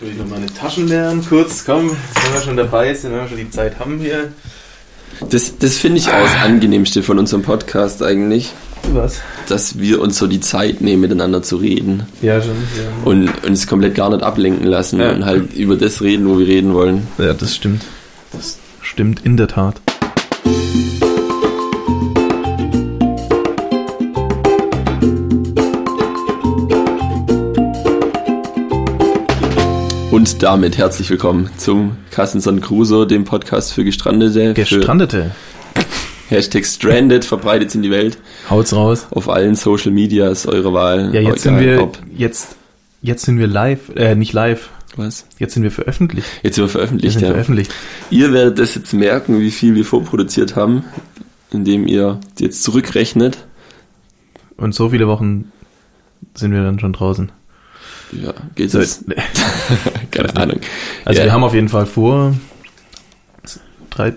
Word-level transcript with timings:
Ich 0.00 0.06
will 0.06 0.14
noch 0.14 0.26
meine 0.28 0.46
Taschen 0.46 0.88
lernen, 0.88 1.24
kurz, 1.28 1.64
komm, 1.66 1.90
wenn 1.90 2.32
wir 2.34 2.40
schon 2.40 2.56
dabei 2.56 2.94
sind, 2.94 3.12
wenn 3.12 3.20
wir 3.20 3.28
schon 3.28 3.36
die 3.36 3.50
Zeit 3.50 3.78
haben 3.78 3.98
hier. 3.98 4.32
Das, 5.28 5.58
das 5.58 5.76
finde 5.76 5.98
ich 5.98 6.08
auch 6.08 6.22
das 6.22 6.36
Angenehmste 6.42 7.02
von 7.02 7.18
unserem 7.18 7.42
Podcast 7.42 8.02
eigentlich, 8.02 8.52
Was? 8.92 9.20
dass 9.48 9.78
wir 9.78 10.00
uns 10.00 10.16
so 10.16 10.26
die 10.26 10.40
Zeit 10.40 10.80
nehmen, 10.80 11.02
miteinander 11.02 11.42
zu 11.42 11.56
reden 11.56 12.04
Ja, 12.22 12.40
schon. 12.40 12.52
Ja, 12.52 13.04
und 13.04 13.44
uns 13.44 13.66
komplett 13.66 13.94
gar 13.94 14.08
nicht 14.08 14.22
ablenken 14.22 14.66
lassen 14.66 15.00
Ja. 15.00 15.10
und 15.10 15.26
halt 15.26 15.52
über 15.52 15.76
das 15.76 16.00
reden, 16.00 16.26
wo 16.26 16.38
wir 16.38 16.46
reden 16.46 16.72
wollen. 16.72 17.06
ja 17.18 17.34
das 17.34 17.54
stimmt. 17.54 17.82
Das 18.32 18.56
stimmt 18.80 19.20
in 19.26 19.36
der 19.36 19.48
Tat. 19.48 19.82
Und 30.20 30.42
damit 30.42 30.76
herzlich 30.76 31.08
willkommen 31.08 31.48
zum 31.56 31.96
Kassenson 32.10 32.60
Crusoe, 32.60 33.06
dem 33.06 33.24
Podcast 33.24 33.72
für 33.72 33.84
Gestrandete. 33.84 34.52
Gestrandete. 34.52 35.30
Für 35.72 36.34
Hashtag 36.34 36.66
Stranded 36.66 37.24
verbreitet 37.24 37.74
in 37.74 37.80
die 37.80 37.90
Welt. 37.90 38.18
Haut's 38.50 38.74
raus. 38.74 39.06
Auf 39.12 39.30
allen 39.30 39.54
Social 39.54 39.92
Medias 39.92 40.46
eure 40.46 40.74
Wahl. 40.74 41.14
Ja, 41.14 41.22
jetzt 41.22 41.44
sind 41.44 41.58
wir, 41.58 41.90
jetzt, 42.14 42.54
jetzt 43.00 43.24
sind 43.24 43.38
wir 43.38 43.46
live, 43.46 43.96
äh, 43.96 44.14
nicht 44.14 44.34
live. 44.34 44.68
Was? 44.96 45.24
Jetzt 45.38 45.54
sind 45.54 45.62
wir 45.62 45.70
veröffentlicht. 45.70 46.28
Jetzt 46.42 46.56
sind 46.56 46.64
wir 46.64 46.68
Wir 46.68 46.72
veröffentlicht, 46.72 47.12
sind 47.14 47.22
ja. 47.22 47.30
veröffentlicht. 47.30 47.72
Ihr 48.10 48.30
werdet 48.34 48.58
das 48.58 48.74
jetzt 48.74 48.92
merken, 48.92 49.40
wie 49.40 49.50
viel 49.50 49.74
wir 49.74 49.86
vorproduziert 49.86 50.54
haben, 50.54 50.84
indem 51.50 51.86
ihr 51.86 52.20
jetzt 52.38 52.62
zurückrechnet. 52.62 53.38
Und 54.58 54.74
so 54.74 54.90
viele 54.90 55.08
Wochen 55.08 55.50
sind 56.34 56.52
wir 56.52 56.62
dann 56.62 56.78
schon 56.78 56.92
draußen. 56.92 57.32
Ja, 58.12 58.32
geht 58.54 58.70
So, 58.70 58.78
es? 58.80 59.04
Keine 60.10 60.36
Ahnung. 60.36 60.60
Also 61.04 61.20
Ja. 61.20 61.26
wir 61.26 61.32
haben 61.32 61.44
auf 61.44 61.54
jeden 61.54 61.68
Fall 61.68 61.86
vor 61.86 62.34
drei, 63.90 64.14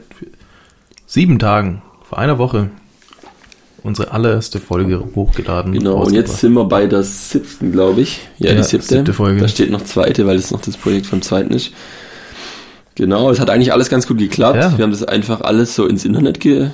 sieben 1.06 1.40
Tagen, 1.40 1.81
vor 2.08 2.18
einer 2.18 2.38
Woche, 2.38 2.70
unsere 3.84 4.12
allererste 4.12 4.59
Folge 4.59 5.03
hochgeladen. 5.16 5.73
Genau, 5.73 6.03
und 6.03 6.14
jetzt 6.14 6.38
sind 6.40 6.53
wir 6.53 6.64
bei 6.66 6.88
der 6.88 7.03
siebten, 7.03 7.72
glaube 7.72 8.02
ich. 8.02 8.22
Ja, 8.38 8.52
Ja, 8.52 8.56
die 8.58 8.64
siebte. 8.64 8.88
siebte 8.88 9.14
Folge. 9.14 9.42
Da 9.42 9.48
steht 9.48 9.72
noch 9.72 9.84
zweite, 9.84 10.25
weil 10.25 10.38
es 10.38 10.52
noch 10.52 10.62
das 10.62 10.78
Projekt 10.78 11.06
vom 11.06 11.22
zweiten 11.22 11.53
ist. 11.53 11.72
Genau, 12.96 13.30
es 13.31 13.40
hat 13.40 13.50
eigentlich 13.50 13.73
alles 13.73 13.90
ganz 13.90 14.08
gut 14.08 14.20
geklappt. 14.20 14.56
Ja. 14.58 14.78
Wir 14.78 14.84
haben 14.84 14.92
das 14.92 15.03
einfach 15.03 15.42
alles 15.42 15.75
so 15.75 15.86
ins 15.88 16.06
Internet 16.06 16.40
ge 16.40 16.70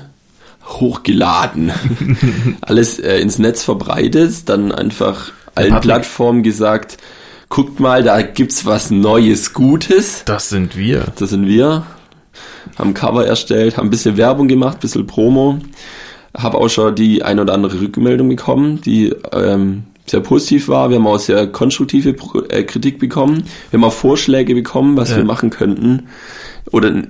hochgeladen. 0.68 1.72
alles 2.62 3.00
äh, 3.00 3.18
ins 3.20 3.40
Netz 3.40 3.64
verbreitet, 3.64 4.48
dann 4.48 4.72
einfach 4.72 5.32
allen 5.60 5.74
Public. 5.74 5.82
Plattformen 5.84 6.44
gesagt, 6.44 6.98
guckt 7.50 7.80
mal, 7.80 8.04
da 8.04 8.22
gibt's 8.22 8.66
was 8.66 8.92
Neues, 8.92 9.54
Gutes. 9.54 10.24
Das 10.26 10.50
sind 10.50 10.76
wir. 10.78 11.06
Das 11.18 11.30
sind 11.30 11.46
wir. 11.48 11.86
Haben 12.78 12.94
Cover 12.94 13.26
erstellt, 13.26 13.78
haben 13.78 13.88
ein 13.88 13.92
bisschen 13.92 14.18
Werbung 14.18 14.48
gemacht, 14.48 14.78
ein 14.78 14.82
bisschen 14.82 15.08
Promo. 15.08 15.60
Habe 16.38 16.58
auch 16.58 16.70
schon 16.70 16.94
die 16.96 17.24
ein 17.24 17.40
oder 17.40 17.54
andere 17.54 17.82
Rückmeldung 17.82 18.30
bekommen, 18.30 18.82
die 18.82 19.14
ähm, 19.32 19.84
sehr 20.06 20.20
positiv 20.22 20.68
war. 20.68 20.90
Wir 20.90 20.98
haben 20.98 21.08
auch 21.08 21.20
sehr 21.20 21.48
konstruktive 21.48 22.14
Pro 22.14 22.42
äh, 22.50 22.64
Kritik 22.64 23.00
bekommen. 23.00 23.44
Wir 23.72 23.80
haben 23.80 23.84
auch 23.84 23.94
Vorschläge 23.94 24.54
bekommen, 24.54 24.96
was 24.96 25.10
Ja. 25.12 25.18
wir 25.18 25.26
machen 25.26 25.50
könnten. 25.50 26.08
Oder 26.72 27.04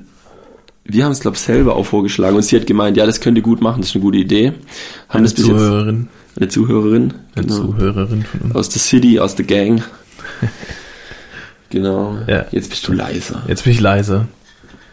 wir 0.86 1.06
haben 1.06 1.12
es, 1.12 1.20
glaube 1.20 1.36
ich, 1.36 1.42
selber 1.42 1.76
auch 1.76 1.86
vorgeschlagen. 1.86 2.36
Und 2.36 2.44
sie 2.44 2.56
hat 2.56 2.66
gemeint, 2.66 2.98
ja, 2.98 3.06
das 3.06 3.20
könnt 3.22 3.38
ihr 3.38 3.44
gut 3.44 3.62
machen, 3.62 3.82
das 3.82 3.90
ist 3.90 3.96
eine 3.96 4.04
gute 4.04 4.18
Idee. 4.18 4.48
Haben 4.48 4.56
Eine 5.10 5.24
das 5.24 5.34
bis 5.36 5.48
jetzt, 5.48 5.58
Zuhörerin, 5.58 6.08
eine 6.40 6.48
Zuhörerin. 6.48 7.14
eine 7.36 7.46
genau. 7.46 7.58
Zuhörerin 7.58 8.24
von 8.24 8.42
uns. 8.42 8.56
Aus 8.56 8.70
der 8.70 8.82
City, 8.82 9.20
aus 9.20 9.36
der 9.36 9.46
Gang. 9.46 9.84
genau. 11.70 12.18
Ja. 12.28 12.46
Jetzt 12.52 12.70
bist 12.70 12.88
du 12.88 12.94
leiser. 12.94 13.44
Jetzt 13.48 13.64
bin 13.64 13.74
ich 13.74 13.80
leise. 13.80 14.28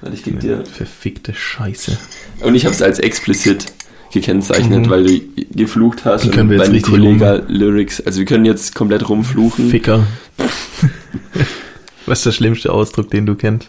Weil 0.00 0.14
ich 0.14 0.22
gebe 0.24 0.38
dir 0.38 0.64
Verfickte 0.66 1.32
Scheiße. 1.34 1.96
Und 2.42 2.54
ich 2.54 2.64
habe 2.64 2.74
es 2.74 2.82
als 2.82 2.98
explicit 2.98 3.66
gekennzeichnet, 4.12 4.86
Mhm. 4.86 4.90
weil 4.90 5.04
du 5.04 5.20
geflucht 5.54 6.04
hast. 6.04 6.24
Dann 6.24 6.30
können 6.32 6.50
wir 6.50 6.58
jetzt 6.58 6.70
richtig 6.70 6.90
Kollega 6.92 7.42
Lyrics. 7.48 8.00
Also 8.00 8.18
wir 8.20 8.26
können 8.26 8.44
jetzt 8.44 8.74
komplett 8.74 9.08
rumfluchen. 9.08 9.70
Ficker. 9.70 10.06
Was 12.06 12.18
ist 12.20 12.26
der 12.26 12.32
schlimmste 12.32 12.72
Ausdruck, 12.72 13.10
den 13.10 13.26
du 13.26 13.34
kennst? 13.34 13.68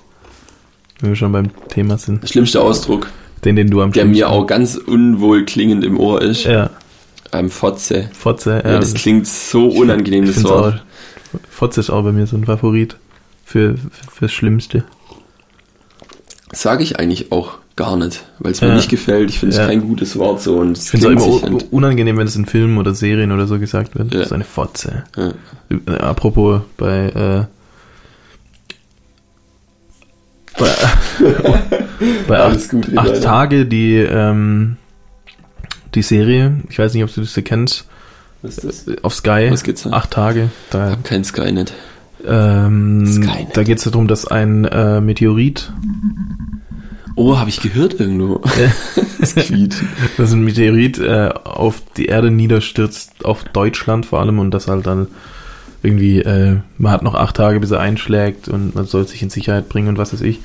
Wenn 1.00 1.10
wir 1.12 1.16
schon 1.16 1.32
beim 1.32 1.50
Thema 1.70 1.98
sind. 1.98 2.28
Schlimmster 2.30 2.62
Ausdruck, 2.62 3.08
Den, 3.46 3.56
den 3.56 3.70
du 3.70 3.82
am 3.82 3.92
der 3.92 4.06
mir 4.06 4.30
auch 4.30 4.46
ganz 4.48 4.76
unwohl 4.76 5.46
klingend 5.46 5.84
im 5.84 6.00
Ohr 6.00 6.22
ist. 6.22 6.44
Ja, 6.46 6.70
Ähm, 7.34 7.50
Fotze. 7.50 8.10
Fotze. 8.14 8.62
Ja, 8.64 8.80
das 8.80 8.94
klingt 8.94 9.28
so 9.28 9.68
unangenehm, 9.68 10.26
das 10.26 10.44
Wort. 10.44 10.76
auch, 11.34 11.40
Fotze 11.50 11.80
ist 11.82 11.90
auch 11.90 12.04
bei 12.04 12.12
mir 12.12 12.26
so 12.28 12.38
ein 12.38 12.46
Favorit. 12.46 12.96
Für, 13.46 13.76
für, 13.78 14.12
fürs 14.12 14.32
Schlimmste. 14.34 14.84
Sage 16.52 16.84
ich 16.84 17.00
eigentlich 17.00 17.32
auch 17.32 17.60
gar 17.78 17.96
nicht, 17.96 18.26
weil 18.40 18.52
es 18.52 18.60
mir 18.62 18.70
Ja. 18.70 18.76
nicht 18.76 18.90
gefällt. 18.90 19.30
Ich 19.30 19.40
finde 19.40 19.54
es 19.56 19.60
Ja. 19.60 19.68
kein 19.68 19.82
gutes 19.82 20.18
Wort 20.18 20.42
so. 20.42 20.58
Und 20.58 20.78
es 20.78 20.86
Ich 20.86 21.02
finde 21.02 21.14
es 21.16 21.44
immer 21.44 21.60
unangenehm, 21.72 22.18
wenn 22.18 22.28
es 22.28 22.36
in 22.36 22.46
Filmen 22.46 22.78
oder 22.78 22.94
Serien 22.94 23.32
oder 23.32 23.48
so 23.48 23.58
gesagt 23.60 23.98
wird. 23.98 24.14
Ja. 24.14 24.26
So 24.26 24.36
eine 24.36 24.44
Fotze. 24.44 25.04
Ja. 25.16 25.32
Äh, 25.70 25.98
apropos 26.00 26.62
bei, 26.76 27.08
äh, 27.10 27.46
bei, 30.60 30.70
bei 32.28 32.40
acht, 32.40 32.60
acht. 32.96 33.22
Tage 33.24 33.66
die, 33.66 33.96
ähm, 33.98 34.78
die 35.98 36.04
Serie, 36.04 36.62
ich 36.70 36.78
weiß 36.80 36.94
nicht, 36.94 37.04
ob 37.04 37.14
du 37.14 37.22
das 37.22 37.38
kennst, 37.44 37.86
Was 38.42 38.60
ist 38.60 38.88
das? 38.88 39.04
auf 39.04 39.14
Sky. 39.16 39.48
Was 39.50 39.64
geht's 39.64 39.84
da? 39.84 39.90
Acht 39.92 40.12
Tage. 40.12 40.44
Ich 40.46 40.70
Da, 40.72 40.92
hab 40.92 41.04
kein 41.04 41.24
Skynet. 41.24 41.74
ähm, 42.26 43.06
Skynet. 43.06 43.58
da 43.58 43.64
geht 43.64 43.80
es 43.80 43.84
darum, 43.86 44.08
dass 44.08 44.26
ein 44.28 44.66
äh, 44.66 45.02
Meteorit, 45.02 45.72
Oh, 47.20 47.36
habe 47.40 47.50
ich 47.50 47.60
gehört 47.62 48.00
irgendwo. 48.00 48.44
das 49.20 49.34
quiet. 49.34 49.76
dass 50.18 50.32
ein 50.34 50.44
Meteorit 50.44 51.00
äh, 51.00 51.30
auf 51.46 51.82
die 51.98 52.06
Erde 52.06 52.30
niederstürzt, 52.30 53.26
auf 53.26 53.44
Deutschland 53.44 54.06
vor 54.06 54.20
allem, 54.20 54.38
und 54.38 54.52
das 54.52 54.68
halt 54.68 54.86
dann 54.86 55.08
irgendwie, 55.82 56.20
äh, 56.20 56.58
man 56.78 56.92
hat 56.92 57.02
noch 57.02 57.16
acht 57.16 57.36
Tage, 57.36 57.60
bis 57.60 57.72
er 57.72 57.80
einschlägt 57.80 58.48
und 58.50 58.76
man 58.76 58.86
soll 58.86 59.08
sich 59.08 59.24
in 59.24 59.32
Sicherheit 59.32 59.68
bringen 59.68 59.88
und 59.88 59.98
was 59.98 60.14
weiß 60.14 60.22
ich. 60.22 60.40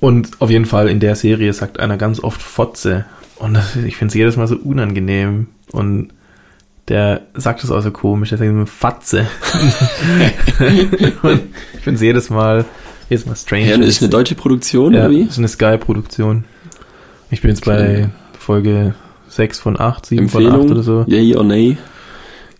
Und 0.00 0.40
auf 0.40 0.50
jeden 0.50 0.64
Fall 0.66 0.88
in 0.88 0.98
der 0.98 1.14
Serie 1.14 1.52
sagt 1.52 1.78
einer 1.78 1.96
ganz 1.96 2.18
oft 2.18 2.42
Fotze. 2.42 3.04
Und 3.38 3.54
das, 3.54 3.76
ich 3.76 3.96
finde 3.96 4.10
es 4.12 4.14
jedes 4.14 4.36
Mal 4.36 4.46
so 4.48 4.56
unangenehm. 4.56 5.46
Und 5.72 6.08
der 6.88 7.22
sagt 7.34 7.62
es 7.62 7.70
auch 7.70 7.80
so 7.82 7.90
komisch, 7.90 8.30
der 8.30 8.38
sagt 8.38 8.48
immer 8.50 8.66
Fatze. 8.66 9.26
und 11.22 11.40
ich 11.74 11.80
finde 11.80 11.96
es 11.96 12.00
jedes 12.00 12.30
Mal, 12.30 12.64
jedes 13.10 13.26
Mal 13.26 13.36
strange. 13.36 13.66
Ja, 13.66 13.76
ist 13.76 14.02
eine 14.02 14.10
deutsche 14.10 14.34
Produktion, 14.34 14.94
Ja, 14.94 15.00
oder 15.00 15.10
wie? 15.10 15.24
das 15.24 15.32
ist 15.34 15.38
eine 15.38 15.48
Sky-Produktion. 15.48 16.44
Ich 17.30 17.42
bin 17.42 17.50
jetzt 17.50 17.66
Okay. 17.66 18.08
bei 18.32 18.38
Folge 18.38 18.94
6 19.28 19.58
von 19.58 19.78
8, 19.78 20.06
7 20.06 20.28
von 20.28 20.42
Empfehlung? 20.44 20.64
8 20.66 20.70
oder 20.72 20.82
so. 20.82 21.04
Yay 21.06 21.36
or 21.36 21.44
nay? 21.44 21.76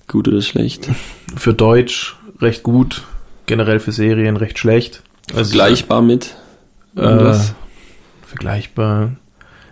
Gut 0.06 0.28
oder 0.28 0.42
schlecht? 0.42 0.88
Für 1.36 1.54
Deutsch 1.54 2.16
recht 2.40 2.62
gut, 2.62 3.04
generell 3.46 3.80
für 3.80 3.92
Serien 3.92 4.36
recht 4.36 4.58
schlecht. 4.58 5.02
Also, 5.34 5.50
Vergleichbar 5.56 6.02
mit 6.02 6.36
äh, 6.96 7.34
vergleichbar 8.26 9.12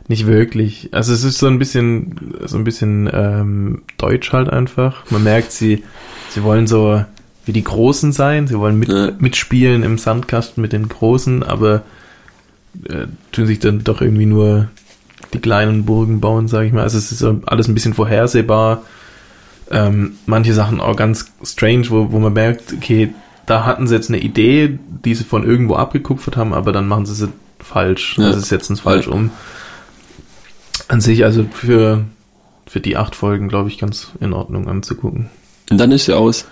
nicht 0.09 0.27
wirklich. 0.27 0.91
Also 0.93 1.13
es 1.13 1.25
ist 1.25 1.39
so 1.39 1.47
ein 1.47 1.59
bisschen 1.59 2.37
so 2.45 2.57
ein 2.57 2.65
bisschen 2.65 3.11
ähm, 3.13 3.83
deutsch 3.99 4.33
halt 4.33 4.49
einfach. 4.51 5.11
Man 5.11 5.25
merkt, 5.25 5.53
sie 5.53 5.83
sie 6.31 6.43
wollen 6.43 6.67
so 6.67 7.05
wie 7.45 7.53
die 7.53 7.65
Großen 7.65 8.13
sein, 8.13 8.47
sie 8.49 8.59
wollen 8.59 8.79
mit, 8.79 8.89
Ja. 8.89 9.13
mitspielen 9.19 9.83
im 9.85 9.99
Sandkasten 9.99 10.61
mit 10.61 10.73
den 10.73 10.89
Großen, 10.89 11.43
aber 11.45 11.83
äh, 12.89 13.07
tun 13.33 13.47
sich 13.47 13.59
dann 13.61 13.85
doch 13.85 14.01
irgendwie 14.01 14.27
nur 14.27 14.69
die 15.33 15.39
kleinen 15.39 15.85
Burgen 15.85 16.21
bauen, 16.21 16.49
sage 16.49 16.67
ich 16.67 16.73
mal. 16.73 16.83
Also 16.83 16.99
es 16.99 17.11
ist 17.13 17.21
so 17.21 17.41
alles 17.47 17.69
ein 17.69 17.75
bisschen 17.75 17.95
vorhersehbar. 17.95 18.83
Ähm, 19.71 20.13
manche 20.27 20.55
Sachen 20.55 20.81
auch 20.81 20.95
ganz 20.97 21.33
strange, 21.43 21.87
wo, 21.91 22.13
wo 22.13 22.19
man 22.21 22.33
merkt, 22.33 22.73
okay, 22.73 23.13
da 23.47 23.65
hatten 23.65 23.87
sie 23.87 23.95
jetzt 23.95 24.09
eine 24.11 24.19
Idee, 24.21 24.79
die 25.05 25.15
sie 25.15 25.25
von 25.25 25.45
irgendwo 25.45 25.75
abgekupfert 25.77 26.37
haben, 26.37 26.53
aber 26.53 26.73
dann 26.73 26.87
machen 26.89 27.07
sie 27.07 27.15
sie 27.15 27.29
falsch. 27.61 28.17
Ja. 28.19 28.27
Also 28.27 28.41
sie 28.41 28.47
setzen 28.47 28.75
es 28.75 28.81
falsch 28.81 29.09
um. 29.09 29.31
An 30.89 31.01
sich 31.01 31.25
also 31.25 31.45
für, 31.53 32.05
für 32.67 32.81
die 32.81 32.97
acht 32.97 33.15
Folgen, 33.15 33.49
glaube 33.49 33.69
ich, 33.69 33.79
ganz 33.79 34.09
in 34.21 34.33
Ordnung 34.33 34.69
anzugucken. 34.69 35.29
Und 35.71 35.79
dann 35.79 35.91
ist 35.93 36.05
sie 36.07 36.17
aus. 36.17 36.47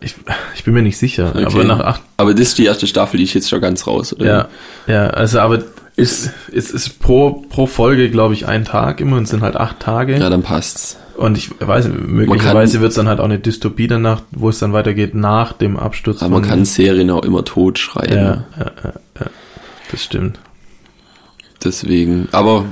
Ich, 0.00 0.14
ich 0.54 0.64
bin 0.64 0.74
mir 0.74 0.82
nicht 0.82 0.98
sicher, 0.98 1.32
Okay. 1.34 1.44
aber 1.44 1.64
nach 1.64 1.80
acht, 1.80 2.02
Aber 2.16 2.32
das 2.32 2.48
ist 2.48 2.58
die 2.58 2.64
erste 2.66 2.86
Staffel, 2.86 3.18
die 3.18 3.24
ist 3.24 3.34
jetzt 3.34 3.48
schon 3.50 3.60
ganz 3.60 3.86
raus, 3.86 4.12
oder? 4.12 4.26
ja, 4.26 4.48
ja, 4.92 5.06
also 5.10 5.40
aber 5.40 5.64
ist, 5.96 6.30
ist, 6.52 6.70
ist 6.70 7.00
pro, 7.00 7.44
pro 7.48 7.66
Folge, 7.66 8.08
glaube 8.08 8.34
ich, 8.34 8.46
ein 8.46 8.64
Tag 8.64 9.00
immer 9.00 9.16
und 9.16 9.24
es 9.24 9.30
sind 9.30 9.42
halt 9.42 9.56
acht 9.56 9.80
Tage. 9.80 10.16
Ja, 10.16 10.30
dann 10.30 10.42
passt's. 10.42 10.96
Und 11.16 11.36
ich 11.36 11.50
weiß, 11.60 11.88
möglicherweise 11.88 12.80
wird 12.80 12.90
es 12.90 12.94
dann 12.96 13.08
halt 13.08 13.18
auch 13.18 13.24
eine 13.24 13.40
Dystopie 13.40 13.88
danach, 13.88 14.22
wo 14.30 14.48
es 14.50 14.60
dann 14.60 14.72
weitergeht 14.72 15.16
nach 15.16 15.52
dem 15.52 15.76
Absturz. 15.76 16.22
Aber 16.22 16.38
man 16.38 16.42
kann 16.48 16.64
Serien 16.64 17.10
auch 17.10 17.24
immer 17.24 17.44
tot 17.44 17.80
schreiben. 17.80 18.14
ja, 18.14 18.44
ja, 18.56 18.70
ja, 18.84 18.92
ja, 19.18 19.26
das 19.90 20.04
stimmt. 20.04 20.38
Deswegen. 21.64 22.28
Aber 22.30 22.66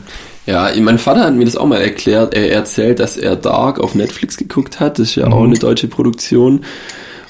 ja, 0.46 0.70
mein 0.80 0.98
Vater 0.98 1.24
hat 1.24 1.34
mir 1.34 1.44
das 1.44 1.56
auch 1.56 1.66
mal 1.66 1.80
erklärt. 1.80 2.34
Er 2.34 2.52
erzählt, 2.52 3.00
dass 3.00 3.16
er 3.16 3.36
Dark 3.36 3.80
auf 3.80 3.94
Netflix 3.94 4.36
geguckt 4.36 4.78
hat. 4.80 4.98
Das 4.98 5.08
ist 5.08 5.14
ja 5.16 5.26
auch 5.26 5.40
Mhm. 5.40 5.46
eine 5.50 5.58
deutsche 5.58 5.88
Produktion. 5.88 6.60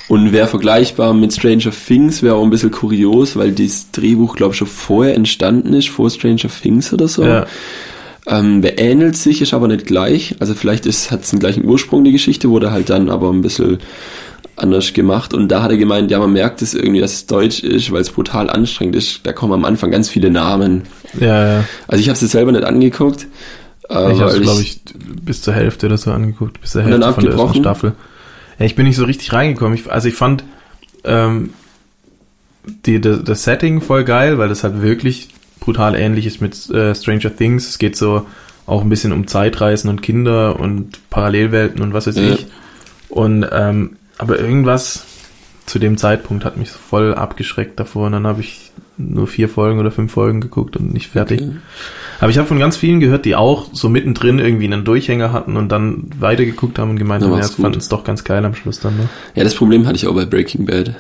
Und 0.09 0.31
wäre 0.33 0.47
vergleichbar 0.47 1.15
mit 1.15 1.33
Stranger 1.33 1.73
Things, 1.73 2.23
wäre 2.23 2.37
auch 2.37 2.45
ein 2.45 2.51
bisschen 2.51 2.71
kurios, 2.71 3.35
weil 3.35 3.51
das 3.51 3.91
Drehbuch, 3.91 4.37
glaube 4.37 4.53
ich, 4.53 4.59
schon 4.59 4.69
vorher 4.69 5.15
entstanden 5.17 5.73
ist, 5.73 5.89
vor 5.89 6.11
Stranger 6.11 6.49
Things 6.63 6.93
oder 6.93 7.09
so. 7.09 7.25
Ja. 7.25 7.47
Ähm, 8.29 8.63
wer 8.63 8.79
ähnelt 8.79 9.17
sich, 9.17 9.43
ist 9.43 9.53
aber 9.55 9.67
nicht 9.67 9.87
gleich. 9.87 10.37
Also 10.39 10.55
vielleicht 10.55 10.85
hat 10.87 11.23
es 11.23 11.31
den 11.31 11.39
gleichen 11.41 11.65
Ursprung, 11.65 12.05
die 12.05 12.13
Geschichte, 12.13 12.51
wurde 12.51 12.71
halt 12.71 12.89
dann 12.91 13.09
aber 13.11 13.31
ein 13.31 13.43
bisschen 13.43 13.79
anders 14.57 14.93
gemacht. 14.93 15.35
Und 15.35 15.49
da 15.49 15.63
hat 15.63 15.71
er 15.71 15.77
gemeint, 15.77 16.11
ja, 16.11 16.19
man 16.19 16.33
merkt 16.33 16.63
es 16.63 16.75
irgendwie, 16.75 17.01
dass 17.01 17.13
es 17.15 17.27
Deutsch 17.27 17.63
ist, 17.63 17.91
weil 17.93 18.01
es 18.01 18.11
brutal 18.11 18.49
anstrengend 18.51 18.97
ist. 18.97 19.21
Da 19.25 19.33
kommen 19.33 19.53
am 19.53 19.65
Anfang 19.65 19.91
ganz 19.91 20.09
viele 20.09 20.31
Namen. 20.31 20.83
Ja, 21.21 21.59
ja. 21.59 21.65
Also 21.89 22.01
ich 22.01 22.09
habe 22.09 22.19
es 22.19 22.31
selber 22.31 22.53
nicht 22.53 22.65
angeguckt. 22.65 23.27
Äh, 23.89 24.13
ich 24.13 24.21
habe 24.21 24.31
es, 24.33 24.41
glaube 24.41 24.63
ich, 24.63 24.81
bis 25.23 25.43
zur 25.43 25.55
Hälfte 25.55 25.87
oder 25.87 25.99
so 25.99 26.11
angeguckt, 26.11 26.61
bis 26.61 26.73
zur 26.73 26.83
Hälfte 26.83 27.13
von 27.13 27.25
der 27.25 27.35
ersten? 27.35 27.61
Staffel. 27.61 27.93
Ja, 28.59 28.67
ich 28.67 28.75
bin 28.75 28.87
nicht 28.87 28.97
so 28.97 29.05
richtig 29.05 29.33
reingekommen. 29.33 29.75
Ich, 29.75 29.91
also 29.91 30.09
ich 30.09 30.15
fand 30.15 30.45
ähm, 31.05 31.51
die, 32.87 33.01
die, 33.01 33.23
das 33.23 33.45
Setting 33.45 33.81
voll 33.81 34.05
geil, 34.05 34.39
weil 34.39 34.49
das 34.49 34.65
halt 34.65 34.83
wirklich 34.83 35.29
brutal 35.61 35.95
ähnlich 35.95 36.27
ist 36.27 36.41
mit 36.41 36.69
äh, 36.71 36.95
Stranger 36.95 37.35
Things. 37.35 37.69
Es 37.69 37.79
geht 37.79 37.97
so 37.97 38.27
auch 38.67 38.83
ein 38.83 38.89
bisschen 38.89 39.13
um 39.13 39.27
Zeitreisen 39.27 39.89
und 39.89 40.03
Kinder 40.03 40.59
und 40.59 40.99
Parallelwelten 41.11 41.81
und 41.83 41.93
was 41.93 42.07
weiß 42.07 42.17
Ja. 42.17 42.23
ich. 42.35 42.47
Und 43.09 43.47
ähm, 43.53 43.97
aber 44.19 44.39
irgendwas 44.39 45.05
zu 45.67 45.79
dem 45.79 45.99
Zeitpunkt 45.99 46.45
hat 46.45 46.57
mich 46.57 46.71
voll 46.71 47.15
abgeschreckt 47.15 47.79
davor 47.81 48.07
und 48.07 48.13
dann 48.13 48.27
habe 48.27 48.41
ich 48.41 48.71
nur 48.99 49.27
vier 49.27 49.49
Folgen 49.49 49.79
oder 49.79 49.91
fünf 49.91 50.13
Folgen 50.13 50.41
geguckt 50.41 50.77
und 50.77 50.93
nicht 50.93 51.09
fertig. 51.09 51.43
Okay. 51.43 51.57
Aber 52.21 52.31
ich 52.31 52.39
habe 52.39 52.49
von 52.49 52.59
ganz 52.59 52.77
vielen 52.77 53.01
gehört, 53.01 53.25
die 53.25 53.35
auch 53.35 53.69
so 53.73 53.89
mittendrin 53.89 54.39
irgendwie 54.39 54.65
einen 54.65 54.85
Durchhänger 54.85 55.33
hatten 55.33 55.57
und 55.57 55.71
dann 55.71 56.09
weitergeguckt 56.19 56.79
haben 56.79 56.91
und 56.91 56.99
gemeint 56.99 57.23
haben, 57.25 57.37
ja, 57.37 57.43
fanden 57.43 57.79
es 57.79 57.89
doch 57.89 58.05
ganz 58.05 58.25
geil 58.25 58.45
am 58.45 58.55
Schluss 58.55 58.81
dann. 58.81 58.97
Ne? 58.97 59.09
Ja, 59.35 59.45
das 59.45 59.55
Problem 59.55 59.87
hatte 59.87 59.97
ich 59.97 60.07
auch 60.07 60.15
bei 60.15 60.25
Breaking 60.25 60.65
Bad. 60.65 60.95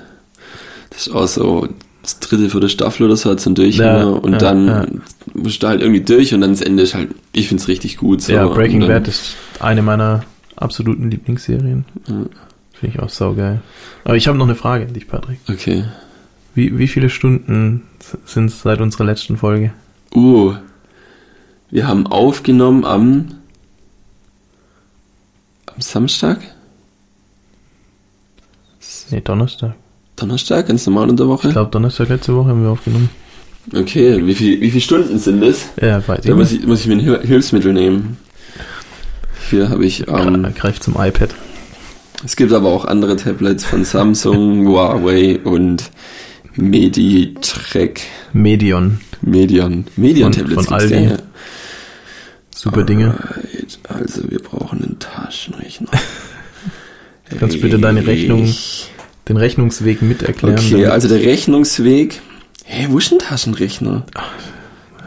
Das 0.90 1.06
ist 1.06 1.14
auch 1.14 1.26
so 1.26 1.68
das 2.02 2.20
dritte, 2.20 2.50
vierte 2.50 2.68
Staffel 2.68 3.06
oder 3.06 3.16
so 3.16 3.30
hat 3.30 3.40
so 3.40 3.50
ein 3.50 3.54
Durchhänger 3.54 3.98
Ja, 3.98 4.04
und 4.06 4.32
ja, 4.32 4.38
dann 4.38 4.66
ja. 4.66 4.86
musst 5.34 5.62
du 5.62 5.68
halt 5.68 5.80
irgendwie 5.80 6.02
durch 6.02 6.34
und 6.34 6.40
dann 6.42 6.50
das 6.50 6.60
Ende 6.60 6.82
ist 6.82 6.94
halt, 6.94 7.08
ich 7.32 7.48
find's 7.48 7.66
richtig 7.66 7.96
gut. 7.96 8.22
So. 8.22 8.32
ja, 8.32 8.46
Breaking 8.46 8.86
Bad 8.86 9.08
ist 9.08 9.36
eine 9.58 9.82
meiner 9.82 10.22
absoluten 10.56 11.10
Lieblingsserien. 11.10 11.84
Ja. 12.08 12.14
Finde 12.78 12.96
ich 12.96 13.02
auch 13.02 13.08
saugeil. 13.08 13.60
Aber 14.04 14.16
ich 14.16 14.28
habe 14.28 14.36
noch 14.38 14.44
eine 14.46 14.54
Frage 14.54 14.86
an 14.86 14.92
dich, 14.92 15.08
Patrick. 15.08 15.38
Okay. 15.48 15.84
Wie, 16.54 16.76
wie 16.78 16.88
viele 16.88 17.10
Stunden 17.10 17.82
sind 18.24 18.46
es 18.46 18.62
seit 18.62 18.80
unserer 18.80 19.04
letzten 19.04 19.36
Folge? 19.36 19.72
Uh, 20.14 20.54
wir 21.70 21.86
haben 21.86 22.06
aufgenommen 22.06 22.84
am, 22.84 23.26
am 25.66 25.80
Samstag? 25.80 26.38
Nee, 29.10 29.20
Donnerstag. 29.20 29.74
Donnerstag, 30.16 30.68
ganz 30.68 30.86
normal 30.86 31.10
in 31.10 31.16
der 31.16 31.28
Woche? 31.28 31.48
Ich 31.48 31.52
glaube, 31.52 31.70
Donnerstag 31.70 32.08
letzte 32.08 32.34
Woche 32.34 32.48
haben 32.50 32.62
wir 32.62 32.70
aufgenommen. 32.70 33.10
Okay, 33.74 34.24
wie, 34.26 34.34
viel, 34.34 34.60
wie 34.60 34.70
viele 34.70 34.80
Stunden 34.80 35.18
sind 35.18 35.40
das? 35.40 35.66
Ja, 35.80 36.06
weiß 36.06 36.20
ich 36.20 36.26
Da 36.30 36.34
muss 36.36 36.50
nicht. 36.52 36.62
ich, 36.62 36.66
muss 36.68 36.80
ich 36.80 36.86
mir 36.86 36.94
ein 36.94 37.00
Hil- 37.00 37.26
Hilfsmittel 37.26 37.72
nehmen. 37.72 38.16
Hier 39.50 39.68
habe 39.68 39.84
ich, 39.84 40.06
ähm, 40.08 40.46
Greif 40.54 40.80
zum 40.80 40.94
iPad. 40.94 41.34
Es 42.26 42.34
gibt 42.36 42.52
aber 42.52 42.68
auch 42.68 42.84
andere 42.84 43.16
Tablets 43.16 43.64
von 43.64 43.84
Samsung, 43.84 44.66
Huawei 44.66 45.38
und 45.38 45.90
Meditrek. 46.56 48.02
Medion. 48.32 49.00
Medion. 49.22 49.84
Medion-Tablets 49.96 50.66
von 50.66 50.78
gibt's 50.78 50.92
Aldi. 50.92 51.08
ja. 51.10 51.16
Super 52.54 52.82
Dinge. 52.82 53.14
Also 53.84 54.28
wir 54.30 54.40
brauchen 54.40 54.82
einen 54.82 54.98
Taschenrechner. 54.98 55.88
Kannst 57.38 57.56
du 57.56 57.60
bitte 57.60 57.78
deine 57.78 58.06
Rechnung 58.06 58.52
Den 59.28 59.36
Rechnungsweg 59.36 60.02
mit 60.02 60.22
erklären. 60.22 60.58
Okay, 60.58 60.86
also 60.86 61.08
der 61.08 61.20
Rechnungsweg. 61.20 62.20
Hey, 62.64 62.86
wo 62.90 62.98
ist 62.98 63.12
ein 63.12 63.18
Taschenrechner? 63.20 64.04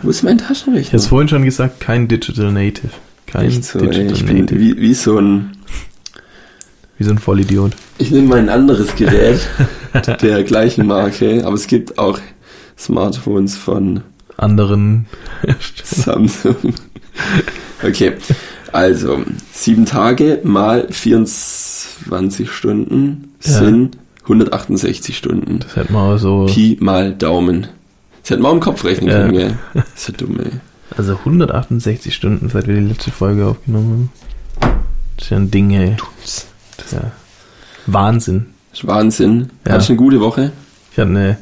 Wo 0.02 0.10
ist 0.10 0.24
mein 0.24 0.38
Ich 0.38 0.44
habe 0.44 0.54
Taschenrechner? 0.54 1.00
vorhin 1.00 1.28
schon 1.28 1.44
gesagt, 1.44 1.82
kein 1.82 2.08
Digital 2.08 2.52
Native. 2.52 2.92
Kein 3.28 3.62
so, 3.62 3.80
ey, 3.80 3.90
Digital 3.90 4.24
bin 4.28 4.38
Native. 4.46 4.60
wie, 4.60 4.78
wie 4.80 4.94
so 4.94 5.18
ein. 5.18 5.52
Wie 7.00 7.04
so 7.06 7.12
ein 7.12 7.18
Vollidiot. 7.18 7.72
Ich 7.98 8.12
nehme 8.12 8.28
mal 8.28 8.38
ein 8.40 8.50
anderes 8.50 8.96
Gerät 8.96 9.40
der 10.22 10.44
gleichen 10.44 10.86
Marke, 10.86 11.44
aber 11.46 11.56
es 11.56 11.66
gibt 11.68 11.98
auch 11.98 12.20
Smartphones 12.78 13.56
von 13.58 14.02
Anderen. 14.38 15.06
Samsung. 15.84 16.56
Okay, 17.84 18.14
also 18.72 19.24
sieben 19.52 19.86
Tage 19.86 20.40
mal 20.44 20.88
24 20.90 22.52
Stunden 22.52 23.34
Ja. 23.44 23.52
sind 23.60 23.98
168 24.24 25.18
Stunden. 25.18 25.60
Das 25.60 25.76
hätte 25.76 25.92
man 25.94 26.14
auch 26.14 26.18
so. 26.18 26.46
Pi 26.46 26.78
mal 26.80 27.14
Daumen. 27.14 27.68
Das 28.22 28.32
hätte 28.32 28.42
man 28.42 28.52
auch 28.52 28.56
im 28.56 28.60
Kopf 28.62 28.84
rechnen 28.86 29.10
Ja. 29.10 29.22
können, 29.22 29.34
gell? 29.34 29.58
Das 29.74 29.86
ist 29.96 30.08
ja 30.10 30.14
dumm, 30.18 30.40
ey. 30.40 30.52
Also 30.98 31.14
168 31.18 32.14
Stunden, 32.14 32.50
seit 32.50 32.68
wir 32.68 32.76
die 32.76 32.82
letzte 32.88 33.12
Folge 33.12 33.46
aufgenommen 33.46 34.10
haben. 34.62 34.80
Das 35.18 35.26
ist 35.26 35.32
ja 35.32 35.38
ein 35.38 35.52
Ding, 35.52 35.72
ey. 35.72 35.96
Ist 36.24 36.48
ja 36.92 37.12
Wahnsinn. 37.86 38.48
Wahnsinn. 38.84 39.50
Ja. 39.66 39.74
Hattest 39.74 39.90
du 39.90 39.94
eine 39.94 39.98
gute 39.98 40.20
Woche? 40.20 40.52
Ich 40.92 40.98
hatte 40.98 41.10
eine. 41.10 41.38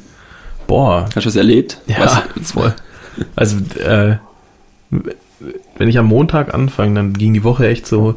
Boah. 0.66 1.04
Hast 1.14 1.24
du 1.24 1.26
was 1.26 1.36
erlebt? 1.36 1.78
Ja, 1.86 2.00
was? 2.00 2.22
voll. 2.52 2.74
Also, 3.36 3.56
äh, 3.80 4.16
wenn 5.76 5.88
ich 5.88 5.98
am 5.98 6.06
Montag 6.06 6.54
anfange, 6.54 6.94
dann 6.94 7.12
ging 7.14 7.34
die 7.34 7.44
Woche 7.44 7.68
echt 7.68 7.86
so. 7.86 8.14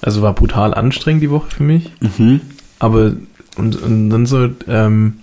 Also 0.00 0.22
war 0.22 0.34
brutal 0.34 0.74
anstrengend 0.74 1.22
die 1.22 1.30
Woche 1.30 1.50
für 1.50 1.62
mich. 1.62 1.90
Mhm. 2.00 2.40
Aber 2.78 3.12
und, 3.56 3.80
und 3.82 4.10
dann 4.10 4.26
so 4.26 4.48
ähm, 4.68 5.20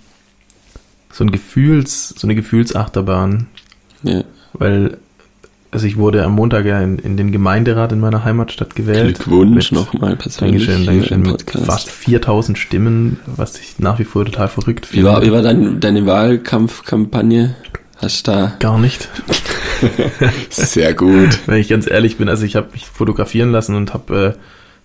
so 1.10 1.24
ein 1.24 1.30
Gefühls, 1.30 2.08
so 2.16 2.26
eine 2.26 2.34
Gefühlsachterbahn, 2.34 3.46
Ja. 4.02 4.24
weil 4.54 4.98
also 5.72 5.86
ich 5.86 5.96
wurde 5.96 6.22
am 6.24 6.32
Montag 6.36 6.64
ja 6.66 6.80
in, 6.80 6.98
in 6.98 7.16
den 7.16 7.32
Gemeinderat 7.32 7.90
in 7.92 7.98
meiner 8.00 8.22
Heimatstadt 8.24 8.74
gewählt. 8.76 9.16
Glückwunsch 9.18 9.72
nochmal 9.72 10.14
persönlich. 10.16 10.66
Dankeschön, 10.66 10.86
Dankeschön. 10.86 11.22
Mit 11.22 11.50
fast 11.50 11.90
4000 11.90 12.56
Stimmen, 12.58 13.18
was 13.26 13.58
ich 13.58 13.78
nach 13.80 13.98
wie 13.98 14.04
vor 14.04 14.24
total 14.24 14.48
verrückt 14.48 14.88
Wie 14.92 14.96
finde. 14.98 15.10
war, 15.10 15.22
wie 15.22 15.32
war 15.32 15.42
dein, 15.42 15.80
deine 15.80 16.06
Wahlkampfkampagne? 16.06 17.56
Hast 17.96 18.26
du 18.28 18.32
da 18.32 18.52
Gar 18.58 18.78
nicht. 18.78 19.08
sehr 20.50 20.94
gut. 20.94 21.38
Wenn 21.46 21.58
ich 21.60 21.68
ganz 21.68 21.88
ehrlich 21.90 22.16
bin, 22.18 22.28
also 22.28 22.44
ich 22.44 22.56
habe 22.56 22.68
mich 22.72 22.84
fotografieren 22.86 23.50
lassen 23.52 23.74
und 23.74 23.94
habe 23.94 24.34
äh, 24.36 24.38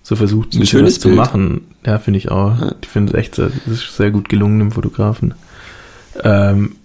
so 0.04 0.16
versucht, 0.16 0.54
Ein 0.54 0.58
ein 0.58 0.60
bisschen 0.62 0.80
schönes 0.80 0.96
was 0.96 1.00
zu 1.02 1.08
Bild. 1.10 1.18
machen. 1.20 1.62
Ja, 1.86 2.00
finde 2.00 2.20
ich 2.20 2.32
auch. 2.32 2.60
Ja. 2.60 2.76
Ich 2.82 2.88
finde 2.88 3.12
es 3.14 3.18
echt, 3.20 3.36
sehr- 3.36 3.52
das 3.66 3.74
ist 3.76 3.98
sehr 3.98 4.12
gut 4.12 4.30
gelungen 4.30 4.62
im 4.62 4.72
Fotografen. 4.72 5.34
Ähm, 6.24 6.77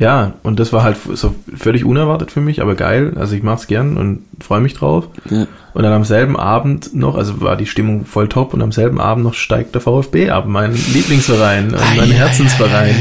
ja, 0.00 0.32
und 0.42 0.58
das 0.58 0.72
war 0.72 0.82
halt 0.82 0.96
so 1.12 1.34
völlig 1.54 1.84
unerwartet 1.84 2.30
für 2.30 2.40
mich, 2.40 2.62
aber 2.62 2.74
geil. 2.74 3.12
Also 3.16 3.36
ich 3.36 3.42
mach's 3.42 3.66
gern 3.66 3.98
und 3.98 4.22
freue 4.40 4.62
mich 4.62 4.72
drauf. 4.72 5.08
Ja. 5.28 5.46
Und 5.74 5.82
dann 5.82 5.92
am 5.92 6.04
selben 6.04 6.38
Abend 6.38 6.94
noch, 6.94 7.16
also 7.16 7.42
war 7.42 7.54
die 7.54 7.66
Stimmung 7.66 8.06
voll 8.06 8.26
top 8.26 8.54
und 8.54 8.62
am 8.62 8.72
selben 8.72 8.98
Abend 8.98 9.24
noch 9.24 9.34
steigt 9.34 9.74
der 9.74 9.82
VfB 9.82 10.30
ab, 10.30 10.46
mein 10.46 10.72
Lieblingsverein, 10.72 11.74
und 11.74 11.96
mein 11.96 12.10
Herzensverein. 12.10 12.94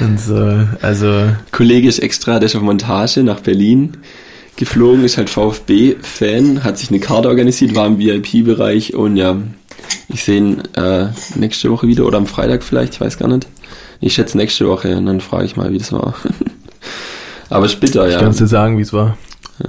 Und 0.00 0.20
so, 0.20 0.60
also 0.80 1.26
Kollege 1.50 1.88
ist 1.88 1.98
extra, 1.98 2.38
der 2.38 2.46
ist 2.46 2.54
auf 2.54 2.62
Montage 2.62 3.24
nach 3.24 3.40
Berlin 3.40 3.96
geflogen, 4.54 5.04
ist 5.04 5.18
halt 5.18 5.28
VfB-Fan, 5.28 6.62
hat 6.62 6.78
sich 6.78 6.90
eine 6.90 7.00
Karte 7.00 7.28
organisiert, 7.28 7.74
war 7.74 7.88
im 7.88 7.98
VIP-Bereich 7.98 8.94
und 8.94 9.16
ja, 9.16 9.36
ich 10.08 10.22
sehe 10.22 10.38
ihn 10.38 10.62
äh, 10.76 11.08
nächste 11.34 11.68
Woche 11.70 11.88
wieder 11.88 12.06
oder 12.06 12.18
am 12.18 12.26
Freitag 12.26 12.62
vielleicht, 12.62 12.94
ich 12.94 13.00
weiß 13.00 13.18
gar 13.18 13.26
nicht. 13.26 13.48
Ich 14.02 14.14
schätze 14.14 14.36
nächste 14.36 14.66
Woche 14.66 14.96
und 14.96 15.06
dann 15.06 15.20
frage 15.20 15.44
ich 15.44 15.56
mal, 15.56 15.70
wie 15.72 15.78
das 15.78 15.92
war. 15.92 16.14
Aber 17.48 17.68
bitter, 17.68 18.08
ja. 18.08 18.18
kannst 18.18 18.40
du 18.40 18.46
sagen, 18.46 18.76
wie 18.76 18.82
es 18.82 18.92
war. 18.92 19.16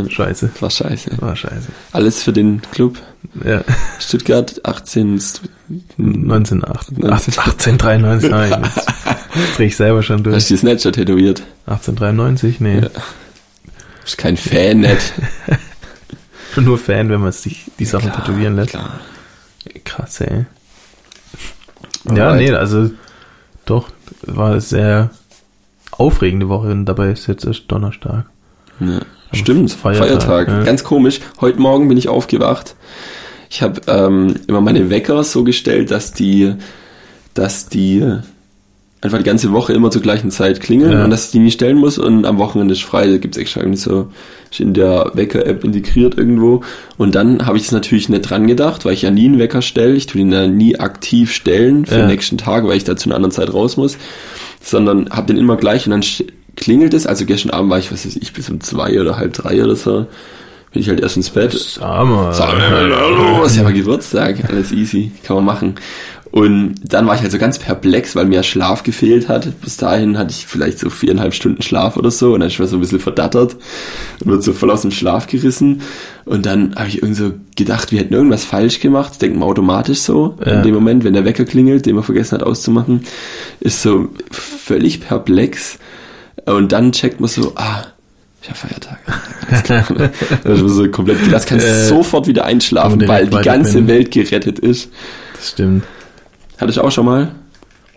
Scheiße. 0.10 0.50
War 0.60 0.72
scheiße. 0.72 1.22
War 1.22 1.36
scheiße. 1.36 1.68
Alles 1.92 2.24
für 2.24 2.34
den 2.34 2.62
Club. 2.72 2.98
Ja. 3.46 3.63
Stuttgart 4.00 4.60
18. 4.66 5.22
1908, 5.98 6.90
1893, 6.90 8.30
nein, 8.30 8.63
jetzt, 8.63 8.78
jetzt 9.36 9.58
dreh 9.58 9.66
ich 9.66 9.75
selber 9.75 10.04
schon 10.04 10.18
Hast 10.18 10.25
durch. 10.25 10.48
du 10.48 10.54
die 10.54 10.58
Snatcher 10.58 10.92
tätowiert? 10.92 11.44
1893, 11.68 12.60
nee. 12.60 12.80
Ja. 12.80 12.90
Bist 14.04 14.18
kein 14.18 14.38
Fan? 14.38 14.84
Ich 14.84 15.13
bin 16.56 16.66
nur 16.66 16.78
Fan, 16.78 17.10
wenn 17.10 17.22
man 17.22 17.32
sich 17.32 17.72
die 17.80 17.86
Sachen 17.86 18.12
Klar, 18.12 18.25
tätowieren 18.25 18.56
lässt. 18.56 18.72
Klar. 18.72 19.00
Krass, 19.84 20.22
ey. 20.22 20.46
Ja, 22.13 22.30
Alright. 22.30 22.50
nee, 22.50 22.52
also 22.52 22.92
doch, 23.65 23.89
war 24.25 24.51
eine 24.51 24.62
sehr 24.62 25.12
aufregende 25.91 26.50
Woche 26.50 26.72
und 26.72 26.86
dabei 26.86 27.12
ist 27.12 27.27
jetzt 27.27 27.46
erst 27.46 27.72
Donnerstag. 27.72 28.25
Ja. 28.79 29.00
Stimmt, 29.32 29.72
Feiertag, 29.72 30.08
Feiertag. 30.08 30.48
ja. 30.48 30.63
Ganz 30.63 30.84
komisch. 30.84 31.20
Heute 31.41 31.60
Morgen 31.60 31.88
bin 31.88 31.98
ich 31.98 32.08
aufgewacht. 32.10 32.75
Ich 33.50 33.62
habe 33.62 33.82
ähm, 33.88 34.36
immer 34.48 34.62
meine 34.62 34.89
Wecker 34.89 35.24
so 35.24 35.43
gestellt, 35.43 35.91
dass 35.91 36.12
die, 36.12 36.55
dass 37.34 37.67
die 37.67 38.20
einfach 39.04 39.18
die 39.20 39.24
ganze 39.24 39.52
Woche 39.52 39.74
immer 39.74 39.92
zur 39.92 40.02
gleichen 40.02 40.32
Zeit 40.32 40.60
klingeln 40.62 40.92
Ja. 40.94 41.04
und 41.04 41.10
dass 41.12 41.26
ich 41.26 41.32
die 41.32 41.40
nie 41.40 41.52
stellen 41.52 41.78
muss 41.78 41.98
und 41.98 42.26
am 42.26 42.38
Wochenende 42.40 42.74
ist 42.74 42.84
frei, 42.84 43.08
da 43.08 43.18
gibt's 43.18 43.38
extra 43.38 43.60
irgendwie 43.62 43.78
so 43.80 44.08
ist 44.50 44.60
in 44.60 44.74
der 44.74 45.12
Wecker-App 45.16 45.64
integriert 45.64 46.16
irgendwo. 46.18 46.62
Und 46.98 47.16
dann 47.16 47.46
habe 47.46 47.58
ich 47.58 47.64
es 47.64 47.72
natürlich 47.72 48.08
nicht 48.10 48.22
dran 48.30 48.46
gedacht, 48.48 48.86
weil 48.86 48.94
ich 48.94 49.02
ja 49.02 49.10
nie 49.12 49.26
einen 49.26 49.40
Wecker 49.40 49.62
stelle. 49.64 49.94
Ich 49.96 50.06
tue 50.06 50.22
ihn 50.22 50.32
ja 50.32 50.46
nie 50.48 50.80
aktiv 50.80 51.34
stellen 51.34 51.86
für 51.88 51.96
Ja. 51.96 52.02
den 52.02 52.08
nächsten 52.10 52.38
Tag, 52.38 52.64
weil 52.66 52.78
ich 52.78 52.84
da 52.84 52.96
zu 52.96 53.10
einer 53.10 53.16
anderen 53.16 53.32
Zeit 53.32 53.52
raus 53.52 53.78
muss, 53.78 53.98
sondern 54.62 55.10
habe 55.10 55.28
den 55.28 55.38
immer 55.38 55.58
gleich 55.58 55.86
und 55.88 55.92
dann 55.92 56.04
klingelt 56.56 56.94
es. 56.94 57.08
Also 57.08 57.26
gestern 57.26 57.50
Abend 57.52 57.72
war 57.72 57.80
ich, 57.80 57.92
was 57.92 58.06
weiß 58.06 58.16
ich, 58.16 58.32
bis 58.34 58.50
um 58.50 58.62
zwei 58.62 59.02
oder 59.02 59.18
halb 59.18 59.34
drei 59.34 59.64
oder 59.64 59.76
so. 59.76 60.06
Bin 60.74 60.82
ich 60.82 60.89
halt 60.89 61.00
erst 61.01 61.18
ins 61.18 61.30
Bett. 61.30 61.80
Mal, 62.72 62.96
hallo, 62.96 63.44
ist 63.44 63.56
ja 63.58 63.63
mal 63.63 63.74
Geburtstag, 63.74 64.50
alles 64.50 64.72
easy, 64.72 65.12
kann 65.24 65.36
man 65.38 65.46
machen. 65.46 65.75
Und 66.32 66.74
dann 66.84 67.06
war 67.06 67.13
ich 67.13 67.22
halt 67.22 67.32
so 67.32 67.38
ganz 67.38 67.60
perplex, 67.60 68.15
weil 68.15 68.25
mir 68.25 68.42
Schlaf 68.42 68.82
gefehlt 68.82 69.30
hat. 69.30 69.62
Bis 69.62 69.77
dahin 69.77 70.18
hatte 70.18 70.32
ich 70.32 70.48
vielleicht 70.48 70.80
so 70.80 70.89
viereinhalb 70.89 71.36
Stunden 71.36 71.62
Schlaf 71.62 71.96
oder 71.96 72.10
so 72.10 72.34
und 72.34 72.39
dann 72.39 72.50
ich 72.50 72.58
so 72.58 72.63
ein 72.75 72.80
bisschen 72.80 73.00
verdattert 73.00 73.56
und 74.25 74.32
wird 74.32 74.42
so 74.44 74.51
voll 74.51 74.72
aus 74.72 74.82
dem 74.82 74.89
Schlaf 74.89 75.27
gerissen. 75.27 75.82
Und 76.25 76.48
dann 76.48 76.74
habe 76.75 76.88
ich 76.88 77.03
irgendwie 77.03 77.22
so 77.22 77.34
gedacht, 77.56 77.92
wir 77.92 78.00
hätten 78.00 78.15
irgendwas 78.15 78.46
falsch 78.46 78.80
gemacht. 78.80 79.12
Das 79.12 79.18
denkt 79.20 79.38
man 79.38 79.48
automatisch 79.48 80.00
so 80.00 80.36
Ja. 80.44 80.53
in 80.53 80.63
dem 80.63 80.74
Moment, 80.74 81.03
wenn 81.03 81.13
der 81.13 81.24
Wecker 81.24 81.46
klingelt, 81.46 81.86
den 81.86 81.94
man 81.94 82.03
vergessen 82.03 82.32
hat 82.39 82.44
auszumachen. 82.44 83.03
Ist 83.60 83.84
so 83.84 84.10
völlig 84.32 85.01
perplex. 85.01 85.77
Und 86.48 86.72
dann 86.72 86.94
checkt 86.94 87.20
man 87.20 87.30
so, 87.30 87.51
ah, 87.58 87.84
ich 88.44 88.50
habe 88.50 88.58
Feiertag. 88.60 89.00
Alles 89.50 89.64
klar. 89.64 89.86
also 90.44 90.68
so 90.68 90.90
komplett, 90.90 91.32
das 91.32 91.46
kannst 91.46 91.66
Äh, 91.66 91.86
sofort 91.88 92.28
wieder 92.28 92.46
einschlafen, 92.46 93.08
weil 93.08 93.28
die 93.28 93.38
ganze 93.38 93.74
pennen. 93.76 93.88
Welt 93.88 94.12
gerettet 94.12 94.60
ist. 94.60 94.90
Das 95.36 95.50
stimmt. 95.50 95.86
Hatte 96.60 96.72
ich 96.72 96.80
auch 96.80 96.92
schon 96.92 97.06
mal. 97.06 97.34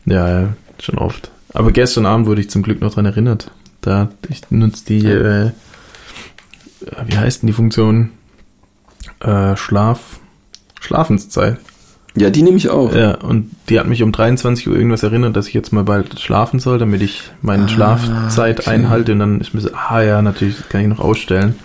Ja, 0.05 0.29
ja, 0.43 0.49
schon 0.81 0.99
oft. 0.99 1.31
Aber 1.53 1.73
gestern 1.73 2.07
Abend 2.07 2.27
wurde 2.27 2.41
ich 2.41 2.51
zum 2.51 2.63
Glück 2.63 2.81
noch 2.81 2.95
dran 2.95 3.07
erinnert. 3.07 3.51
Da, 3.81 4.11
ich 4.29 4.43
nutze 4.51 4.85
die, 4.87 5.07
äh, 5.07 5.51
wie 7.07 7.17
heißt 7.17 7.43
denn 7.43 7.49
die 7.49 7.53
Funktion? 7.53 8.11
Äh, 9.21 9.57
Schlaf, 9.57 10.21
Schlafenszeit. 10.81 11.59
Ja, 12.17 12.31
die 12.31 12.43
nehme 12.43 12.57
ich 12.57 12.71
auch. 12.71 12.95
Ja, 12.95 13.17
und 13.17 13.51
die 13.69 13.79
hat 13.79 13.87
mich 13.87 14.03
um 14.03 14.11
23 14.11 14.69
Uhr 14.69 14.77
irgendwas 14.77 15.03
erinnert, 15.03 15.37
dass 15.37 15.49
ich 15.49 15.55
jetzt 15.55 15.73
mal 15.73 15.85
bald 15.85 16.19
schlafen 16.19 16.61
soll, 16.61 16.79
damit 16.79 17.03
ich 17.03 17.23
meine 17.43 17.65
Ah, 17.65 17.69
Schlafzeit 17.69 18.61
okay. 18.61 18.71
einhalte 18.71 19.13
und 19.13 19.19
dann 19.19 19.41
ist 19.41 19.53
mir 19.53 19.61
so, 19.61 19.69
ah 19.75 20.01
ja, 20.01 20.23
natürlich, 20.23 20.57
kann 20.71 20.81
ich 20.81 20.89
noch 20.89 20.99
ausstellen. 21.01 21.57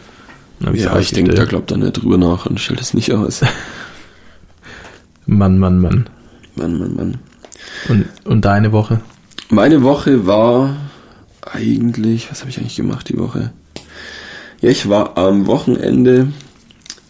Ja, 0.59 0.71
ich 0.73 0.87
ach, 0.87 1.13
denke 1.13 1.33
da 1.33 1.45
glaubt 1.45 1.71
da 1.71 1.77
nicht 1.77 1.93
drüber 1.93 2.17
nach 2.17 2.45
und 2.45 2.59
stellt 2.59 2.81
es 2.81 2.93
nicht 2.93 3.13
aus. 3.13 3.41
Mann, 5.25 5.57
Mann, 5.57 5.79
Mann. 5.79 6.07
Mann, 6.55 6.77
Mann, 6.77 6.95
Mann. 6.95 7.17
Und, 7.87 8.05
und 8.25 8.45
deine 8.45 8.71
Woche? 8.71 8.99
Meine 9.49 9.81
Woche 9.83 10.27
war 10.27 10.75
eigentlich, 11.51 12.29
was 12.29 12.41
habe 12.41 12.49
ich 12.49 12.59
eigentlich 12.59 12.75
gemacht 12.75 13.09
die 13.09 13.17
Woche? 13.17 13.51
Ja, 14.61 14.69
ich 14.69 14.89
war 14.89 15.17
am 15.17 15.47
Wochenende 15.47 16.27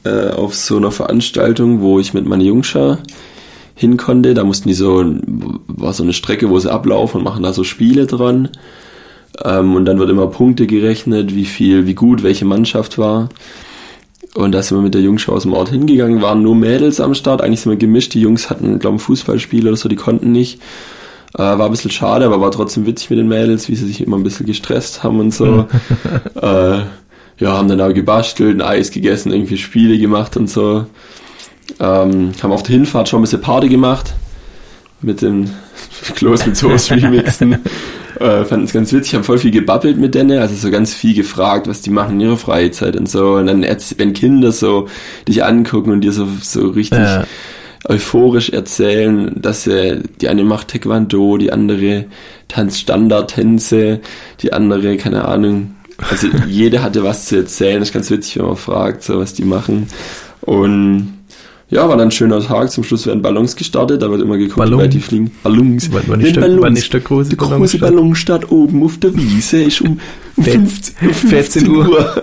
äh, 0.03 0.29
auf 0.29 0.55
so 0.55 0.77
einer 0.77 0.91
Veranstaltung, 0.91 1.81
wo 1.81 1.99
ich 1.99 2.13
mit 2.13 2.25
meiner 2.25 2.43
Jungschar 2.43 2.99
hin 3.81 3.97
konnte. 3.97 4.33
Da 4.33 4.45
mussten 4.45 4.69
die 4.69 4.73
so, 4.73 5.03
war 5.67 5.91
so 5.91 6.03
eine 6.03 6.13
Strecke, 6.13 6.49
wo 6.49 6.57
sie 6.59 6.71
ablaufen 6.71 7.17
und 7.17 7.23
machen 7.25 7.43
da 7.43 7.51
so 7.51 7.65
Spiele 7.65 8.05
dran. 8.05 8.49
Ähm, 9.43 9.75
und 9.75 9.85
dann 9.85 9.99
wird 9.99 10.09
immer 10.09 10.27
Punkte 10.27 10.67
gerechnet, 10.67 11.35
wie 11.35 11.45
viel, 11.45 11.87
wie 11.87 11.95
gut 11.95 12.23
welche 12.23 12.45
Mannschaft 12.45 12.97
war. 12.97 13.29
Und 14.33 14.53
da 14.53 14.61
sind 14.61 14.77
wir 14.77 14.81
mit 14.81 14.93
der 14.93 15.01
Jungschau 15.01 15.33
aus 15.33 15.43
dem 15.43 15.53
Ort 15.53 15.69
hingegangen, 15.69 16.21
waren 16.21 16.41
nur 16.41 16.55
Mädels 16.55 17.01
am 17.01 17.13
Start, 17.13 17.41
eigentlich 17.41 17.61
sind 17.61 17.71
wir 17.71 17.77
gemischt. 17.77 18.13
Die 18.13 18.21
Jungs 18.21 18.49
hatten, 18.49 18.79
glaube 18.79 18.95
ich, 18.95 19.01
ein 19.01 19.05
Fußballspiel 19.05 19.67
oder 19.67 19.75
so, 19.75 19.89
die 19.89 19.97
konnten 19.97 20.31
nicht. 20.31 20.61
Äh, 21.33 21.39
war 21.39 21.65
ein 21.65 21.71
bisschen 21.71 21.91
schade, 21.91 22.25
aber 22.25 22.39
war 22.39 22.51
trotzdem 22.51 22.85
witzig 22.85 23.09
mit 23.09 23.19
den 23.19 23.27
Mädels, 23.27 23.67
wie 23.67 23.75
sie 23.75 23.87
sich 23.87 24.01
immer 24.01 24.17
ein 24.17 24.23
bisschen 24.23 24.45
gestresst 24.45 25.03
haben 25.03 25.19
und 25.19 25.33
so. 25.33 25.65
äh, 26.41 26.79
ja, 27.39 27.57
haben 27.57 27.67
dann 27.67 27.81
auch 27.81 27.93
gebastelt, 27.93 28.55
ein 28.55 28.61
Eis 28.61 28.91
gegessen, 28.91 29.31
irgendwie 29.31 29.57
Spiele 29.57 29.97
gemacht 29.97 30.37
und 30.37 30.49
so. 30.49 30.85
Ähm, 31.81 32.31
haben 32.41 32.51
auf 32.51 32.63
der 32.63 32.75
Hinfahrt 32.75 33.09
schon 33.09 33.19
ein 33.19 33.23
bisschen 33.23 33.41
Party 33.41 33.67
gemacht. 33.67 34.13
Mit 35.01 35.23
dem 35.23 35.49
Klos 36.15 36.45
mit 36.45 36.55
Soße 36.55 36.95
remixen. 36.95 37.53
äh, 38.19 38.45
fanden 38.45 38.65
es 38.65 38.73
ganz 38.73 38.93
witzig, 38.93 39.15
haben 39.15 39.23
voll 39.23 39.39
viel 39.39 39.51
gebabbelt 39.51 39.97
mit 39.97 40.13
denen, 40.13 40.39
also 40.39 40.53
so 40.55 40.69
ganz 40.69 40.93
viel 40.93 41.15
gefragt, 41.15 41.67
was 41.67 41.81
die 41.81 41.89
machen 41.89 42.15
in 42.15 42.27
ihrer 42.27 42.37
Freizeit 42.37 42.95
und 42.95 43.09
so. 43.09 43.33
Und 43.33 43.47
dann, 43.47 43.65
wenn 43.97 44.13
Kinder 44.13 44.51
so 44.51 44.87
dich 45.27 45.43
angucken 45.43 45.91
und 45.91 46.01
dir 46.01 46.11
so, 46.11 46.27
so 46.41 46.67
richtig 46.67 46.99
Ja. 46.99 47.25
euphorisch 47.89 48.51
erzählen, 48.51 49.31
dass 49.35 49.65
äh, 49.65 50.01
die 50.21 50.29
eine 50.29 50.43
macht 50.43 50.67
Taekwondo, 50.67 51.37
die 51.37 51.51
andere 51.51 52.05
tanzt 52.47 52.79
Standardtänze, 52.79 54.01
die 54.41 54.53
andere, 54.53 54.97
keine 54.97 55.25
Ahnung. 55.25 55.75
Also 56.09 56.27
jede 56.47 56.83
hatte 56.83 57.03
was 57.03 57.25
zu 57.25 57.37
erzählen. 57.37 57.79
Das 57.79 57.89
ist 57.89 57.93
ganz 57.93 58.09
witzig, 58.11 58.37
wenn 58.37 58.45
man 58.45 58.57
fragt, 58.57 59.03
so 59.03 59.19
was 59.19 59.33
die 59.33 59.45
machen. 59.45 59.87
Und 60.41 61.13
ja, 61.71 61.89
war 61.89 61.97
dann 61.97 62.09
ein 62.09 62.11
schöner 62.11 62.39
Tag. 62.41 62.69
Zum 62.71 62.83
Schluss 62.83 63.07
werden 63.07 63.21
Ballons 63.23 63.55
gestartet. 63.55 64.01
Da 64.03 64.11
wird 64.11 64.21
immer 64.21 64.37
geguckt, 64.37 64.57
Ballon? 64.57 64.87
die 64.89 64.99
fliegen. 64.99 65.31
Ballons. 65.41 65.89
Wann 65.91 66.19
ist 66.19 66.23
Nicht 66.25 66.35
der- 66.35 66.41
Ballons. 66.41 66.61
wann 66.61 66.75
ist 66.75 66.93
der 66.93 66.99
große 66.99 67.29
der 67.29 67.37
große 67.39 67.77
Ballonstart? 67.79 68.51
Oben 68.51 68.83
auf 68.83 68.97
der 68.99 69.15
Wiese 69.15 69.63
ist 69.63 69.81
um, 69.81 69.99
um 70.35 70.43
15, 70.43 70.95
um 71.07 71.13
14 71.29 71.67
Uhr. 71.69 72.21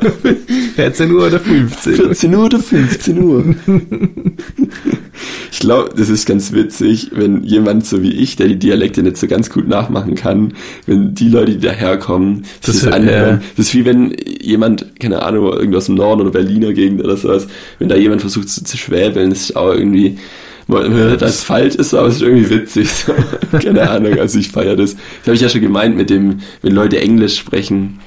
14 0.76 1.10
Uhr 1.14 1.26
oder 1.26 1.40
15 1.40 1.92
Uhr? 1.92 1.98
14 2.06 2.34
Uhr 2.34 2.44
oder 2.44 2.58
15 2.60 3.22
Uhr. 3.22 3.44
Ich 5.52 5.60
glaube, 5.60 5.90
das 5.96 6.08
ist 6.08 6.26
ganz 6.26 6.52
witzig, 6.52 7.10
wenn 7.14 7.42
jemand 7.44 7.86
so 7.86 8.02
wie 8.02 8.12
ich, 8.12 8.36
der 8.36 8.48
die 8.48 8.58
Dialekte 8.58 9.02
nicht 9.02 9.16
so 9.16 9.26
ganz 9.26 9.50
gut 9.50 9.68
nachmachen 9.68 10.14
kann, 10.14 10.54
wenn 10.86 11.14
die 11.14 11.28
Leute, 11.28 11.52
die 11.52 11.66
daherkommen, 11.66 12.42
Das 12.62 12.74
das, 12.74 12.76
ist- 12.84 12.92
anhören. 12.92 13.40
ja. 13.40 13.46
Das 13.56 13.66
ist 13.66 13.74
wie 13.74 13.84
wenn 13.84 14.14
jemand, 14.40 14.98
keine 15.00 15.22
Ahnung, 15.22 15.52
irgendwas 15.52 15.88
im 15.88 15.94
Norden 15.96 16.22
oder 16.22 16.30
Berliner 16.30 16.72
Gegend 16.72 17.02
oder 17.04 17.16
sowas, 17.16 17.46
wenn 17.78 17.88
da 17.88 17.96
jemand 17.96 18.20
versucht 18.20 18.48
zu, 18.48 18.62
zu 18.64 18.76
schwäbeln, 18.76 19.30
das 19.30 19.40
ist 19.42 19.56
auch 19.56 19.72
irgendwie, 19.72 20.18
man 20.66 20.92
hört, 20.92 21.22
dass 21.22 21.36
es 21.36 21.44
falsch 21.44 21.76
ist, 21.76 21.94
aber 21.94 22.08
es 22.08 22.16
ist 22.16 22.22
irgendwie 22.22 22.50
witzig. 22.50 22.88
So. 22.92 23.12
Keine 23.58 23.88
Ahnung, 23.88 24.18
also 24.18 24.38
ich 24.38 24.48
feiere 24.50 24.76
das. 24.76 24.94
Das 24.94 25.26
habe 25.26 25.34
ich 25.34 25.40
ja 25.40 25.48
schon 25.48 25.62
gemeint 25.62 25.96
mit 25.96 26.10
dem, 26.10 26.40
wenn 26.62 26.74
Leute 26.74 27.00
Englisch 27.00 27.38
sprechen, 27.38 28.00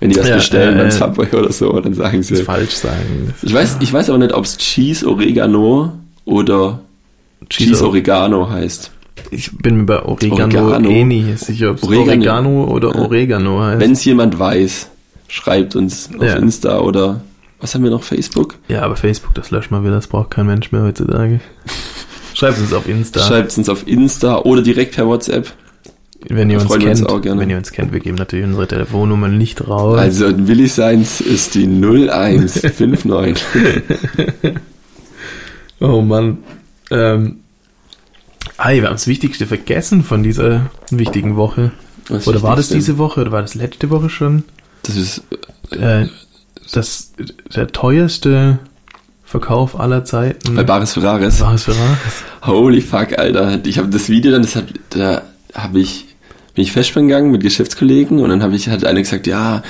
wenn 0.00 0.10
die 0.10 0.16
was 0.18 0.28
Ja, 0.28 0.36
bestellen 0.36 0.78
äh, 0.78 0.82
beim. 0.82 0.90
Subway 0.90 1.26
oder 1.36 1.52
so, 1.52 1.78
dann 1.80 1.92
sagen 1.94 2.22
sie, 2.22 2.34
Das 2.34 2.42
falsch 2.44 2.70
sagen. 2.74 3.32
ich 3.42 3.52
weiß, 3.52 3.76
ich 3.80 3.92
weiß 3.92 4.08
aber 4.10 4.18
nicht, 4.18 4.32
ob 4.32 4.44
es 4.44 4.56
Cheese 4.56 5.06
Oregano 5.08 5.92
oder 6.26 6.80
Cheese, 7.48 7.70
Cheese 7.70 7.86
Oregano 7.86 8.50
heißt. 8.50 8.90
Ich 9.30 9.56
bin 9.56 9.78
mir 9.78 9.84
bei 9.84 10.02
Oregano, 10.04 10.42
Oregano. 10.66 10.90
eh 10.90 11.04
nie 11.04 11.32
sicher, 11.36 11.70
ob 11.70 11.78
es 11.78 11.84
Oregano. 11.84 12.64
Oder 12.64 12.94
Ja. 12.94 13.00
Oregano 13.00 13.60
heißt. 13.62 13.80
Wenn 13.80 13.92
es 13.92 14.04
jemand 14.04 14.38
weiß, 14.38 14.88
schreibt 15.28 15.74
uns 15.74 16.10
auf 16.18 16.22
Ja. 16.22 16.36
Insta 16.36 16.80
oder 16.80 17.22
was 17.60 17.74
haben 17.74 17.82
wir 17.84 17.90
noch, 17.90 18.02
Facebook? 18.02 18.56
ja, 18.68 18.82
aber 18.82 18.96
Facebook, 18.96 19.34
das 19.34 19.50
löscht 19.50 19.70
mal 19.70 19.82
wieder, 19.82 19.94
das 19.94 20.06
braucht 20.08 20.30
kein 20.32 20.44
Mensch 20.46 20.70
mehr 20.72 20.82
heutzutage. 20.82 21.40
Schreibt 22.34 22.58
uns 22.58 22.74
auf 22.74 22.86
Insta, 22.86 23.20
Schreibt 23.20 23.56
uns 23.56 23.68
auf 23.70 23.88
Insta 23.88 24.40
oder 24.40 24.60
direkt 24.60 24.94
per 24.94 25.06
WhatsApp. 25.06 25.50
wenn 26.28 26.50
ihr 26.50 26.60
uns 26.60 26.68
wir 26.68 26.74
uns 26.90 27.00
kennt. 27.00 27.08
auch 27.10 27.22
gerne. 27.22 27.40
Wenn 27.40 27.48
ihr 27.48 27.56
uns 27.56 27.72
kennt, 27.72 27.92
wir 27.94 28.00
geben 28.00 28.16
natürlich 28.18 28.44
unsere 28.44 28.66
Telefonnummer 28.68 29.28
nicht 29.28 29.66
raus. 29.66 29.98
Also 29.98 30.26
Willi 30.46 30.66
Seins 30.68 31.22
ist 31.22 31.54
die 31.54 31.64
0159. 31.66 33.42
oh 35.80 36.00
Mann. 36.02 36.38
Ähm, 36.90 37.40
Ei, 38.58 38.76
wir 38.76 38.84
haben 38.86 38.94
das 38.94 39.06
Wichtigste 39.06 39.46
vergessen 39.46 40.02
von 40.02 40.22
dieser 40.22 40.70
wichtigen 40.90 41.36
Woche. 41.36 41.72
Was 42.08 42.26
Oder 42.28 42.42
war 42.42 42.56
das 42.56 42.68
diese 42.68 42.96
Woche 42.98 43.20
oder 43.20 43.32
war 43.32 43.42
das 43.42 43.54
letzte 43.54 43.90
Woche 43.90 44.08
schon? 44.08 44.44
Das 44.84 44.96
ist 44.96 45.22
Äh, 45.72 46.06
das 46.72 47.12
der 47.54 47.66
teuerste 47.68 48.58
Verkauf 49.24 49.78
aller 49.78 50.04
Zeiten. 50.04 50.54
bei 50.54 50.62
Baris 50.62 50.92
Ferraris. 50.94 51.40
war 51.40 51.54
es 51.54 51.64
Ferraris? 51.64 51.98
Holy 52.42 52.80
fuck, 52.80 53.18
Alter. 53.18 53.58
Ich 53.66 53.78
habe 53.78 53.88
das 53.88 54.08
Video 54.08 54.30
dann, 54.30 54.42
das 54.42 54.54
hat, 54.54 54.66
da 54.90 55.22
habe 55.54 55.80
ich, 55.80 56.06
bin 56.56 56.64
ich 56.64 56.72
Festspielen 56.72 57.06
gegangen 57.06 57.30
mit 57.30 57.42
Geschäftskollegen 57.42 58.18
und 58.18 58.30
dann 58.30 58.42
habe 58.42 58.56
ich, 58.56 58.68
hat 58.68 58.84
einer 58.84 59.00
gesagt, 59.00 59.26
ja, 59.26 59.62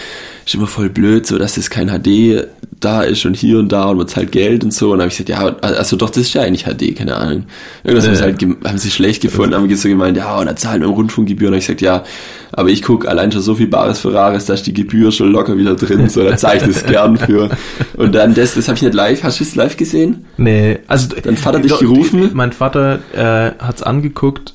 ist 0.47 0.55
immer 0.55 0.69
voll 0.69 0.89
blöd, 0.89 1.27
so 1.27 1.37
dass 1.37 1.57
das 1.57 1.69
kein 1.69 1.89
HD 1.89 2.47
da 2.79 3.03
ist 3.03 3.25
und 3.27 3.35
hier 3.35 3.59
und 3.59 3.71
da 3.73 3.87
und 3.87 3.97
man 3.97 4.07
zahlt 4.07 4.31
Geld 4.31 4.63
und 4.63 4.73
so. 4.73 4.93
Und 4.93 4.99
dann 4.99 5.09
habe 5.09 5.13
ich 5.13 5.19
gesagt, 5.27 5.29
ja, 5.31 5.69
also 5.69 5.97
doch, 5.97 6.11
das 6.11 6.19
ist 6.25 6.35
ja 6.35 6.43
eigentlich 6.43 6.65
HD, 6.65 6.95
keine 6.97 7.17
Ahnung. 7.17 7.45
Irgendwas 7.83 8.05
haben 8.07 8.13
Ja. 8.13 8.19
sie 8.19 8.23
halt, 8.23 8.43
haben 8.65 8.79
sie 8.79 8.91
schlecht 8.91 9.23
gefunden, 9.23 9.55
haben 9.57 9.75
so 9.75 9.89
gemeint, 9.89 10.17
ja, 10.17 10.39
und 10.39 10.47
dann 10.47 10.57
zahlen 10.57 10.83
wir 10.83 10.89
Rundfunkgebühren. 10.89 11.55
Und 11.55 11.59
ich 11.59 11.67
gesagt, 11.67 11.81
ja, 11.81 12.05
aber 12.53 12.69
ich 12.69 12.83
guck 12.83 13.09
allein 13.09 13.33
schon 13.33 13.43
so 13.43 13.57
viel 13.57 13.67
Bares 13.67 13.99
Ferraris, 13.99 14.45
da 14.45 14.55
ist 14.55 14.67
die 14.69 14.75
Gebühr 14.75 15.11
schon 15.11 15.33
locker 15.33 15.57
wieder 15.59 15.75
drin, 15.75 16.09
so, 16.09 16.23
da 16.23 16.37
zahle 16.37 16.59
ich 16.59 16.63
das 16.63 16.87
gern 16.87 17.17
für. 17.17 17.51
Und 17.97 18.15
dann 18.15 18.35
das, 18.35 18.55
das 18.55 18.69
habe 18.69 18.77
ich 18.77 18.83
nicht 18.83 18.95
live, 18.95 19.25
hast 19.25 19.41
du 19.41 19.45
es 19.45 19.57
live 19.57 19.77
gesehen? 19.77 20.27
Nee, 20.37 20.79
also 20.87 21.09
Dein 21.21 21.37
Vater 21.37 21.59
dich 21.59 21.73
doch, 21.73 21.81
gerufen? 21.81 22.31
Mein 22.35 22.53
Vater 22.53 23.01
äh, 23.15 23.51
hat's 23.59 23.83
angeguckt. 23.83 24.53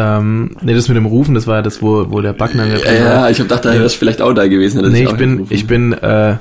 Ähm, 0.00 0.50
nee, 0.62 0.74
das 0.74 0.86
mit 0.88 0.96
dem 0.96 1.06
Rufen, 1.06 1.34
das 1.34 1.46
war 1.46 1.56
ja 1.56 1.62
das, 1.62 1.82
wo, 1.82 2.10
wo 2.10 2.20
der 2.20 2.32
Backnang 2.32 2.68
Ja, 2.70 2.92
ja, 2.92 3.30
ich 3.30 3.38
hab 3.40 3.48
gedacht, 3.48 3.64
da 3.64 3.72
wärst 3.74 3.96
du 3.96 3.98
vielleicht 3.98 4.22
auch 4.22 4.32
da 4.32 4.46
gewesen. 4.46 4.82
dich 4.92 5.02
ich 5.02 5.08
auch 5.08 5.16
bin, 5.16 5.46
ich 5.50 5.66
bin, 5.66 5.92
äh, 5.92 6.36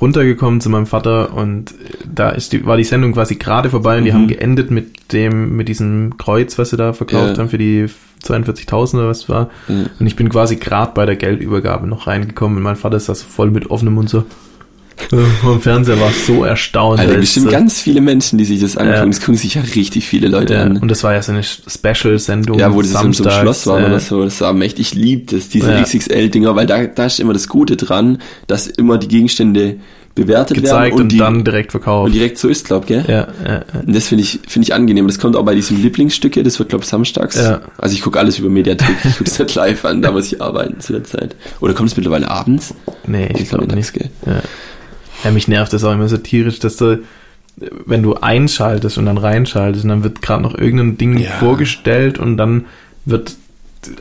runtergekommen 0.00 0.60
zu 0.60 0.70
meinem 0.70 0.86
Vater 0.86 1.34
und 1.34 1.72
da 2.12 2.30
ist 2.30 2.52
die, 2.52 2.66
war 2.66 2.76
die 2.76 2.84
Sendung 2.84 3.12
quasi 3.12 3.36
gerade 3.36 3.70
vorbei 3.70 3.98
und 3.98 4.04
die 4.04 4.10
Mhm. 4.10 4.14
haben 4.14 4.28
geendet 4.28 4.70
mit 4.70 5.12
dem, 5.12 5.56
mit 5.56 5.68
diesem 5.68 6.16
Kreuz, 6.18 6.58
was 6.58 6.70
sie 6.70 6.76
da 6.76 6.92
verkauft 6.92 7.36
Ja. 7.36 7.38
haben 7.38 7.48
für 7.48 7.58
die 7.58 7.86
42.000 8.22 8.98
oder 9.00 9.08
was 9.08 9.18
es 9.24 9.28
war. 9.28 9.50
Ja. 9.68 9.84
Und 9.98 10.06
ich 10.06 10.16
bin 10.16 10.28
quasi 10.30 10.56
gerade 10.56 10.92
bei 10.94 11.06
der 11.06 11.16
Geldübergabe 11.16 11.86
noch 11.86 12.06
reingekommen 12.06 12.56
und 12.56 12.62
mein 12.62 12.76
Vater 12.76 12.96
ist 12.96 13.08
da 13.08 13.14
so 13.14 13.24
voll 13.26 13.50
mit 13.50 13.70
offenem 13.70 13.94
Mund 13.94 14.08
so. 14.08 14.24
Vom 15.42 15.60
Fernseher 15.60 16.00
war 16.00 16.10
so 16.10 16.44
erstaunt. 16.44 17.00
Alter, 17.00 17.18
bestimmt 17.18 17.46
es 17.46 17.52
ganz 17.52 17.80
viele 17.80 18.00
Menschen, 18.00 18.38
die 18.38 18.44
sich 18.44 18.60
das 18.60 18.76
angucken. 18.76 18.98
Ja. 18.98 19.06
Das 19.06 19.20
gucken 19.20 19.36
sich 19.36 19.54
ja 19.54 19.62
richtig 19.74 20.06
viele 20.06 20.28
Leute 20.28 20.54
ja, 20.54 20.62
an. 20.62 20.76
und 20.78 20.88
das 20.88 21.04
war 21.04 21.12
ja 21.14 21.22
so 21.22 21.32
eine 21.32 21.42
Special-Sendung. 21.42 22.58
Ja, 22.58 22.72
wo 22.72 22.80
das 22.80 22.90
in 22.90 22.92
so 22.92 22.98
einem 22.98 23.12
samstags, 23.12 23.40
Schloss 23.40 23.66
war 23.66 23.80
äh, 23.80 23.86
oder 23.86 24.00
so. 24.00 24.24
Das 24.24 24.40
war 24.40 24.52
mächtig. 24.52 24.92
Ich 24.92 24.94
lieb 24.94 25.30
das, 25.30 25.48
diese 25.48 25.72
Ja. 25.72 25.82
XXL-Dinger, 25.82 26.54
weil 26.56 26.66
da, 26.66 26.86
da 26.86 27.06
ist 27.06 27.20
immer 27.20 27.32
das 27.32 27.48
Gute 27.48 27.76
dran, 27.76 28.18
dass 28.46 28.66
immer 28.66 28.98
die 28.98 29.08
Gegenstände 29.08 29.76
bewertet 30.14 30.56
gezeigt 30.56 30.92
werden 30.92 31.02
und, 31.02 31.08
die, 31.08 31.18
dann 31.18 31.44
direkt 31.44 31.72
verkauft. 31.72 32.06
und 32.06 32.12
direkt 32.12 32.38
so 32.38 32.48
ist, 32.48 32.66
glaub, 32.66 32.86
gell? 32.86 33.04
ja, 33.08 33.26
ja, 33.44 33.52
ja. 33.52 33.64
Und 33.84 33.94
das 33.94 34.06
finde 34.08 34.22
ich, 34.22 34.38
finde 34.46 34.66
ich 34.66 34.74
angenehm. 34.74 35.06
Das 35.08 35.18
kommt 35.18 35.34
auch 35.34 35.44
bei 35.44 35.54
diesem 35.54 35.82
Lieblingsstücke, 35.82 36.42
das 36.42 36.58
wird, 36.58 36.68
glaube 36.68 36.84
ich, 36.84 36.90
samstags. 36.90 37.36
Ja. 37.36 37.62
Also 37.78 37.94
ich 37.94 38.02
gucke 38.02 38.18
alles 38.18 38.38
über 38.38 38.48
Mediathek, 38.48 38.94
ich 39.04 39.18
gucke 39.18 39.28
es 39.28 39.38
nicht 39.38 39.54
live 39.56 39.84
an, 39.84 40.02
da 40.02 40.12
muss 40.12 40.32
ich 40.32 40.40
arbeiten 40.40 40.80
zu 40.80 40.92
der 40.92 41.04
Zeit. 41.04 41.34
Oder 41.60 41.74
kommt 41.74 41.90
es 41.90 41.96
mittlerweile 41.96 42.30
abends? 42.30 42.74
Nee, 43.06 43.28
ich 43.36 43.48
glaube 43.48 43.64
Mittags, 43.66 43.92
nicht. 43.92 43.94
gell? 43.94 44.10
Ja. 44.26 44.42
Ja, 45.24 45.30
mich 45.30 45.48
nervt 45.48 45.72
das 45.72 45.82
auch 45.84 45.92
immer 45.92 46.08
so 46.08 46.16
tierisch, 46.18 46.58
dass 46.60 46.76
du, 46.76 47.02
wenn 47.86 48.02
du 48.02 48.14
einschaltest 48.14 48.98
und 48.98 49.06
dann 49.06 49.18
reinschaltest 49.18 49.84
und 49.84 49.90
dann 49.90 50.04
wird 50.04 50.22
gerade 50.22 50.42
noch 50.42 50.54
irgendein 50.56 50.98
Ding 50.98 51.18
Ja. 51.18 51.30
vorgestellt 51.32 52.18
und 52.18 52.36
dann 52.36 52.66
wird 53.04 53.36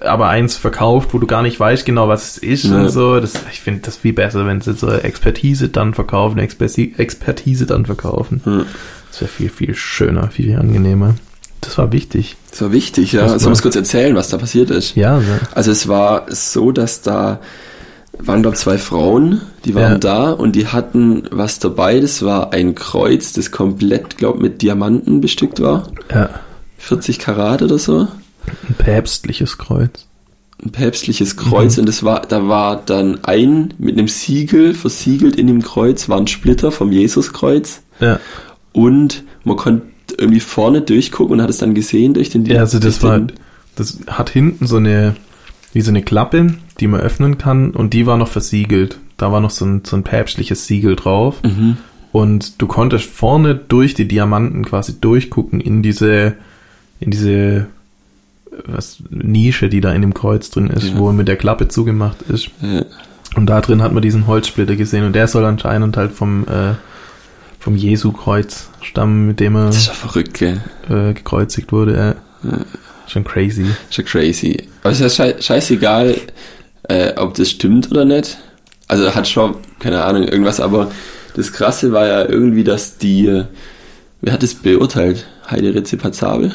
aber 0.01 0.29
eins 0.29 0.55
verkauft, 0.55 1.09
wo 1.13 1.17
du 1.19 1.27
gar 1.27 1.41
nicht 1.41 1.59
weißt 1.59 1.85
genau, 1.85 2.07
was 2.07 2.31
es 2.31 2.37
ist 2.37 2.63
Ja. 2.65 2.81
und 2.81 2.89
so. 2.89 3.19
Das, 3.19 3.33
ich 3.51 3.59
finde 3.59 3.81
das 3.81 3.97
viel 3.97 4.13
besser, 4.13 4.45
wenn 4.45 4.61
sie 4.61 4.73
so 4.73 4.89
Expertise 4.89 5.67
dann 5.69 5.93
verkaufen, 5.93 6.39
Expertise, 6.39 6.97
Expertise 6.97 7.65
dann 7.65 7.85
verkaufen. 7.85 8.41
Hm. 8.45 8.65
Das 9.11 9.21
wäre 9.21 9.29
viel, 9.31 9.49
viel 9.49 9.75
schöner, 9.75 10.29
viel 10.31 10.55
angenehmer. 10.57 11.15
Das 11.61 11.77
war 11.77 11.91
wichtig. 11.91 12.35
Das 12.51 12.61
war 12.61 12.71
wichtig, 12.71 13.11
ja. 13.13 13.23
Also 13.23 13.45
war- 13.45 13.49
muss 13.49 13.61
kurz 13.61 13.75
erzählen, 13.75 14.15
was 14.15 14.29
da 14.29 14.37
passiert 14.37 14.69
ist. 14.69 14.95
Ja, 14.95 15.19
so. 15.19 15.25
Also 15.53 15.71
es 15.71 15.87
war 15.87 16.25
so, 16.29 16.71
dass 16.71 17.01
da 17.01 17.39
waren 18.19 18.41
glaube 18.41 18.57
zwei 18.57 18.77
Frauen, 18.77 19.41
die 19.65 19.75
waren 19.75 19.93
Ja. 19.93 19.97
da 19.97 20.31
und 20.31 20.55
die 20.55 20.67
hatten 20.67 21.23
was 21.31 21.59
dabei. 21.59 21.99
Das 21.99 22.23
war 22.23 22.53
ein 22.53 22.75
Kreuz, 22.75 23.33
das 23.33 23.51
komplett, 23.51 24.17
glaube 24.17 24.39
mit 24.41 24.61
Diamanten 24.61 25.21
bestückt 25.21 25.59
war. 25.61 25.89
ja. 26.13 26.29
40 26.77 27.17
Karat 27.17 27.61
oder 27.61 27.77
so. 27.79 28.07
Ein 28.67 28.75
päpstliches 28.77 29.57
Kreuz. 29.57 30.05
Ein 30.61 30.71
päpstliches 30.71 31.37
Kreuz 31.37 31.77
und 31.77 31.87
das 31.87 32.03
war, 32.03 32.21
da 32.27 32.47
war 32.49 32.81
dann 32.85 33.23
ein 33.23 33.73
mit 33.77 33.97
einem 33.97 34.07
Siegel 34.09 34.73
versiegelt 34.73 35.37
in 35.37 35.47
dem 35.47 35.61
Kreuz, 35.61 36.09
war 36.09 36.17
ein 36.17 36.27
Splitter 36.27 36.71
vom 36.71 36.91
Jesuskreuz 36.91 37.81
Ja. 38.01 38.19
und 38.73 39.23
man 39.45 39.55
konnte 39.57 39.85
irgendwie 40.17 40.39
vorne 40.41 40.81
durchgucken 40.81 41.35
und 41.37 41.41
hat 41.41 41.49
es 41.49 41.57
dann 41.57 41.73
gesehen 41.73 42.13
durch 42.13 42.29
den 42.29 42.45
Ja, 42.45 42.59
also 42.59 42.79
das 42.79 43.01
war, 43.01 43.21
das 43.75 43.99
hat 44.07 44.29
hinten 44.29 44.67
so 44.67 44.75
eine, 44.77 45.15
wie 45.73 45.81
so 45.81 45.89
eine 45.89 46.03
Klappe, 46.03 46.53
die 46.79 46.87
man 46.87 46.99
öffnen 47.01 47.37
kann 47.37 47.71
und 47.71 47.93
die 47.93 48.05
war 48.05 48.17
noch 48.17 48.27
versiegelt. 48.27 48.99
Da 49.17 49.31
war 49.31 49.39
noch 49.39 49.51
so 49.51 49.65
ein, 49.65 49.81
so 49.85 49.95
ein 49.95 50.03
päpstliches 50.03 50.65
Siegel 50.67 50.95
drauf 50.95 51.41
Mhm. 51.43 51.77
und 52.11 52.61
du 52.61 52.67
konntest 52.67 53.05
vorne 53.09 53.55
durch 53.55 53.93
die 53.93 54.07
Diamanten 54.07 54.65
quasi 54.65 54.99
durchgucken 54.99 55.59
in 55.59 55.81
diese, 55.83 56.33
in 56.99 57.11
diese, 57.11 57.67
was, 58.65 58.97
Nische, 59.09 59.69
die 59.69 59.81
da 59.81 59.93
in 59.93 60.01
dem 60.01 60.13
Kreuz 60.13 60.49
drin 60.49 60.67
ist, 60.67 60.89
Ja. 60.89 60.97
wo 60.97 61.11
mit 61.11 61.27
der 61.27 61.37
Klappe 61.37 61.67
zugemacht 61.67 62.21
ist. 62.23 62.49
Ja. 62.61 62.85
Und 63.35 63.47
da 63.47 63.61
drin 63.61 63.81
hat 63.81 63.93
man 63.93 64.01
diesen 64.03 64.27
Holzsplitter 64.27 64.75
gesehen 64.75 65.05
und 65.05 65.13
der 65.13 65.27
soll 65.27 65.43
anscheinend 65.45 65.97
halt 65.97 66.11
vom, 66.11 66.43
äh, 66.47 66.73
vom 67.59 67.75
Jesu-Kreuz 67.75 68.69
stammen, 68.81 69.25
mit 69.27 69.39
dem 69.39 69.55
er 69.55 69.67
Das 69.67 69.77
ist 69.77 69.87
ja 69.87 69.93
verrückt, 69.93 70.33
gell? 70.35 70.61
äh, 70.89 71.13
gekreuzigt 71.13 71.71
wurde. 71.71 72.15
Ja. 72.43 72.57
Schon 73.07 73.23
crazy. 73.23 73.65
Schon 73.89 74.05
crazy. 74.05 74.67
Aber 74.81 74.91
es 74.91 74.99
ist 75.01 75.17
ja 75.17 75.31
schei 75.33 75.41
scheißegal, 75.41 76.15
äh, 76.83 77.13
ob 77.17 77.33
das 77.35 77.49
stimmt 77.49 77.91
oder 77.91 78.05
nicht. 78.05 78.37
Also 78.87 79.15
hat 79.15 79.27
schon, 79.27 79.55
keine 79.79 80.03
Ahnung, 80.03 80.23
irgendwas, 80.23 80.59
aber 80.59 80.91
das 81.35 81.51
Krasse 81.51 81.91
war 81.91 82.07
ja 82.07 82.27
irgendwie, 82.27 82.63
dass 82.63 82.97
die, 82.97 83.27
äh, 83.27 83.45
wer 84.21 84.33
hat 84.33 84.43
es 84.43 84.55
beurteilt? 84.55 85.25
Heide 85.49 85.73
Rezepazabel? 85.73 86.53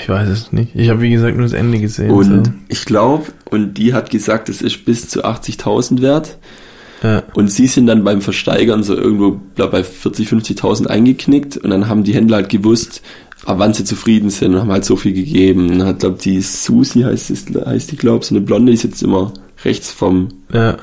Ich 0.00 0.08
weiß 0.08 0.28
es 0.28 0.52
nicht. 0.52 0.74
Ich 0.74 0.88
habe, 0.90 1.00
wie 1.00 1.10
gesagt, 1.10 1.36
nur 1.36 1.44
das 1.44 1.52
Ende 1.52 1.78
gesehen. 1.78 2.10
Und 2.10 2.46
so. 2.46 2.52
ich 2.68 2.84
glaube, 2.84 3.26
und 3.50 3.74
die 3.74 3.94
hat 3.94 4.10
gesagt, 4.10 4.48
es 4.48 4.62
ist 4.62 4.84
bis 4.84 5.08
zu 5.08 5.24
80.000 5.24 6.00
wert. 6.02 6.38
Ja, 7.02 7.24
Und 7.34 7.50
sie 7.50 7.66
sind 7.66 7.86
dann 7.86 8.04
beim 8.04 8.20
Versteigern 8.20 8.84
so 8.84 8.96
irgendwo 8.96 9.40
glaub, 9.56 9.72
bei 9.72 9.82
40, 9.82 10.28
50.000 10.28 10.86
eingeknickt 10.86 11.56
und 11.56 11.70
dann 11.70 11.88
haben 11.88 12.04
die 12.04 12.14
Händler 12.14 12.36
halt 12.36 12.48
gewusst, 12.48 13.02
ab 13.44 13.58
wann 13.58 13.74
sie 13.74 13.82
zufrieden 13.82 14.30
sind 14.30 14.54
und 14.54 14.60
haben 14.60 14.70
halt 14.70 14.84
so 14.84 14.94
viel 14.94 15.12
gegeben. 15.12 15.68
Und 15.70 15.78
dann 15.80 15.88
hat, 15.88 15.98
glaube 15.98 16.18
die 16.22 16.40
Susi 16.40 17.00
heißt, 17.00 17.30
es, 17.30 17.46
heißt 17.66 17.90
die, 17.90 17.96
glaube 17.96 18.24
so 18.24 18.36
eine 18.36 18.44
Blonde, 18.44 18.70
die 18.70 18.78
sitzt 18.78 19.02
immer 19.02 19.32
rechts 19.64 19.90
vom, 19.92 20.28
ja. 20.52 20.76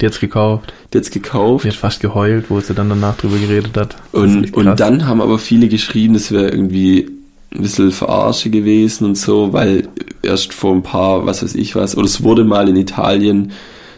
Die 0.00 0.06
hat's 0.06 0.18
gekauft. 0.18 0.72
die 0.92 0.98
hat's 0.98 1.10
gekauft. 1.10 1.64
Die 1.64 1.68
hat 1.68 1.76
fast 1.76 2.00
geheult, 2.00 2.50
wo 2.50 2.58
sie 2.60 2.74
dann 2.74 2.88
danach 2.88 3.16
drüber 3.16 3.38
geredet 3.38 3.76
hat. 3.76 3.96
Das 4.12 4.22
Und, 4.22 4.52
und 4.54 4.80
dann 4.80 5.06
haben 5.06 5.20
aber 5.20 5.38
viele 5.38 5.68
geschrieben, 5.68 6.14
das 6.14 6.32
wäre 6.32 6.48
irgendwie 6.48 7.08
ein 7.54 7.62
bisschen 7.62 7.92
Verarsche 7.92 8.50
gewesen 8.50 9.04
und 9.04 9.16
so, 9.16 9.52
weil 9.52 9.86
erst 10.22 10.52
vor 10.52 10.74
ein 10.74 10.82
paar, 10.82 11.24
was 11.26 11.44
weiß 11.44 11.54
ich 11.54 11.76
was, 11.76 11.96
oder 11.96 12.06
es 12.06 12.24
wurde 12.24 12.42
mal 12.42 12.68
in 12.68 12.74
Italien 12.76 13.52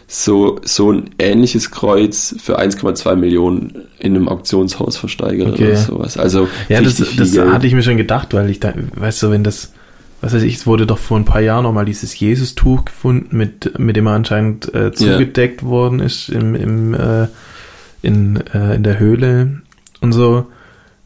so, 0.09 0.59
so 0.63 0.91
ein 0.91 1.09
ähnliches 1.19 1.71
Kreuz 1.71 2.35
für 2.41 2.59
1,2 2.59 3.15
Millionen 3.15 3.73
in 3.99 4.15
einem 4.15 4.29
Auktionshaus 4.29 4.95
versteigert 4.97 5.49
Okay. 5.53 5.67
oder 5.69 5.75
sowas. 5.77 6.17
Also 6.17 6.47
Ja, 6.69 6.79
das, 6.81 6.95
das 7.17 7.37
hatte 7.37 7.67
ich 7.67 7.73
mir 7.73 7.83
schon 7.83 7.97
gedacht, 7.97 8.33
weil 8.33 8.49
ich 8.49 8.59
da, 8.59 8.73
weißt 8.95 9.23
du, 9.23 9.31
wenn 9.31 9.43
das, 9.43 9.73
was 10.21 10.33
weiß 10.33 10.43
ich, 10.43 10.55
es 10.55 10.67
wurde 10.67 10.87
doch 10.87 10.97
vor 10.97 11.17
ein 11.17 11.25
paar 11.25 11.41
Jahren 11.41 11.63
nochmal 11.63 11.85
dieses 11.85 12.19
Jesus-Tuch 12.19 12.85
gefunden, 12.85 13.37
mit, 13.37 13.77
mit 13.77 13.95
dem 13.95 14.07
er 14.07 14.13
anscheinend 14.13 14.73
äh, 14.73 14.91
zugedeckt 14.91 15.63
worden 15.63 15.99
ist 15.99 16.29
im, 16.29 16.55
im, 16.55 16.93
äh, 16.93 17.27
in, 18.01 18.37
äh, 18.53 18.75
in 18.75 18.83
der 18.83 18.99
Höhle 18.99 19.61
und 20.01 20.13
so, 20.13 20.47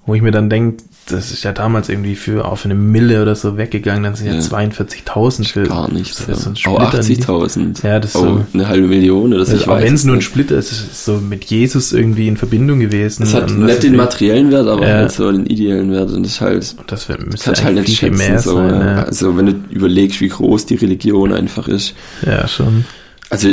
wo 0.06 0.16
ich 0.16 0.22
mir 0.22 0.32
dann 0.32 0.50
denke, 0.50 0.84
das 1.12 1.32
ist 1.32 1.44
ja 1.44 1.52
damals 1.52 1.90
irgendwie 1.90 2.16
für 2.16 2.46
auf 2.46 2.66
eine 2.66 2.76
Mille 2.76 3.22
oder 3.22 3.36
so 3.36 3.58
weggegangen, 3.58 4.04
dann 4.04 4.16
sind 4.16 4.28
ja, 4.28 4.34
Ja. 4.34 4.40
42.000 4.40 5.48
für 5.48 5.64
Gar 5.64 5.92
nicht. 5.92 6.16
für 6.16 6.36
so 6.36 6.48
einen 6.50 6.58
oh, 6.68 6.80
Splitter. 6.98 7.32
80.000. 7.34 7.86
Ja, 7.86 8.00
das 8.00 8.12
ist 8.16 8.22
oh, 8.22 8.26
so- 8.26 8.46
eine 8.54 8.68
halbe 8.68 8.88
Million 8.88 9.34
oder 9.34 9.46
so. 9.46 9.54
Also, 9.54 9.72
auch 9.72 9.78
wenn 9.80 9.94
es 9.94 10.02
es 10.02 10.06
nur 10.06 10.16
ein. 10.16 10.22
Splitter 10.22 10.56
ist, 10.58 10.72
es 10.72 10.80
ist 10.82 11.06
so 11.06 11.14
mit 11.18 11.46
Jesus 11.46 11.94
irgendwie 11.94 12.28
in 12.28 12.38
Verbindung 12.38 12.80
gewesen. 12.80 13.24
Es 13.24 13.34
hat 13.34 13.44
Und 13.44 13.50
das 13.50 13.58
nicht 13.60 13.74
ist 13.76 13.84
den 13.84 13.96
materiellen 13.96 14.52
Wert, 14.52 14.68
aber 14.68 14.88
Ja. 14.88 14.96
halt 14.96 15.12
so 15.12 15.32
den 15.32 15.46
ideellen 15.46 15.92
Wert. 15.92 16.12
Und 16.12 16.24
das 16.26 16.42
halt, 16.42 16.76
Das 16.88 17.08
wär- 17.10 17.20
müsste 17.20 17.52
halt 17.64 17.76
nicht 17.76 17.86
viel, 18.00 18.10
schätzen. 18.10 18.18
mehr 18.18 18.40
so, 18.40 18.56
sein. 18.56 18.70
ja. 18.70 18.86
ja. 18.98 19.04
Also 19.04 19.36
wenn 19.38 19.46
du 19.48 19.54
überlegst, 19.70 20.22
wie 20.22 20.30
groß 20.30 20.66
die 20.66 20.76
Religion 20.76 21.34
einfach 21.34 21.68
ist. 21.68 21.94
ja, 22.26 22.48
schon. 22.48 22.86
Also 23.30 23.48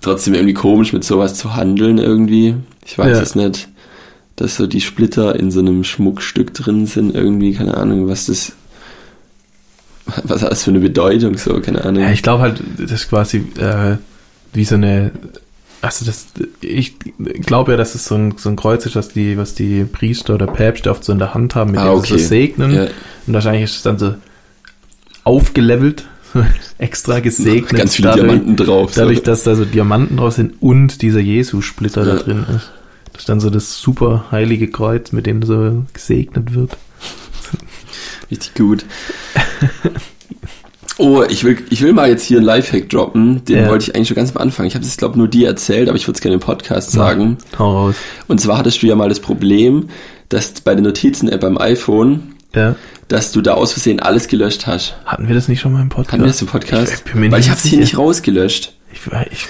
trotzdem 0.00 0.34
irgendwie 0.34 0.54
komisch 0.54 0.92
mit 0.92 1.02
sowas 1.04 1.34
zu 1.34 1.56
handeln 1.56 1.98
irgendwie. 1.98 2.54
Ich 2.84 2.96
weiß 2.98 3.16
Ja. 3.16 3.22
es 3.22 3.34
nicht. 3.34 3.68
Dass 4.36 4.56
so 4.56 4.66
die 4.66 4.80
Splitter 4.82 5.34
in 5.38 5.50
so 5.50 5.60
einem 5.60 5.82
Schmuckstück 5.82 6.52
drin 6.54 6.86
sind 6.86 7.14
irgendwie, 7.14 7.54
keine 7.54 7.76
Ahnung, 7.76 8.08
was 8.08 8.26
das 8.26 8.52
was 10.24 10.42
hat 10.42 10.52
das 10.52 10.62
für 10.62 10.70
eine 10.70 10.78
Bedeutung 10.78 11.36
so, 11.36 11.58
keine 11.60 11.84
Ahnung. 11.84 12.02
Ja, 12.04 12.10
ich 12.10 12.22
glaube 12.22 12.42
halt, 12.42 12.62
das 12.78 12.92
ist 12.92 13.08
quasi 13.08 13.38
äh, 13.58 13.96
wie 14.52 14.64
so 14.64 14.76
eine. 14.76 15.10
Also 15.82 16.04
das, 16.06 16.26
ich 16.60 16.94
glaube 17.44 17.72
ja, 17.72 17.76
dass 17.76 17.94
es 17.94 18.04
so 18.06 18.14
ein, 18.14 18.34
so 18.38 18.48
ein 18.48 18.56
Kreuz 18.56 18.86
ist, 18.86 18.94
was 18.96 19.08
die, 19.08 19.36
was 19.36 19.54
die 19.54 19.84
Priester 19.84 20.34
oder 20.34 20.46
Päpste 20.46 20.90
oft 20.90 21.04
so 21.04 21.12
in 21.12 21.18
der 21.18 21.34
Hand 21.34 21.54
haben, 21.54 21.72
mit 21.72 21.80
Ah, 21.80 21.90
dem 21.92 22.00
sie 22.04 22.14
okay. 22.14 22.18
so 22.22 22.28
segnen. 22.28 22.72
ja, 22.74 22.82
Und 23.26 23.34
wahrscheinlich 23.34 23.64
ist 23.64 23.76
es 23.76 23.82
dann 23.82 23.98
so 23.98 24.14
aufgelevelt, 25.24 26.04
extra 26.78 27.20
gesegnet. 27.20 27.74
ganz 27.74 27.96
viele 27.96 28.08
dadurch, 28.08 28.26
Diamanten 28.26 28.56
drauf. 28.56 28.94
so. 28.94 29.00
Dadurch, 29.00 29.22
dass 29.22 29.42
da 29.42 29.54
so 29.54 29.64
Diamanten 29.64 30.16
draus 30.16 30.36
sind 30.36 30.54
und 30.60 31.02
dieser 31.02 31.20
Jesus-Splitter 31.20 32.04
da 32.04 32.16
Ja. 32.16 32.22
drin 32.22 32.46
ist. 32.56 32.70
Das 33.16 33.22
ist 33.22 33.28
dann 33.30 33.40
so 33.40 33.48
das 33.48 33.78
super 33.78 34.26
heilige 34.30 34.68
Kreuz, 34.68 35.10
mit 35.10 35.24
dem 35.24 35.42
so 35.42 35.84
gesegnet 35.94 36.54
wird. 36.54 36.76
Richtig 38.30 38.54
gut. 38.54 38.84
Oh, 40.98 41.22
ich 41.28 41.42
will, 41.44 41.58
ich 41.70 41.80
will 41.82 41.92
mal 41.94 42.08
jetzt 42.10 42.24
hier 42.24 42.36
einen 42.38 42.46
Lifehack 42.46 42.90
droppen. 42.90 43.42
Den 43.46 43.64
Ja. 43.64 43.68
wollte 43.70 43.84
ich 43.88 43.94
eigentlich 43.96 44.08
schon 44.08 44.16
ganz 44.16 44.30
am 44.34 44.42
Anfang. 44.42 44.66
Ich 44.66 44.74
habe 44.74 44.84
das, 44.84 44.96
glaube 44.98 45.16
nur 45.18 45.28
dir 45.28 45.46
erzählt, 45.48 45.88
aber 45.88 45.96
ich 45.96 46.06
würde 46.06 46.16
es 46.16 46.20
gerne 46.20 46.34
im 46.34 46.40
Podcast 46.40 46.90
sagen. 46.92 47.38
Hau 47.58 47.70
raus. 47.86 47.96
Und 48.28 48.38
zwar 48.40 48.58
hattest 48.58 48.82
du 48.82 48.86
ja 48.86 48.96
mal 48.96 49.08
das 49.08 49.20
Problem, 49.20 49.88
dass 50.28 50.52
bei 50.60 50.74
der 50.74 50.82
Notizen-App 50.82 51.40
beim 51.40 51.56
iPhone, 51.58 52.34
Ja. 52.54 52.76
dass 53.08 53.32
du 53.32 53.40
da 53.40 53.54
aus 53.54 53.72
Versehen 53.72 54.00
alles 54.00 54.28
gelöscht 54.28 54.66
hast. 54.66 54.94
Hatten 55.06 55.26
wir 55.28 55.34
das 55.34 55.48
nicht 55.48 55.60
schon 55.60 55.72
mal 55.72 55.80
im 55.82 55.88
Podcast? 55.88 56.12
Hatten 56.12 56.22
wir 56.22 56.28
das 56.28 56.40
im 56.42 56.48
Podcast? 56.48 57.02
Ich 57.06 57.14
mir 57.14 57.30
Weil 57.30 57.40
ich 57.40 57.48
habe 57.48 57.58
es 57.58 57.64
hier 57.64 57.78
nicht 57.78 57.96
rausgelöscht. 57.96 58.75
Ich, 58.92 59.00
weiß- 59.12 59.26
ich, 59.30 59.46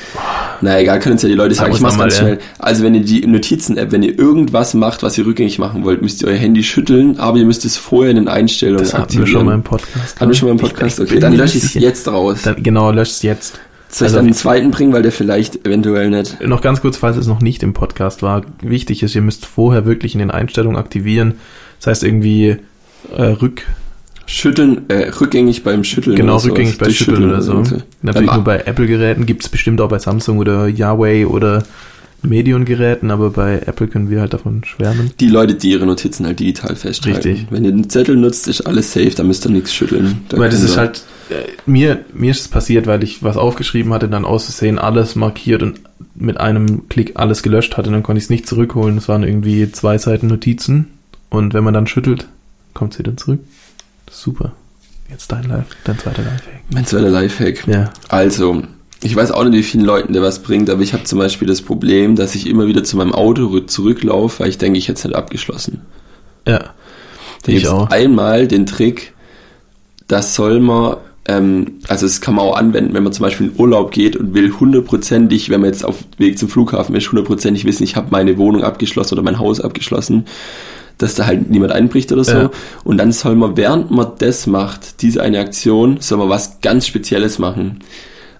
Na 0.60 0.80
egal, 0.80 0.98
können 0.98 1.12
uns 1.12 1.22
ja 1.22 1.28
die 1.28 1.34
Leute 1.34 1.54
sagen. 1.54 1.70
Sag 1.72 1.76
Ich 1.76 1.82
mach's 1.82 1.98
ganz 1.98 2.16
schnell. 2.16 2.38
Also 2.58 2.82
wenn 2.82 2.94
ihr 2.94 3.02
die 3.02 3.26
Notizen-App, 3.26 3.92
wenn 3.92 4.02
ihr 4.02 4.18
irgendwas 4.18 4.74
macht, 4.74 5.02
was 5.02 5.16
ihr 5.18 5.26
rückgängig 5.26 5.58
machen 5.58 5.84
wollt, 5.84 6.02
müsst 6.02 6.22
ihr 6.22 6.28
euer 6.28 6.36
Handy 6.36 6.62
schütteln, 6.62 7.18
aber 7.18 7.38
ihr 7.38 7.44
müsst 7.44 7.64
es 7.64 7.76
vorher 7.76 8.10
in 8.10 8.16
den 8.16 8.28
Einstellungen 8.28 8.80
das 8.82 8.92
hatten 8.94 9.00
wir 9.12 9.20
aktivieren. 9.20 9.28
schon 9.28 9.46
mal 9.46 9.54
im 9.54 9.62
Podcast. 9.62 10.20
Hatten 10.20 10.30
wir 10.30 10.34
schon 10.34 10.48
mal 10.48 10.52
im 10.52 10.58
Podcast? 10.58 11.00
Okay, 11.00 11.18
dann 11.20 11.34
lösche 11.36 11.58
ich 11.58 11.64
es 11.64 11.74
jetzt 11.74 12.08
raus. 12.08 12.42
Dann, 12.42 12.62
genau, 12.62 12.90
löscht 12.90 13.12
es 13.12 13.22
jetzt. 13.22 13.60
Soll 13.88 14.06
ich 14.06 14.12
Also 14.12 14.16
dann 14.16 14.24
einen 14.26 14.34
zweiten 14.34 14.70
bringen, 14.72 14.92
weil 14.92 15.02
der 15.02 15.12
vielleicht 15.12 15.64
eventuell 15.64 16.10
nicht. 16.10 16.40
Noch 16.44 16.60
ganz 16.60 16.80
kurz, 16.80 16.96
falls 16.96 17.16
es 17.16 17.28
noch 17.28 17.40
nicht 17.40 17.62
im 17.62 17.72
Podcast 17.72 18.20
war, 18.22 18.42
wichtig 18.60 19.02
ist, 19.04 19.14
ihr 19.14 19.22
müsst 19.22 19.46
vorher 19.46 19.86
wirklich 19.86 20.14
in 20.14 20.18
den 20.18 20.30
Einstellungen 20.32 20.76
aktivieren. 20.76 21.34
Das 21.78 21.86
heißt 21.86 22.04
irgendwie 22.04 22.56
äh, 23.16 23.22
Rück, 23.22 23.62
Schütteln, 24.26 24.88
äh, 24.88 25.08
rückgängig 25.20 25.62
beim 25.62 25.84
Schütteln. 25.84 26.16
genau 26.16 26.36
rückgängig 26.36 26.78
bei 26.78 26.86
Durch 26.86 26.98
Schütteln 26.98 27.24
oder 27.24 27.42
so. 27.42 27.52
irgendwie. 27.52 27.82
Natürlich 28.02 28.28
Beim 28.28 28.36
nur 28.36 28.44
bei 28.44 28.58
Apple-Geräten, 28.58 29.24
gibt 29.24 29.42
es 29.42 29.48
bestimmt 29.48 29.80
auch 29.80 29.88
bei 29.88 29.98
Samsung 29.98 30.38
oder 30.38 30.68
Huawei 30.68 31.26
oder 31.26 31.62
Medion-Geräten, 32.22 33.10
aber 33.10 33.30
bei 33.30 33.62
Apple 33.66 33.86
können 33.88 34.10
wir 34.10 34.20
halt 34.20 34.32
davon 34.32 34.64
schwärmen. 34.64 35.12
Die 35.20 35.28
Leute, 35.28 35.54
die 35.54 35.70
ihre 35.70 35.86
Notizen 35.86 36.26
halt 36.26 36.40
digital 36.40 36.74
festhalten. 36.76 37.28
Richtig. 37.28 37.46
Wenn 37.50 37.64
ihr 37.64 37.72
den 37.72 37.88
Zettel 37.88 38.16
nutzt, 38.16 38.48
ist 38.48 38.62
alles 38.62 38.92
safe, 38.92 39.10
da 39.10 39.22
müsst 39.22 39.46
ihr 39.46 39.50
nichts 39.50 39.72
schütteln. 39.72 40.22
Da 40.28 40.38
Weil 40.38 40.50
das 40.50 40.62
ist 40.62 40.76
halt, 40.76 41.02
äh, 41.30 41.44
mir, 41.66 42.04
mir 42.12 42.30
ist 42.30 42.40
es 42.40 42.48
passiert, 42.48 42.86
weil 42.86 43.02
ich 43.02 43.22
was 43.22 43.36
aufgeschrieben 43.36 43.92
hatte, 43.92 44.08
dann 44.08 44.24
auszusehen, 44.24 44.78
alles 44.78 45.14
markiert 45.14 45.62
und 45.62 45.80
mit 46.14 46.38
einem 46.38 46.88
Klick 46.88 47.12
alles 47.14 47.42
gelöscht 47.42 47.76
hatte, 47.76 47.90
dann 47.90 48.02
konnte 48.02 48.18
ich 48.18 48.24
es 48.24 48.30
nicht 48.30 48.48
zurückholen. 48.48 48.98
Es 48.98 49.08
waren 49.08 49.22
irgendwie 49.22 49.70
zwei 49.70 49.98
Seiten 49.98 50.26
Notizen 50.26 50.86
und 51.30 51.54
wenn 51.54 51.64
man 51.64 51.74
dann 51.74 51.86
schüttelt, 51.86 52.26
kommt 52.74 52.94
es 52.94 52.98
wieder 52.98 53.16
zurück. 53.16 53.40
Super. 54.16 54.52
Jetzt 55.10 55.30
dein 55.30 55.44
Live, 55.44 55.66
dein 55.84 55.98
zweiter 55.98 56.22
Lifehack. 56.22 56.62
Mein 56.72 56.86
zweiter 56.86 57.10
Lifehack. 57.10 57.68
Ja. 57.68 57.90
Also, 58.08 58.62
ich 59.02 59.14
weiß 59.14 59.30
auch 59.30 59.44
nicht, 59.44 59.52
wie 59.52 59.62
vielen 59.62 59.84
Leuten 59.84 60.12
der 60.14 60.22
was 60.22 60.42
bringt, 60.42 60.70
aber 60.70 60.80
ich 60.82 60.92
habe 60.94 61.04
zum 61.04 61.18
Beispiel 61.18 61.46
das 61.46 61.60
Problem, 61.62 62.16
dass 62.16 62.34
ich 62.34 62.46
immer 62.48 62.66
wieder 62.66 62.82
zu 62.82 62.96
meinem 62.96 63.12
Auto 63.12 63.42
rü- 63.46 63.66
zurücklaufe, 63.66 64.40
weil 64.40 64.48
ich 64.48 64.58
denke, 64.58 64.78
ich 64.78 64.88
hätte 64.88 64.98
es 64.98 65.04
nicht 65.04 65.14
abgeschlossen. 65.14 65.82
Ja. 66.46 66.58
Da 67.42 67.52
Ich 67.52 67.68
auch. 67.68 67.90
einmal 67.90 68.48
den 68.48 68.66
Trick, 68.66 69.12
das 70.08 70.34
soll 70.34 70.58
man, 70.60 70.96
ähm, 71.28 71.74
also 71.86 72.06
das 72.06 72.20
kann 72.20 72.34
man 72.34 72.46
auch 72.46 72.56
anwenden, 72.56 72.94
wenn 72.94 73.04
man 73.04 73.12
zum 73.12 73.22
Beispiel 73.24 73.48
in 73.48 73.60
Urlaub 73.60 73.92
geht 73.92 74.16
und 74.16 74.34
will 74.34 74.50
hundertprozentig, 74.58 75.50
wenn 75.50 75.60
man 75.60 75.70
jetzt 75.70 75.84
auf 75.84 75.98
dem 75.98 76.18
Weg 76.26 76.38
zum 76.38 76.48
Flughafen 76.48 76.96
ist, 76.96 77.08
hundertprozentig 77.12 77.64
wissen, 77.64 77.84
ich 77.84 77.94
habe 77.94 78.08
meine 78.10 78.38
Wohnung 78.38 78.64
abgeschlossen 78.64 79.14
oder 79.14 79.22
mein 79.22 79.38
Haus 79.38 79.60
abgeschlossen, 79.60 80.24
dass 80.98 81.14
da 81.14 81.26
halt 81.26 81.50
niemand 81.50 81.72
einbricht 81.72 82.10
oder 82.12 82.24
so. 82.24 82.36
Ja. 82.36 82.50
Und 82.84 82.98
dann 82.98 83.12
soll 83.12 83.34
man, 83.36 83.56
während 83.56 83.90
man 83.90 84.12
das 84.18 84.46
macht, 84.46 85.02
diese 85.02 85.22
eine 85.22 85.38
Aktion, 85.40 85.98
soll 86.00 86.18
man 86.18 86.28
was 86.28 86.60
ganz 86.62 86.86
Spezielles 86.86 87.38
machen. 87.38 87.80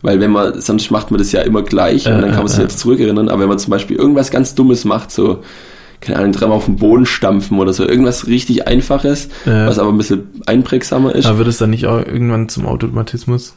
Weil 0.03 0.21
wenn 0.21 0.31
man, 0.31 0.61
sonst 0.61 0.91
macht 0.91 1.11
man 1.11 1.19
das 1.19 1.33
ja 1.33 1.43
immer 1.43 1.63
gleich 1.63 2.05
Ja, 2.05 2.15
und 2.15 2.23
dann 2.23 2.31
kann 2.31 2.41
man 2.41 2.49
sich 2.49 2.59
ja. 2.59 2.65
jetzt 2.65 2.79
zurückerinnern, 2.79 3.29
aber 3.29 3.43
wenn 3.43 3.49
man 3.49 3.59
zum 3.59 3.71
Beispiel 3.71 3.97
irgendwas 3.97 4.31
ganz 4.31 4.55
Dummes 4.55 4.85
macht, 4.85 5.11
so, 5.11 5.43
keine 6.01 6.19
Ahnung, 6.19 6.33
dreimal 6.33 6.57
auf 6.59 6.67
den 6.67 6.77
Boden 6.77 7.07
stampfen 7.07 7.59
oder 7.59 7.73
so, 7.73 7.87
irgendwas 7.87 8.27
richtig 8.27 8.67
Einfaches, 8.69 9.29
Ja. 9.47 9.67
was 9.67 9.79
aber 9.79 9.91
ein 9.91 9.99
bisschen 9.99 10.29
einprägsamer 10.47 11.15
ist. 11.15 11.27
Aber 11.27 11.39
wird 11.39 11.49
es 11.49 11.59
dann 11.59 11.71
nicht 11.71 11.87
auch 11.87 11.99
irgendwann 11.99 12.49
zum 12.49 12.67
Automatismus? 12.67 13.55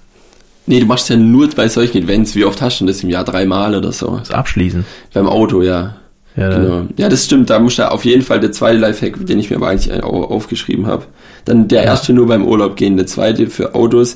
Nee, 0.65 0.79
du 0.79 0.85
machst 0.85 1.09
ja 1.09 1.17
nur 1.17 1.49
bei 1.49 1.67
solchen 1.67 2.03
Events, 2.03 2.35
wie 2.35 2.45
oft 2.45 2.62
hast 2.62 2.79
du 2.79 2.85
das 2.85 3.01
im 3.03 3.09
Jahr? 3.09 3.23
Dreimal 3.23 3.75
oder 3.75 3.91
so. 3.91 4.17
Das 4.17 4.31
Abschließen. 4.31 4.85
Beim 5.13 5.27
Auto, 5.27 5.62
ja. 5.62 5.95
Ja, 6.35 6.49
Genau. 6.49 6.83
Ja, 6.97 7.09
das 7.09 7.25
stimmt. 7.25 7.49
Da 7.49 7.59
muss 7.59 7.75
da 7.75 7.89
auf 7.89 8.05
jeden 8.05 8.21
Fall 8.21 8.39
der 8.39 8.51
zweite 8.51 8.77
Lifehack, 8.79 9.25
den 9.25 9.39
ich 9.39 9.49
mir 9.49 9.57
aber 9.57 9.67
eigentlich 9.69 9.91
au- 10.03 10.23
aufgeschrieben 10.25 10.85
habe. 10.87 11.05
Dann 11.45 11.67
der 11.67 11.83
erste 11.83 12.13
nur 12.13 12.27
beim 12.27 12.45
Urlaub 12.45 12.75
gehen, 12.75 12.97
der 12.97 13.07
zweite 13.07 13.47
für 13.47 13.75
Autos 13.75 14.15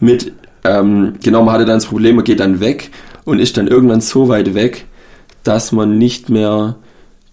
mit, 0.00 0.32
ähm, 0.64 1.14
genau, 1.22 1.42
man 1.42 1.54
hatte 1.54 1.64
dann 1.64 1.76
das 1.76 1.86
Problem, 1.86 2.16
man 2.16 2.24
geht 2.24 2.40
dann 2.40 2.60
weg 2.60 2.90
und 3.24 3.38
ist 3.38 3.56
dann 3.56 3.66
irgendwann 3.68 4.00
so 4.00 4.28
weit 4.28 4.54
weg, 4.54 4.86
dass 5.42 5.72
man 5.72 5.98
nicht 5.98 6.28
mehr 6.30 6.76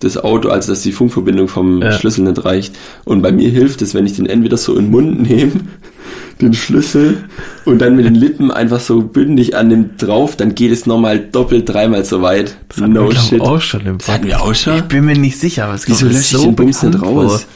das 0.05 0.17
Auto, 0.17 0.49
also 0.49 0.71
dass 0.71 0.81
die 0.81 0.91
Funkverbindung 0.91 1.47
vom 1.47 1.81
Ja. 1.81 1.91
Schlüssel 1.93 2.23
nicht 2.23 2.45
reicht. 2.45 2.75
Und 3.03 3.21
bei 3.21 3.31
mir 3.31 3.49
hilft 3.49 3.81
es, 3.81 3.93
wenn 3.93 4.05
ich 4.05 4.13
den 4.15 4.25
entweder 4.25 4.57
so 4.57 4.73
in 4.75 4.85
den 4.85 4.91
Mund 4.91 5.21
nehme, 5.29 5.51
den 6.41 6.53
Schlüssel 6.53 7.23
und 7.65 7.79
dann 7.79 7.95
mit 7.95 8.05
den 8.05 8.15
Lippen 8.15 8.51
einfach 8.51 8.79
so 8.79 9.01
bündig 9.01 9.55
an 9.55 9.69
dem 9.69 9.97
drauf, 9.97 10.35
dann 10.35 10.53
geht 10.55 10.71
es 10.71 10.85
nochmal 10.85 11.19
doppelt, 11.19 11.67
dreimal 11.67 12.05
so 12.05 12.21
weit. 12.21 12.57
Das 12.69 12.81
hatten 12.81 12.93
wir, 12.93 13.07
glaub, 13.09 13.41
auch 13.41 13.61
schon 13.61 13.85
im 13.85 13.97
Das 13.97 14.09
hatten 14.09 14.27
wir 14.27 14.41
auch 14.41 14.53
schon? 14.55 14.77
Ich 14.77 14.83
bin 14.83 15.05
mir 15.05 15.17
nicht 15.17 15.39
sicher, 15.39 15.65
aber 15.65 15.75
es 15.75 15.87
Wieso 15.87 16.05
lösche 16.07 16.37
ich 16.37 16.41
den 16.43 16.55
Bums 16.55 16.83
nicht 16.83 17.01
raus? 17.01 17.47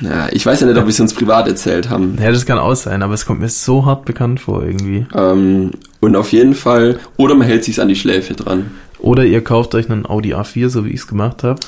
Na, 0.00 0.30
ich 0.30 0.44
weiß 0.44 0.60
ja 0.60 0.66
nicht, 0.66 0.76
ob 0.76 0.84
wir 0.84 0.90
es 0.90 1.00
uns 1.00 1.14
privat 1.14 1.48
erzählt 1.48 1.88
haben. 1.88 2.16
vor. 2.16 2.24
Ja, 2.26 2.30
das 2.30 2.44
kann 2.44 2.58
auch 2.58 2.74
sein, 2.74 3.02
aber 3.02 3.14
es 3.14 3.24
kommt 3.24 3.40
mir 3.40 3.48
so 3.48 3.86
hart 3.86 4.04
bekannt 4.04 4.40
vor 4.40 4.62
irgendwie. 4.62 5.06
Ähm, 5.14 5.70
und 6.00 6.16
auf 6.16 6.32
jeden 6.32 6.54
Fall, 6.54 6.98
oder 7.16 7.34
man 7.34 7.46
hält 7.46 7.64
sich 7.64 7.80
an 7.80 7.88
die 7.88 7.96
Schläfe 7.96 8.34
dran. 8.34 8.72
Oder 8.98 9.24
ihr 9.24 9.42
kauft 9.44 9.74
euch 9.74 9.90
einen 9.90 10.06
Audi 10.06 10.34
A4, 10.34 10.68
so 10.68 10.84
wie 10.84 10.90
ich 10.90 11.00
es 11.00 11.06
gemacht 11.06 11.42
habe, 11.42 11.60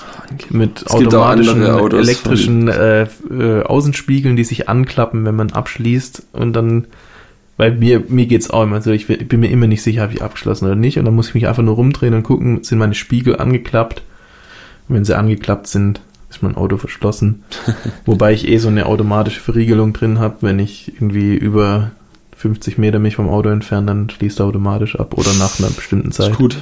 mit 0.50 0.82
Es 0.82 0.88
automatischen 0.88 1.62
elektrischen 1.62 2.68
äh, 2.68 3.02
äh, 3.02 3.62
Außenspiegeln, 3.62 4.36
die 4.36 4.44
sich 4.44 4.68
anklappen, 4.68 5.24
wenn 5.24 5.36
man 5.36 5.52
abschließt 5.52 6.22
und 6.32 6.54
dann, 6.54 6.86
weil 7.58 7.72
mir 7.72 8.02
mir 8.08 8.26
geht's 8.26 8.50
auch 8.50 8.62
immer 8.62 8.80
so, 8.80 8.92
ich, 8.92 9.08
ich 9.10 9.28
bin 9.28 9.40
mir 9.40 9.50
immer 9.50 9.66
nicht 9.66 9.82
sicher, 9.82 10.02
habe 10.02 10.14
ich 10.14 10.22
abgeschlossen 10.22 10.64
oder 10.66 10.74
nicht 10.74 10.98
und 10.98 11.04
dann 11.04 11.14
muss 11.14 11.28
ich 11.28 11.34
mich 11.34 11.48
einfach 11.48 11.62
nur 11.62 11.74
rumdrehen 11.74 12.14
und 12.14 12.22
gucken, 12.22 12.64
sind 12.64 12.78
meine 12.78 12.94
Spiegel 12.94 13.36
angeklappt. 13.36 14.02
Und 14.88 14.94
wenn 14.94 15.04
sie 15.04 15.16
angeklappt 15.16 15.66
sind, 15.66 16.00
ist 16.30 16.42
mein 16.42 16.56
Auto 16.56 16.78
verschlossen. 16.78 17.44
Wobei 18.06 18.32
ich 18.32 18.48
eh 18.48 18.56
so 18.56 18.68
eine 18.68 18.86
automatische 18.86 19.40
Verriegelung 19.40 19.92
drin 19.92 20.18
habe, 20.18 20.36
wenn 20.40 20.58
ich 20.58 20.94
irgendwie 20.94 21.34
über 21.34 21.90
50 22.36 22.78
Meter 22.78 22.98
mich 22.98 23.16
vom 23.16 23.28
Auto 23.28 23.50
entferne, 23.50 23.86
dann 23.86 24.10
schließt 24.10 24.40
er 24.40 24.46
automatisch 24.46 24.98
ab 24.98 25.14
oder 25.18 25.32
nach 25.34 25.58
einer 25.58 25.70
bestimmten 25.70 26.12
Zeit. 26.12 26.30
Ist 26.30 26.38
gut. 26.38 26.56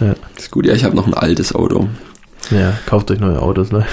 Ja. 0.00 0.14
Ist 0.36 0.50
gut. 0.50 0.66
Ja, 0.66 0.74
ich 0.74 0.84
habe 0.84 0.96
noch 0.96 1.06
ein 1.06 1.14
altes 1.14 1.54
Auto. 1.54 1.88
Ja, 2.50 2.74
kauft 2.86 3.10
euch 3.10 3.20
neue 3.20 3.40
Autos, 3.40 3.70
Leute. 3.72 3.86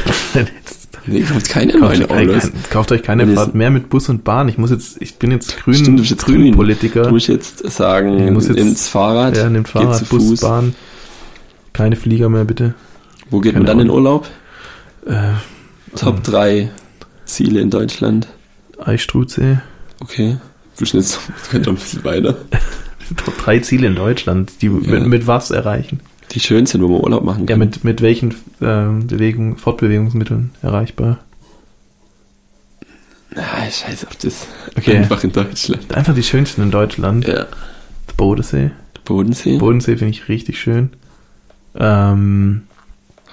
Nee, 1.06 1.22
kommt 1.22 1.48
keine 1.50 1.74
kauft, 1.74 2.00
neuen 2.00 2.30
Autos. 2.30 2.44
kein, 2.52 2.64
kauft 2.70 2.92
euch 2.92 3.04
keine 3.04 3.26
Fahrt 3.28 3.56
mehr 3.56 3.70
mit 3.70 3.90
Bus 3.90 4.10
und 4.10 4.24
Bahn. 4.24 4.50
Ich 4.50 4.58
muss 4.58 4.70
jetzt, 4.72 5.02
ich 5.02 5.16
bin 5.18 5.32
jetzt 5.32 5.58
grün, 5.64 5.76
Stimmt, 5.76 6.00
du 6.00 6.04
jetzt 6.10 6.26
grün. 6.26 6.42
Grünpolitiker. 6.42 7.04
Du 7.04 7.10
musst 7.12 7.28
jetzt 7.28 7.60
sagen, 7.72 8.20
Ich 8.28 8.32
muss 8.32 8.48
jetzt- 8.48 8.58
nimmt's 8.58 8.88
Fahrrad, 8.88 9.38
Ja, 9.38 9.50
geht 9.50 9.68
Fahrrad, 9.68 9.98
zu 9.98 10.06
Bus, 10.06 10.24
Fuß. 10.28 10.40
Bahn. 10.42 10.76
Keine 11.74 11.96
Flieger 11.96 12.30
mehr, 12.30 12.44
bitte. 12.46 12.74
Wo 13.30 13.40
geht 13.40 13.54
Keine 13.54 13.64
man 13.66 13.68
dann 13.68 13.80
in 13.80 13.86
Ahnung. 13.92 13.98
Urlaub? 13.98 14.28
Äh, 15.06 15.16
Top 15.96 16.24
3 16.24 16.70
Ziele 17.26 17.62
in 17.62 17.70
Deutschland. 17.70 18.28
Eichstrutsee. 18.80 19.60
Okay. 20.02 20.38
Wir 20.78 20.88
sind 20.88 21.00
jetzt 21.02 21.20
schon 21.52 21.68
ein 21.68 21.76
bisschen 21.76 22.04
weiter. 22.04 22.38
Top 23.18 23.38
drei 23.44 23.60
Ziele 23.60 23.88
in 23.88 23.96
Deutschland, 23.96 24.52
die 24.62 24.68
Ja. 24.68 24.72
mit, 24.74 25.08
mit 25.08 25.28
was 25.28 25.52
erreichen? 25.52 26.00
Die 26.32 26.40
schön 26.40 26.66
sind, 26.68 26.82
wo 26.84 26.88
man 26.90 27.02
Urlaub 27.02 27.24
machen 27.24 27.42
Ja, 27.42 27.48
kann. 27.56 27.60
mit, 27.60 27.84
mit 27.84 28.02
welchen 28.02 28.36
ähm, 28.62 29.08
Bewegung, 29.08 29.58
Fortbewegungsmitteln 29.58 30.52
erreichbar? 30.62 31.20
Ah, 33.36 33.70
scheiß 33.70 34.06
auf 34.06 34.16
das. 34.18 34.48
Okay. 34.78 34.98
Einfach 34.98 35.24
in 35.24 35.32
Deutschland. 35.32 35.94
Einfach 35.96 36.16
die 36.16 36.24
schönsten 36.24 36.62
in 36.64 36.72
Deutschland. 36.72 37.28
Ja. 37.28 37.46
Bodensee. 38.18 38.72
Bodensee. 39.06 39.58
Bodensee 39.58 39.98
finde 39.98 40.12
ich 40.12 40.28
richtig 40.28 40.60
schön. 40.60 40.90
Ähm, 41.76 42.64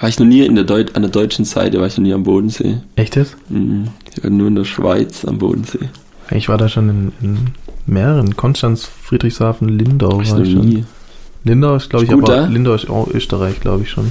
War 0.00 0.08
ich 0.08 0.18
noch 0.18 0.26
nie 0.26 0.44
in 0.44 0.54
der 0.54 0.64
Deut 0.64 0.94
an 0.96 1.02
der 1.02 1.10
deutschen 1.10 1.44
Seite, 1.46 1.80
war 1.80 1.86
ich 1.86 1.96
noch 1.96 2.04
nie 2.04 2.12
am 2.12 2.22
Bodensee. 2.24 2.78
echtes? 2.96 3.36
Mhm. 3.48 3.88
Ich 4.14 4.22
war 4.22 4.30
nur 4.30 4.48
in 4.48 4.54
der 4.54 4.64
Schweiz 4.64 5.24
am 5.24 5.38
Bodensee. 5.38 5.88
Ich 6.30 6.48
war 6.48 6.58
da 6.58 6.68
schon 6.68 6.88
in, 6.88 7.12
in 7.22 7.38
mehreren. 7.86 8.36
Konstanz, 8.36 8.84
Friedrichshafen, 9.02 9.68
Lindau 9.68 10.16
War 10.18 10.22
ich 10.22 10.30
war 10.32 10.40
ich 10.40 10.54
nie. 10.54 10.84
Lindau 11.44 11.76
ist, 11.76 11.90
glaube 11.90 12.04
ich, 12.04 12.10
gut 12.10 12.24
aber 12.28 12.42
da? 12.42 12.46
Lindau 12.46 12.74
ist 12.74 12.90
auch 12.90 13.08
Österreich, 13.08 13.60
glaube 13.60 13.84
ich 13.84 13.90
schon. 13.90 14.10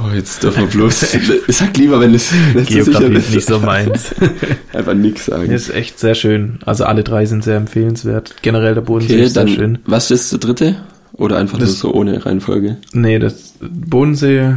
Oh, 0.00 0.14
jetzt 0.14 0.42
dürfen 0.44 0.60
wir 0.62 0.66
bloß. 0.68 1.06
Sag 1.48 1.76
lieber, 1.76 1.98
wenn 2.00 2.14
es 2.14 2.30
nicht 2.54 2.70
so 2.72 2.82
sicher 2.84 2.98
Geografie 3.00 3.16
ist. 3.28 3.34
nicht 3.34 3.48
so 3.48 3.58
meins. 3.58 4.14
Einfach 4.72 4.94
nix 4.94 5.26
sagen. 5.26 5.50
ist 5.50 5.70
echt 5.70 5.98
sehr 5.98 6.14
schön. 6.14 6.60
Also 6.64 6.84
alle 6.84 7.02
drei 7.02 7.26
sind 7.26 7.42
sehr 7.42 7.56
empfehlenswert. 7.56 8.36
Generell 8.42 8.74
der 8.74 8.80
Bodensee 8.82 9.14
okay, 9.14 9.24
ist 9.24 9.34
sehr 9.34 9.44
dann, 9.44 9.54
schön. 9.54 9.78
was 9.86 10.10
ist 10.12 10.30
der 10.30 10.38
dritte? 10.38 10.76
Oder 11.14 11.36
einfach 11.38 11.58
Das- 11.58 11.68
nur 11.70 11.76
so 11.76 11.94
ohne 11.94 12.24
Reihenfolge? 12.24 12.76
Nee, 12.92 13.18
das 13.18 13.54
Bodensee. 13.60 14.56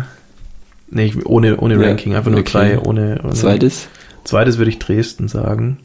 Nee, 0.91 1.13
ohne, 1.25 1.57
ohne 1.57 1.75
Ja, 1.75 1.87
Ranking, 1.87 2.15
einfach 2.15 2.29
nur 2.29 2.41
okay. 2.41 2.51
drei, 2.51 2.79
ohne, 2.79 3.19
ohne. 3.23 3.33
Zweites? 3.33 3.87
Zweites 4.25 4.57
würde 4.59 4.69
ich 4.69 4.77
Dresden 4.77 5.27
sagen. 5.27 5.77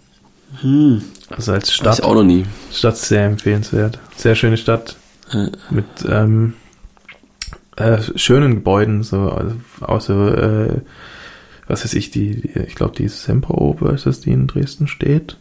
Hm. 0.60 1.02
Also 1.30 1.52
als 1.52 1.68
War 1.68 1.74
Stadt, 1.74 1.98
ich 1.98 2.04
auch 2.04 2.14
noch 2.14 2.24
nie. 2.24 2.44
Stadt 2.72 2.96
sehr 2.96 3.24
empfehlenswert. 3.24 3.98
Sehr 4.16 4.34
schöne 4.34 4.56
Stadt. 4.56 4.96
Ja. 5.32 5.48
mit 5.70 5.84
ähm, 6.08 6.54
äh, 7.76 7.98
schönen 8.14 8.54
Gebäuden, 8.54 9.02
so 9.02 9.28
also, 9.80 9.98
so, 9.98 10.28
äh, 10.28 10.80
was 11.66 11.84
weiß 11.84 11.94
ich, 11.94 12.10
die, 12.10 12.40
die 12.40 12.58
ich 12.60 12.74
glaube, 12.74 12.94
die 12.96 13.08
Semperoper 13.08 13.92
ist 13.92 14.06
das, 14.06 14.20
die 14.20 14.30
in 14.30 14.46
Dresden 14.46 14.86
steht. 14.86 15.36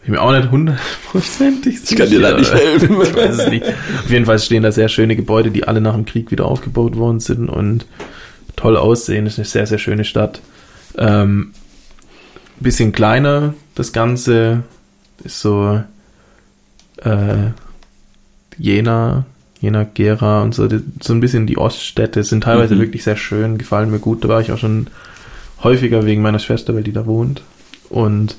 Ich 0.00 0.06
bin 0.06 0.12
mir 0.12 0.22
auch 0.22 0.32
nicht 0.32 0.50
hundertprozentig 0.50 1.80
Ich 1.84 1.96
kann 1.96 2.08
dir 2.08 2.20
da 2.20 2.36
nicht 2.36 2.52
helfen. 2.52 2.98
ich 3.02 3.14
weiß 3.14 3.38
es 3.38 3.48
nicht. 3.50 3.66
Auf 3.66 4.10
jeden 4.10 4.24
Fall 4.24 4.38
stehen 4.38 4.62
da 4.62 4.72
sehr 4.72 4.88
schöne 4.88 5.16
Gebäude, 5.16 5.50
die 5.50 5.68
alle 5.68 5.80
nach 5.80 5.94
dem 5.94 6.06
Krieg 6.06 6.30
wieder 6.30 6.46
aufgebaut 6.46 6.96
worden 6.96 7.20
sind 7.20 7.50
und 7.50 7.84
toll 8.56 8.76
aussehen. 8.76 9.26
Das 9.26 9.34
ist 9.34 9.38
eine 9.38 9.46
sehr, 9.46 9.66
sehr 9.66 9.78
schöne 9.78 10.04
Stadt. 10.04 10.40
Ähm, 10.96 11.52
bisschen 12.58 12.92
kleiner, 12.92 13.54
das 13.78 13.92
Ganze 13.92 14.64
ist 15.22 15.40
so 15.40 15.82
äh, 17.02 17.50
Jena, 18.58 19.24
Jena, 19.60 19.84
Gera 19.84 20.42
und 20.42 20.54
so, 20.54 20.66
die, 20.66 20.80
so 21.00 21.12
ein 21.12 21.20
bisschen 21.20 21.46
die 21.46 21.58
Oststädte 21.58 22.24
sind 22.24 22.42
teilweise 22.44 22.74
Mhm. 22.74 22.80
wirklich 22.80 23.04
sehr 23.04 23.16
schön, 23.16 23.56
gefallen 23.56 23.90
mir 23.90 24.00
gut. 24.00 24.24
Da 24.24 24.28
war 24.28 24.40
ich 24.40 24.50
auch 24.52 24.58
schon 24.58 24.88
häufiger 25.62 26.04
wegen 26.04 26.22
meiner 26.22 26.38
Schwester, 26.40 26.74
weil 26.74 26.82
die 26.82 26.92
da 26.92 27.06
wohnt. 27.06 27.42
Und 27.88 28.36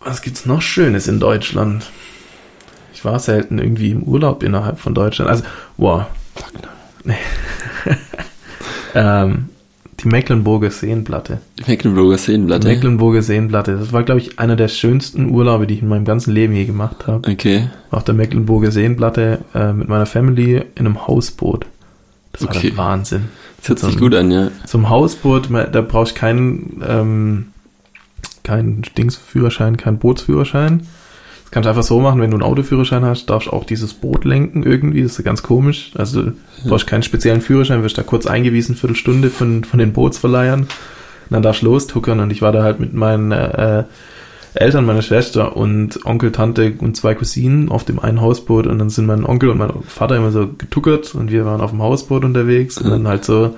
Was 0.00 0.22
gibt's 0.22 0.46
noch 0.46 0.62
Schönes 0.62 1.08
in 1.08 1.20
Deutschland? 1.20 1.90
Ich 2.94 3.04
war 3.04 3.18
selten 3.18 3.58
irgendwie 3.58 3.90
im 3.90 4.02
Urlaub 4.02 4.42
innerhalb 4.42 4.78
von 4.78 4.94
Deutschland. 4.94 5.28
Also, 5.30 5.44
wow. 5.76 6.06
Nee. 7.04 7.16
ähm, 8.94 9.50
die 10.00 10.08
Mecklenburger 10.08 10.70
Seenplatte. 10.70 11.38
Die 11.58 11.70
Mecklenburger 11.70 12.18
Seenplatte. 12.18 12.68
Die 12.68 12.74
Mecklenburger 12.74 13.22
Seenplatte. 13.22 13.76
Das 13.78 13.92
war, 13.92 14.02
glaube 14.04 14.20
ich, 14.20 14.38
einer 14.38 14.54
der 14.56 14.68
schönsten 14.68 15.30
Urlaube, 15.30 15.66
die 15.66 15.74
ich 15.74 15.82
in 15.82 15.88
meinem 15.88 16.04
ganzen 16.04 16.32
Leben 16.32 16.54
je 16.54 16.64
gemacht 16.66 17.06
habe. 17.06 17.28
Okay. 17.30 17.68
Auf 17.90 18.04
der 18.04 18.14
Mecklenburger 18.14 18.70
Seenplatte 18.70 19.40
äh, 19.54 19.72
mit 19.72 19.88
meiner 19.88 20.06
Family 20.06 20.56
in 20.76 20.86
einem 20.86 21.06
Hausboot. 21.06 21.66
Das 22.32 22.42
war 22.42 22.50
Okay. 22.54 22.68
der 22.70 22.76
Wahnsinn. 22.76 23.24
Das 23.58 23.70
hört 23.70 23.78
So 23.80 23.88
sich 23.88 23.98
gut 23.98 24.14
an, 24.14 24.30
ja. 24.30 24.50
Zum 24.66 24.88
Hausboot, 24.88 25.48
da 25.50 25.80
brauchst 25.80 26.14
du 26.16 26.20
keinen, 26.20 26.82
ähm, 26.86 27.46
keinen 28.44 28.82
Dingsführerschein, 28.96 29.76
keinen 29.76 29.98
Bootsführerschein. 29.98 30.86
Das 31.48 31.52
kannst 31.54 31.64
du 31.64 31.70
einfach 31.70 31.82
so 31.82 31.98
machen, 31.98 32.20
wenn 32.20 32.30
du 32.30 32.36
einen 32.36 32.42
Autoführerschein 32.42 33.06
hast, 33.06 33.30
darfst 33.30 33.48
du 33.48 33.52
auch 33.54 33.64
dieses 33.64 33.94
Boot 33.94 34.26
lenken 34.26 34.64
irgendwie. 34.64 35.02
Das 35.02 35.18
ist 35.18 35.24
ganz 35.24 35.42
komisch. 35.42 35.92
Also 35.94 36.24
du 36.24 36.32
brauchst 36.66 36.86
keinen 36.86 37.02
speziellen 37.02 37.40
Führerschein, 37.40 37.82
wirst 37.82 37.96
da 37.96 38.02
kurz 38.02 38.26
eingewiesen, 38.26 38.76
Viertelstunde 38.76 39.30
von, 39.30 39.64
von 39.64 39.78
den 39.78 39.94
Bootsverleihern. 39.94 40.60
Und 40.60 40.68
dann 41.30 41.40
darfst 41.40 41.62
du 41.62 41.66
lostuckern 41.66 42.20
und 42.20 42.30
ich 42.32 42.42
war 42.42 42.52
da 42.52 42.62
halt 42.62 42.80
mit 42.80 42.92
meinen 42.92 43.32
äh, 43.32 43.84
Eltern, 44.52 44.84
meiner 44.84 45.00
Schwester 45.00 45.56
und 45.56 46.04
Onkel, 46.04 46.32
Tante 46.32 46.74
und 46.80 46.98
zwei 46.98 47.14
Cousinen 47.14 47.70
auf 47.70 47.82
dem 47.82 47.98
einen 47.98 48.20
Hausboot 48.20 48.66
und 48.66 48.78
dann 48.78 48.90
sind 48.90 49.06
mein 49.06 49.24
Onkel 49.24 49.48
und 49.48 49.56
mein 49.56 49.72
Vater 49.86 50.16
immer 50.16 50.30
so 50.30 50.48
getuckert 50.48 51.14
und 51.14 51.30
wir 51.30 51.46
waren 51.46 51.62
auf 51.62 51.70
dem 51.70 51.80
Hausboot 51.80 52.26
unterwegs 52.26 52.76
und 52.76 52.90
dann 52.90 53.08
halt 53.08 53.24
so 53.24 53.56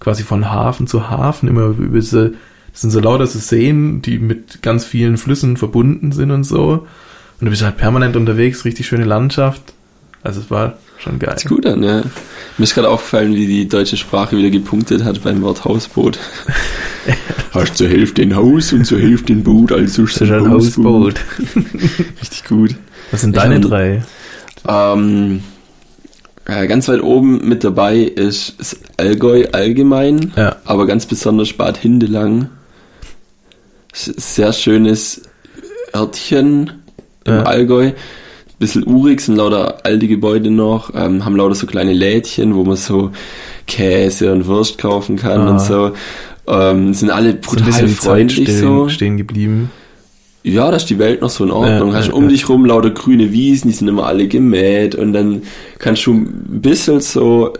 quasi 0.00 0.22
von 0.22 0.50
Hafen 0.50 0.86
zu 0.86 1.08
Hafen 1.08 1.48
immer 1.48 1.68
über 1.68 1.98
diese, 1.98 2.34
das 2.72 2.82
sind 2.82 2.90
so 2.90 3.00
lauter 3.00 3.26
so 3.26 3.38
Seen, 3.38 4.02
die 4.02 4.18
mit 4.18 4.60
ganz 4.60 4.84
vielen 4.84 5.16
Flüssen 5.16 5.56
verbunden 5.56 6.12
sind 6.12 6.30
und 6.30 6.44
so. 6.44 6.86
Und 7.42 7.46
du 7.46 7.50
bist 7.50 7.62
halt 7.62 7.76
permanent 7.76 8.14
unterwegs, 8.14 8.64
richtig 8.64 8.86
schöne 8.86 9.02
Landschaft. 9.04 9.60
Also 10.22 10.38
es 10.42 10.48
war 10.52 10.78
schon 10.98 11.18
geil. 11.18 11.36
Sich 11.36 11.48
gut 11.48 11.66
an, 11.66 11.82
ja. 11.82 12.02
Mir 12.56 12.62
ist 12.64 12.72
gerade 12.76 12.88
aufgefallen, 12.88 13.34
wie 13.34 13.48
die 13.48 13.66
deutsche 13.66 13.96
Sprache 13.96 14.36
wieder 14.36 14.50
gepunktet 14.50 15.02
hat 15.02 15.24
beim 15.24 15.42
Wort 15.42 15.64
Hausboot. 15.64 16.20
Hast 17.50 17.76
zur 17.78 17.88
Hälfte 17.88 18.22
ein 18.22 18.36
Haus 18.36 18.72
und 18.72 18.84
zur 18.84 19.00
Hälfte 19.00 19.32
ein 19.32 19.42
Boot, 19.42 19.72
also 19.72 20.04
ist 20.04 20.20
ist 20.20 20.22
ein 20.30 20.48
Hausboot. 20.48 21.16
Richtig 22.20 22.44
gut. 22.48 22.76
Was 23.10 23.22
sind 23.22 23.34
Ich 23.36 23.42
deine 23.42 23.56
hab- 23.56 23.62
drei? 23.62 24.04
Ähm, 24.68 25.42
äh, 26.44 26.68
ganz 26.68 26.86
weit 26.86 27.02
oben 27.02 27.48
mit 27.48 27.64
dabei 27.64 27.98
ist 27.98 28.54
das 28.60 28.76
Allgäu 28.98 29.46
allgemein, 29.50 30.32
Ja. 30.36 30.58
aber 30.64 30.86
ganz 30.86 31.06
besonders 31.06 31.52
Bad 31.52 31.76
Hindelang. 31.76 32.50
Sehr 33.92 34.52
schönes 34.52 35.22
Örtchen 35.92 36.81
im 37.24 37.34
Ja. 37.34 37.42
Allgäu. 37.44 37.92
Bisschen 38.58 38.86
urig, 38.86 39.20
sind 39.20 39.36
lauter 39.36 39.78
alte 39.84 40.06
Gebäude 40.06 40.50
noch, 40.50 40.92
ähm, 40.94 41.24
haben 41.24 41.34
lauter 41.36 41.54
so 41.56 41.66
kleine 41.66 41.92
Lädchen, 41.92 42.54
wo 42.54 42.62
man 42.62 42.76
so 42.76 43.10
Käse 43.66 44.32
und 44.32 44.46
Wurst 44.46 44.78
kaufen 44.78 45.16
kann 45.16 45.40
Ah. 45.42 45.50
und 45.50 45.60
so. 45.60 45.92
Ähm, 46.46 46.94
sind 46.94 47.10
alle 47.10 47.32
So 47.32 47.38
brutal 47.42 47.72
Zeit 47.72 47.90
freundlich 47.90 48.48
stehen, 48.48 48.60
so. 48.60 48.88
stehen 48.88 49.16
geblieben. 49.16 49.70
Ja, 50.44 50.70
da 50.70 50.76
ist 50.76 50.86
die 50.90 50.98
Welt 50.98 51.22
noch 51.22 51.30
so 51.30 51.44
in 51.44 51.50
Ordnung. 51.52 51.90
Ja, 51.90 51.94
hast 51.98 52.08
ja, 52.08 52.14
um 52.14 52.24
ja. 52.24 52.30
dich 52.30 52.48
rum 52.48 52.64
lauter 52.64 52.90
grüne 52.90 53.30
Wiesen, 53.32 53.68
die 53.70 53.74
sind 53.76 53.86
immer 53.88 54.06
alle 54.06 54.26
gemäht 54.26 54.94
und 54.96 55.12
dann 55.12 55.42
kannst 55.78 56.04
du 56.06 56.12
ein 56.14 56.60
bisschen 56.60 57.00
so 57.00 57.52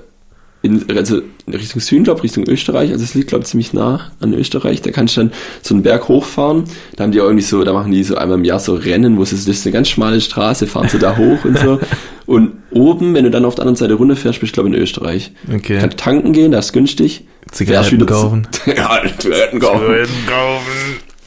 in, 0.63 0.85
also 0.97 1.19
in 1.47 1.55
Richtung 1.55 1.81
Süden, 1.81 2.05
glaube 2.05 2.23
Richtung 2.23 2.45
Österreich, 2.49 2.93
also 2.93 3.03
es 3.03 3.15
liegt, 3.15 3.29
glaube 3.29 3.45
ziemlich 3.45 3.73
nah 3.73 4.13
an 4.21 4.33
Österreich, 4.33 4.81
da 4.81 4.91
kannst 4.93 5.17
du 5.17 5.23
dann 5.23 5.33
so 5.61 5.75
einen 5.75 5.83
Berg 5.83 6.07
hochfahren, 6.09 6.65
da 6.97 7.05
haben 7.05 7.13
die 7.13 7.21
auch 7.21 7.25
irgendwie 7.25 7.43
so, 7.45 7.65
da 7.65 7.73
machen 7.73 7.91
die 7.91 8.05
so 8.05 8.17
einmal 8.17 8.39
im 8.39 8.45
Jahr 8.45 8.61
so 8.61 8.75
Rennen, 8.75 9.19
wo 9.19 9.23
es 9.23 9.33
ist, 9.33 9.49
das 9.49 9.57
ist 9.59 9.67
eine 9.67 9.73
ganz 9.73 9.89
schmale 9.89 10.21
Straße, 10.21 10.67
fahren 10.69 10.89
sie 10.89 10.99
da 10.99 11.17
hoch 11.17 11.45
und 11.45 11.59
so. 11.59 11.81
Und 12.25 12.53
oben, 12.71 13.15
wenn 13.15 13.25
du 13.25 13.31
dann 13.33 13.45
auf 13.45 13.57
der 13.57 13.63
anderen 13.63 13.77
Seite 13.77 13.95
runterfährst, 13.95 14.39
bist 14.41 14.53
du, 14.53 14.63
glaube 14.63 14.69
ich, 14.71 14.77
in 14.77 14.81
Österreich. 14.83 15.33
Okay. 15.53 15.79
Kannst 15.81 15.99
tanken 15.99 16.33
gehen, 16.33 16.53
das 16.53 16.67
ist 16.67 16.73
günstig. 16.73 17.25
Zigaretten 17.51 17.91
wieder 18.01 18.07
zu- 18.07 18.13
kaufen. 18.23 18.47
ja, 18.65 19.01
Zigaretten 19.19 19.59
kaufen. 19.59 19.85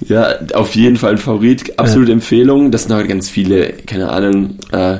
Ja, 0.08 0.36
auf 0.54 0.74
jeden 0.74 0.95
Fall 0.98 1.12
ein 1.12 1.17
Favorit, 1.17 1.78
absolute 1.78 2.12
Empfehlung. 2.13 2.71
Das 2.71 2.84
sind 2.84 2.93
halt 2.93 3.08
ganz 3.10 3.30
viele, 3.30 3.74
keine 3.86 4.10
Ahnung, 4.10 4.58
äh, 4.71 5.00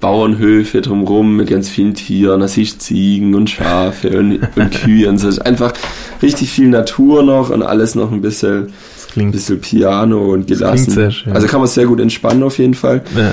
Bauernhöfe 0.00 0.80
drumrum 0.80 1.36
mit 1.36 1.48
ganz 1.48 1.68
vielen 1.68 1.94
Tieren. 1.94 2.40
Da 2.40 2.48
siehst 2.48 2.82
Ziegen 2.82 3.34
und 3.34 3.50
Schafe 3.50 4.18
und, 4.18 4.40
und 4.56 4.70
Kühe 4.70 5.08
und 5.08 5.18
so. 5.18 5.28
Einfach 5.42 5.72
richtig 6.22 6.50
viel 6.50 6.68
Natur 6.68 7.22
noch 7.22 7.50
und 7.50 7.62
alles 7.62 7.94
noch 7.94 8.12
ein 8.12 8.20
bisschen, 8.20 8.72
klingt. 9.12 9.32
bisschen 9.32 9.60
Piano 9.60 10.32
und 10.32 10.46
gelassen. 10.46 11.14
Also 11.30 11.46
kann 11.46 11.60
man 11.60 11.68
sehr 11.68 11.86
gut 11.86 12.00
entspannen 12.00 12.42
auf 12.42 12.58
jeden 12.58 12.74
Fall. 12.74 13.02
Ja. 13.16 13.32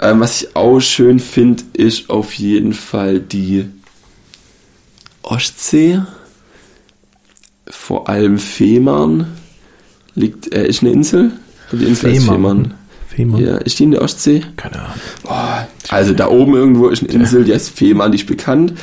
Ähm, 0.00 0.20
was 0.20 0.42
ich 0.42 0.56
auch 0.56 0.80
schön 0.80 1.20
finde, 1.20 1.62
ist 1.74 2.10
auf 2.10 2.34
jeden 2.34 2.72
Fall 2.72 3.20
die 3.20 3.66
Ostsee. 5.22 6.00
Vor 7.68 8.08
allem 8.08 8.38
Fehmarn. 8.38 9.26
Liegt, 10.14 10.52
äh, 10.52 10.66
ist 10.66 10.82
eine 10.82 10.92
Insel. 10.92 11.32
Die 11.70 11.84
Insel 11.84 12.12
heißt 12.12 12.26
Fehmarn. 12.26 12.74
Fehmarn. 13.14 13.44
Ja, 13.44 13.56
ist 13.58 13.78
die 13.78 13.84
in 13.84 13.90
der 13.92 14.02
Ostsee? 14.02 14.42
Keine 14.56 14.76
Ahnung. 14.80 14.92
Boah, 15.22 15.66
also 15.90 16.12
da 16.14 16.28
oben 16.28 16.54
irgendwo 16.54 16.88
ist 16.88 17.02
eine 17.02 17.12
Insel, 17.12 17.44
die 17.44 17.52
heißt 17.52 17.70
Fehmarn, 17.70 18.12
die 18.12 18.18
ist 18.18 18.26
bekannt. 18.26 18.74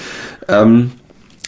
Ähm, 0.47 0.91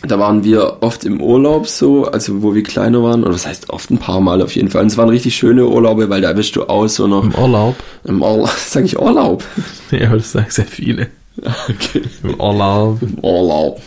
da 0.08 0.18
waren 0.18 0.44
wir 0.44 0.78
oft 0.82 1.04
im 1.06 1.22
Urlaub 1.22 1.68
so, 1.68 2.06
also 2.06 2.42
wo 2.42 2.56
wir 2.56 2.64
kleiner 2.64 3.04
waren, 3.04 3.24
oder 3.24 3.34
was 3.36 3.46
heißt 3.46 3.70
oft 3.70 3.92
ein 3.92 4.00
paar 4.00 4.20
Mal 4.20 4.42
auf 4.42 4.56
jeden 4.56 4.70
Fall. 4.70 4.82
Und 4.82 4.88
es 4.88 4.98
waren 4.98 5.10
richtig 5.10 5.36
schöne 5.36 5.68
Urlaube, 5.68 6.10
weil 6.10 6.22
da 6.22 6.34
bist 6.34 6.56
du 6.56 6.64
aus 6.64 6.96
so 6.96 7.06
noch 7.08 7.24
Im 7.24 7.36
Urlaub. 7.36 7.76
im 8.06 8.22
Urlaub, 8.24 8.50
sag 8.68 8.84
ich 8.86 9.00
Urlaub. 9.00 9.44
Ja, 9.92 10.10
das 10.16 10.32
sagen 10.32 10.48
sehr 10.50 10.66
viele. 10.66 11.08
Okay. 11.38 12.02
Im 12.24 12.34
Urlaub. 12.40 13.02
Im 13.02 13.20
Urlaub. 13.22 13.80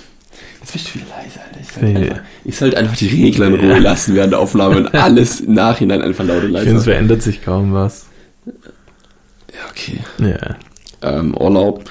Jetzt 0.60 0.72
bist 0.72 0.88
du 0.90 0.94
wieder 1.00 1.06
leise, 1.16 1.40
Alter. 1.40 1.60
Ich 1.60 1.72
sollte, 1.72 1.86
Nee. 1.98 2.10
einfach, 2.10 2.22
ich 2.44 2.56
sollte 2.56 2.76
einfach 2.78 2.96
die 2.96 3.08
Regler 3.08 3.46
in 3.48 3.54
Ruhe 3.54 3.78
lassen 3.80 4.14
während 4.14 4.32
der 4.32 4.38
Aufnahme 4.40 4.76
und 4.78 4.94
alles 4.94 5.40
im 5.40 5.54
Nachhinein 5.54 6.00
einfach 6.02 6.24
laut 6.24 6.38
und 6.42 6.46
Ich 6.48 6.52
leise. 6.52 6.64
finde, 6.66 6.78
es 6.78 6.84
verändert 6.84 7.22
sich 7.22 7.42
kaum 7.42 7.72
was. 7.74 8.06
Ja, 9.54 9.70
okay. 9.70 10.00
Ja. 10.18 10.56
ähm, 11.02 11.36
Urlaub. 11.36 11.84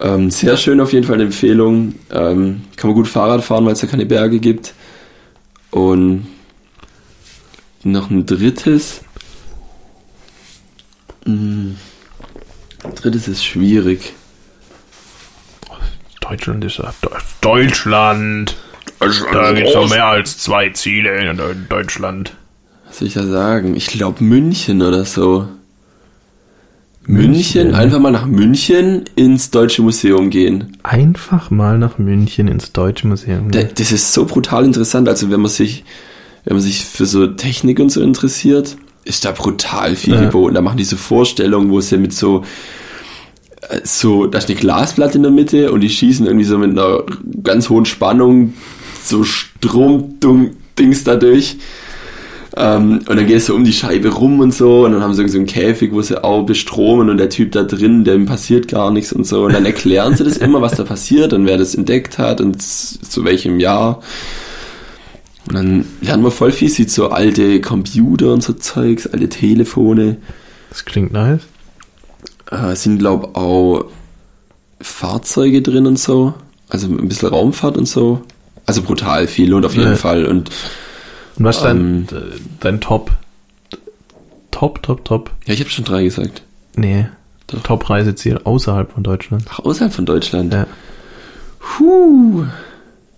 Ähm, 0.00 0.30
sehr 0.30 0.56
schön 0.56 0.80
auf 0.80 0.92
jeden 0.92 1.06
Fall 1.06 1.14
eine 1.14 1.24
Empfehlung. 1.24 1.94
Ähm, 2.10 2.62
kann 2.76 2.90
man 2.90 2.94
gut 2.94 3.08
Fahrrad 3.08 3.42
fahren, 3.42 3.64
weil 3.64 3.72
es 3.72 3.80
da 3.80 3.86
keine 3.86 4.06
Berge 4.06 4.38
gibt. 4.38 4.74
Und 5.70 6.26
noch 7.82 8.10
ein 8.10 8.24
drittes. 8.26 9.00
Mm, 11.24 11.72
drittes 12.94 13.28
ist 13.28 13.44
schwierig. 13.44 14.14
Deutschland 16.20 16.64
ist 16.64 16.78
ja 16.78 16.92
Deutschland. 17.40 18.56
Da 18.98 19.52
gibt 19.52 19.68
es 19.68 19.74
noch 19.74 19.88
mehr 19.88 20.06
als 20.06 20.38
zwei 20.38 20.70
Ziele 20.70 21.18
in 21.18 21.40
Deutschland. 21.68 22.34
Was 22.86 22.98
soll 22.98 23.08
ich 23.08 23.14
da 23.14 23.24
sagen? 23.24 23.76
Ich 23.76 23.86
glaube 23.86 24.22
München 24.22 24.82
oder 24.82 25.04
so. 25.04 25.48
München, 27.08 27.62
München? 27.64 27.74
einfach 27.74 27.98
mal 27.98 28.12
nach 28.12 28.26
München 28.26 29.04
ins 29.16 29.50
Deutsche 29.50 29.82
Museum 29.82 30.28
gehen. 30.30 30.76
Einfach 30.82 31.50
mal 31.50 31.78
nach 31.78 31.98
München 31.98 32.46
ins 32.48 32.72
Deutsche 32.72 33.08
Museum. 33.08 33.50
Da- 33.50 33.62
Das 33.62 33.90
ist 33.92 34.12
so 34.12 34.26
brutal 34.26 34.64
interessant. 34.64 35.08
Also 35.08 35.30
wenn 35.30 35.40
man 35.40 35.50
sich, 35.50 35.84
wenn 36.44 36.54
man 36.56 36.62
sich 36.62 36.84
für 36.84 37.06
so 37.06 37.26
Technik 37.26 37.80
und 37.80 37.90
so 37.90 38.02
interessiert, 38.02 38.76
ist 39.04 39.24
da 39.24 39.32
brutal 39.32 39.96
viel 39.96 40.14
Ja. 40.14 40.20
geboten. 40.26 40.54
Da 40.54 40.60
machen 40.60 40.76
die 40.76 40.84
so 40.84 40.96
Vorstellungen, 40.96 41.70
wo 41.70 41.80
sie 41.80 41.96
mit 41.96 42.12
so, 42.12 42.44
äh, 43.70 43.80
so, 43.84 44.26
da 44.26 44.36
ist 44.38 44.48
eine 44.50 44.58
Glasplatte 44.58 45.16
in 45.16 45.22
der 45.22 45.32
Mitte 45.32 45.72
und 45.72 45.80
die 45.80 45.88
schießen 45.90 46.26
irgendwie 46.26 46.44
so 46.44 46.58
mit 46.58 46.70
einer 46.72 47.04
ganz 47.42 47.70
hohen 47.70 47.86
Spannung 47.86 48.52
so 49.02 49.24
Stromdings 49.24 51.04
da 51.04 51.16
durch. 51.16 51.56
Ähm, 52.60 53.00
und 53.08 53.10
dann 53.16 53.26
geht 53.26 53.36
es 53.36 53.46
so 53.46 53.54
um 53.54 53.62
die 53.64 53.72
Scheibe 53.72 54.08
rum 54.08 54.40
und 54.40 54.52
so 54.52 54.84
und 54.84 54.92
dann 54.92 55.02
haben 55.02 55.14
sie 55.14 55.28
so 55.28 55.38
einen 55.38 55.46
Käfig, 55.46 55.92
wo 55.92 56.02
sie 56.02 56.22
auch 56.24 56.44
bestromen 56.44 57.08
und 57.08 57.18
der 57.18 57.28
Typ 57.30 57.52
da 57.52 57.62
drin, 57.62 58.02
dem 58.04 58.26
passiert 58.26 58.66
gar 58.66 58.90
nichts 58.90 59.12
und 59.12 59.26
so. 59.26 59.44
Und 59.44 59.52
dann 59.52 59.64
erklären 59.64 60.16
sie 60.16 60.24
das 60.24 60.36
immer, 60.38 60.60
was 60.60 60.74
da 60.74 60.82
passiert 60.84 61.32
und 61.32 61.46
wer 61.46 61.56
das 61.56 61.74
entdeckt 61.74 62.18
hat 62.18 62.40
und 62.40 62.60
zu 62.60 63.24
welchem 63.24 63.60
Jahr. 63.60 64.00
Und 65.48 65.54
dann 65.54 65.84
lernen 66.00 66.24
wir 66.24 66.30
voll 66.30 66.50
viel, 66.52 66.68
sieht 66.68 66.90
so 66.90 67.10
alte 67.10 67.60
Computer 67.60 68.32
und 68.32 68.42
so 68.42 68.52
Zeugs, 68.54 69.06
alte 69.06 69.28
Telefone. 69.28 70.16
Das 70.70 70.84
klingt 70.84 71.12
nice. 71.12 71.42
Äh, 72.50 72.74
sind 72.74 72.98
glaub 72.98 73.36
auch 73.36 73.84
Fahrzeuge 74.80 75.62
drin 75.62 75.86
und 75.86 75.98
so. 75.98 76.34
Also 76.68 76.88
ein 76.88 77.08
bisschen 77.08 77.28
Raumfahrt 77.28 77.76
und 77.78 77.86
so. 77.86 78.22
Also 78.66 78.82
brutal 78.82 79.26
viel 79.26 79.54
und 79.54 79.64
auf 79.64 79.74
jeden 79.74 79.90
Ja. 79.90 79.96
Fall. 79.96 80.26
Und 80.26 80.50
Und 81.38 81.44
was 81.44 81.58
ist 81.58 81.64
Ähm. 81.64 82.06
dein, 82.08 82.18
äh, 82.18 82.22
dein 82.60 82.80
Top? 82.80 83.12
Top, 84.50 84.82
Top, 84.82 85.04
Top? 85.04 85.30
ja, 85.46 85.54
ich 85.54 85.60
habe 85.60 85.70
schon 85.70 85.84
drei 85.84 86.02
gesagt. 86.04 86.42
Nee. 86.76 87.06
Top-Reiseziel 87.62 88.40
außerhalb 88.44 88.92
von 88.92 89.02
Deutschland. 89.02 89.44
Ach, 89.50 89.60
außerhalb 89.60 89.92
von 89.92 90.04
Deutschland. 90.04 90.52
Ja. 90.52 90.66
Puh. 91.60 92.44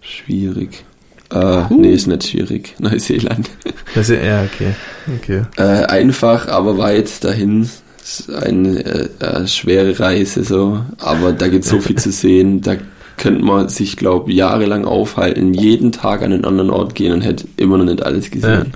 Schwierig. 0.00 0.84
Äh, 1.32 1.62
Nee, 1.70 1.92
ist 1.92 2.06
nicht 2.06 2.24
schwierig. 2.28 2.74
Neuseeland. 2.78 3.50
Das 3.94 4.08
ist, 4.08 4.22
ja, 4.22 4.42
okay. 4.44 4.74
okay. 5.16 5.42
Äh, 5.56 5.84
einfach, 5.86 6.48
aber 6.48 6.78
weit 6.78 7.24
dahin. 7.24 7.68
Ist 8.02 8.30
eine 8.30 8.84
äh, 8.84 9.08
äh, 9.20 9.46
schwere 9.46 9.98
Reise 9.98 10.44
so. 10.44 10.80
Aber 10.98 11.32
da 11.32 11.48
gibt 11.48 11.64
so 11.64 11.80
viel 11.80 11.96
zu 11.96 12.10
sehen. 12.12 12.60
Da 12.60 12.76
könnte 13.20 13.44
man 13.44 13.68
sich, 13.68 13.96
glaube 13.96 14.32
jahrelang 14.32 14.84
aufhalten, 14.84 15.54
jeden 15.54 15.92
Tag 15.92 16.22
an 16.22 16.32
einen 16.32 16.44
anderen 16.44 16.70
Ort 16.70 16.94
gehen 16.94 17.12
und 17.12 17.20
hätte 17.20 17.46
immer 17.56 17.78
noch 17.78 17.84
nicht 17.84 18.02
alles 18.02 18.30
gesehen. 18.30 18.72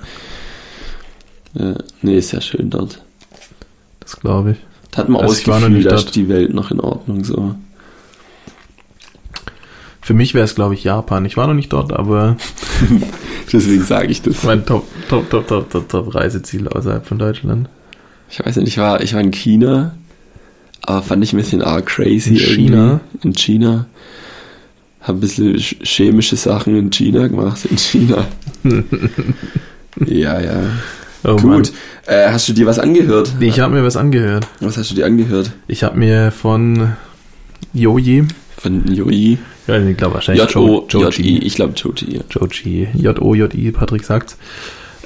Ja. 1.55 1.73
nee, 2.01 2.17
ist 2.17 2.31
ja 2.31 2.41
schön 2.41 2.69
dort. 2.69 3.01
Das 3.99 4.19
glaube 4.19 4.51
ich. 4.51 4.57
Da 4.91 4.99
hat 4.99 5.09
man 5.09 5.21
Also 5.21 5.33
ich 5.33 5.69
nicht 5.69 5.89
da 5.89 5.95
ist 5.95 6.15
die 6.15 6.29
Welt 6.29 6.53
noch 6.53 6.71
in 6.71 6.79
Ordnung 6.79 7.23
so. 7.23 7.55
Für 10.01 10.13
mich 10.13 10.35
wäre 10.35 10.45
es, 10.45 10.53
glaube 10.53 10.75
ich, 10.75 10.83
Japan. 10.83 11.25
Ich 11.25 11.35
war 11.35 11.47
noch 11.47 11.55
nicht 11.55 11.73
dort, 11.73 11.91
aber 11.91 12.37
Deswegen 13.51 13.83
sage 13.83 14.07
ich 14.07 14.21
das. 14.21 14.43
mein 14.43 14.65
Top, 14.65 14.85
Top, 15.09 15.29
Top, 15.29 15.47
Top, 15.47 15.69
Top, 15.69 15.89
Top 15.89 16.13
Reiseziel 16.13 16.67
außerhalb 16.67 17.05
von 17.05 17.17
Deutschland. 17.17 17.69
Ich 18.29 18.45
weiß 18.45 18.57
nicht, 18.57 18.67
ich 18.67 18.77
war, 18.77 19.01
ich 19.01 19.13
war 19.13 19.21
in 19.21 19.31
China, 19.31 19.95
aber 20.81 21.01
fand 21.01 21.23
ich 21.23 21.33
ein 21.33 21.37
bisschen 21.37 21.61
arg 21.61 21.87
crazy. 21.87 22.29
In 22.29 22.35
irgendwie. 22.35 22.55
China? 22.55 22.99
In 23.23 23.33
China. 23.33 23.85
Hab 25.05 25.17
ein 25.17 25.19
bisschen 25.19 25.55
sch- 25.57 25.83
chemische 25.85 26.35
Sachen 26.35 26.75
in 26.77 26.89
China 26.91 27.27
gemacht. 27.27 27.65
In 27.65 27.77
China. 27.77 28.27
ja, 30.05 30.39
ja. 30.41 30.63
Oh, 31.23 31.35
Gut. 31.37 31.71
Äh, 32.05 32.29
hast 32.31 32.47
du 32.49 32.53
dir 32.53 32.65
was 32.65 32.77
angehört? 32.79 33.33
Mann. 33.33 33.41
Ich 33.43 33.59
habe 33.59 33.73
mir 33.75 33.83
was 33.83 33.97
angehört. 33.97 34.47
Was 34.59 34.77
hast 34.77 34.91
du 34.91 34.95
dir 34.95 35.05
angehört? 35.05 35.51
Ich 35.67 35.83
habe 35.83 35.97
mir 35.97 36.31
von 36.31 36.93
Joji, 37.73 38.25
Von 38.57 38.93
Joji? 38.93 39.37
ja, 39.67 39.79
ich 39.79 39.97
glaube 39.97 40.15
wahrscheinlich 40.15 40.47
J-O-J-I. 40.53 41.39
Ich 41.39 41.55
glaube 41.55 41.73
Joji. 41.75 42.19
Joji, 42.29 42.87
J-O-J-I, 42.93 43.71
Patrick 43.71 44.03
sagt's, 44.05 44.37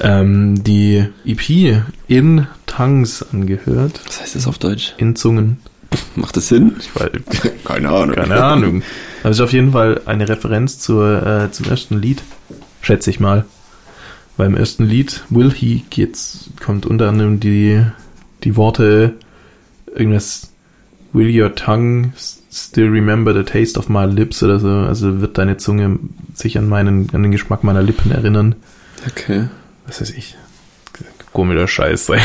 ähm, 0.01 0.61
die 0.63 1.05
EP 1.25 1.81
in 2.07 2.47
Tangs 2.65 3.25
angehört. 3.31 3.99
Was 4.05 4.21
heißt 4.21 4.35
das 4.35 4.47
auf 4.47 4.57
Deutsch? 4.57 4.93
In 4.97 5.15
Zungen. 5.15 5.57
Macht 6.15 6.35
das 6.37 6.49
Sinn? 6.49 6.73
Ich 6.79 6.93
weiß, 6.95 7.09
Keine 7.69 7.89
Ahnung. 7.89 8.15
keine 8.15 8.43
Ahnung. 8.43 8.83
Aber 9.21 9.29
es 9.29 9.37
ist 9.37 9.41
auf 9.41 9.53
jeden 9.53 9.71
Fall 9.73 10.01
eine 10.05 10.27
Referenz 10.27 10.79
zur, 10.79 11.25
äh, 11.25 11.51
zum 11.51 11.67
ersten 11.67 12.01
Lied, 12.01 12.23
schätze 12.81 13.09
ich 13.09 13.19
mal. 13.19 13.45
Beim 14.37 14.55
ersten 14.55 14.85
Lied, 14.85 15.21
Will 15.29 15.51
He, 15.51 15.83
geht's, 15.89 16.49
kommt 16.63 16.85
unter 16.85 17.09
anderem 17.09 17.39
die, 17.39 17.83
die 18.43 18.55
Worte, 18.55 19.13
irgendwas, 19.95 20.51
Will 21.11 21.41
your 21.41 21.53
tongue 21.55 22.11
still 22.51 22.89
remember 22.89 23.33
the 23.33 23.43
taste 23.43 23.77
of 23.77 23.89
my 23.89 24.05
lips 24.05 24.41
oder 24.43 24.59
so. 24.59 24.69
Also 24.69 25.21
wird 25.21 25.37
deine 25.37 25.57
Zunge 25.57 25.99
sich 26.33 26.57
an 26.57 26.67
meinen, 26.69 27.09
an 27.13 27.23
den 27.23 27.31
Geschmack 27.31 27.63
meiner 27.63 27.81
Lippen 27.81 28.11
erinnern. 28.11 28.55
Okay. 29.07 29.47
Was 29.87 30.01
weiß 30.01 30.11
ich. 30.11 30.35
Komischer 31.33 31.67
Scheiß. 31.67 32.09
ey. 32.09 32.21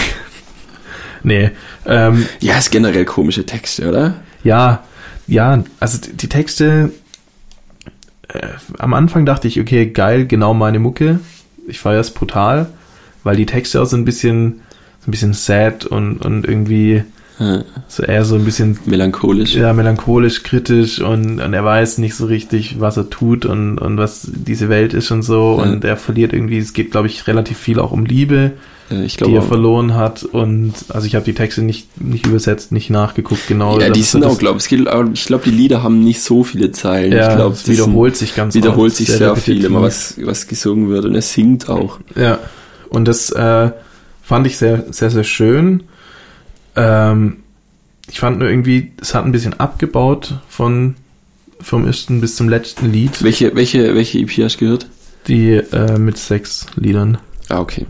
nee. 1.23 1.51
Ähm, 1.87 2.27
Ja, 2.41 2.59
ist 2.59 2.71
generell 2.71 3.05
komische 3.05 3.45
Texte, 3.45 3.89
oder? 3.89 4.15
ja, 4.43 4.85
ja, 5.27 5.65
also 5.81 5.99
die, 6.13 6.29
Texte, 6.29 6.93
äh, 8.29 8.49
am 8.79 8.95
Anfang 8.95 9.27
dachte 9.27 9.49
ich, 9.49 9.61
okay, 9.61 9.87
geil, 9.87 10.27
genau 10.27 10.55
meine 10.55 10.79
Mucke. 10.79 11.21
Ich 11.67 11.79
feiere 11.79 12.01
es 12.01 12.11
brutal, 12.11 12.67
weil 13.23 13.37
die 13.37 13.47
Texte 13.47 13.81
auch 13.81 13.87
so 13.87 13.97
ein 13.97 14.05
bisschen, 14.05 14.61
so 15.01 15.09
ein 15.09 15.11
bisschen 15.11 15.33
sad 15.33 15.87
und, 15.87 16.19
und 16.25 16.47
irgendwie 16.47 17.05
Ja, 17.39 17.65
so 17.89 18.03
eher 18.05 18.25
so 18.25 18.37
ein 18.37 18.45
bisschen 18.45 18.79
melancholisch. 18.87 19.55
ja, 19.57 19.73
melancholisch, 19.73 20.45
kritisch 20.45 21.01
und, 21.01 21.41
und 21.41 21.53
er 21.53 21.65
weiß 21.65 21.99
nicht 21.99 22.15
so 22.15 22.27
richtig, 22.27 22.79
was 22.79 22.97
er 22.97 23.11
tut 23.11 23.45
und, 23.45 23.79
und 23.79 23.97
was 23.97 24.29
diese 24.33 24.69
Welt 24.69 24.95
ist 24.95 25.11
und 25.11 25.23
so. 25.23 25.57
Ja. 25.59 25.65
Und 25.65 25.85
er 25.85 25.97
verliert 25.97 26.33
irgendwie, 26.33 26.59
es 26.59 26.73
geht, 26.73 26.93
glaube 26.93 27.09
ich, 27.09 27.27
relativ 27.27 27.59
viel 27.59 27.81
auch 27.81 27.91
um 27.91 28.05
Liebe, 28.05 28.53
Ich 29.05 29.17
die 29.17 29.35
er 29.35 29.43
verloren 29.43 29.95
hat. 29.95 30.23
Und 30.23 30.75
also 30.91 31.09
ich 31.09 31.17
habe 31.17 31.25
die 31.25 31.35
Texte 31.35 31.63
nicht, 31.63 32.01
nicht 32.01 32.25
übersetzt, 32.27 32.71
nicht 32.71 32.91
nachgeguckt, 32.91 33.49
genau. 33.49 33.81
ja, 33.81 33.91
die 33.91 34.03
so 34.03 34.19
sind 34.19 34.25
auch, 34.25 34.39
glaube 34.39 34.61
ich, 34.61 34.71
ich 34.71 35.27
glaube, 35.27 35.45
die 35.45 35.51
Lieder 35.51 35.83
haben 35.83 36.05
nicht 36.05 36.21
so 36.21 36.45
viele 36.45 36.71
Zeilen. 36.71 37.13
ja, 37.13 37.31
ich 37.31 37.37
glaube, 37.37 37.55
es 37.55 37.67
wiederholt 37.67 38.17
sich 38.17 38.37
ganz 38.37 38.55
wiederholt 38.55 38.93
oft, 38.93 38.97
sich 38.97 39.09
sehr, 39.09 39.35
viel 39.35 39.55
repetitiv. 39.55 39.65
immer, 39.65 39.83
was, 39.83 40.15
was 40.23 40.47
gesungen 40.47 40.89
wird 40.89 41.05
und 41.05 41.17
er 41.17 41.23
singt 41.23 41.69
auch. 41.69 41.99
Ja, 42.15 42.39
und 42.91 43.09
das 43.09 43.31
äh, 43.31 43.73
fand 44.23 44.47
ich 44.47 44.57
sehr, 44.57 44.85
sehr, 44.93 45.11
sehr 45.11 45.25
schön. 45.25 45.83
Ähm, 46.77 47.39
ich 48.11 48.21
fand 48.21 48.39
nur 48.39 48.49
irgendwie, 48.49 48.93
es 49.01 49.15
hat 49.15 49.25
ein 49.25 49.33
bisschen 49.33 49.59
abgebaut 49.59 50.41
von 50.49 50.97
vom 51.61 51.87
ersten 51.87 52.21
bis 52.21 52.37
zum 52.37 52.49
letzten 52.51 52.93
Lied, 52.93 53.23
Welche, 53.23 53.55
welche, 53.57 53.95
welche 53.95 54.19
EP 54.19 54.31
hast 54.45 54.57
du 54.57 54.67
gehört? 54.67 54.87
die 55.29 55.53
äh, 55.53 55.99
mit 55.99 56.19
sechs 56.19 56.67
Liedern. 56.77 57.17
Ah, 57.49 57.61
okay. 57.61 57.87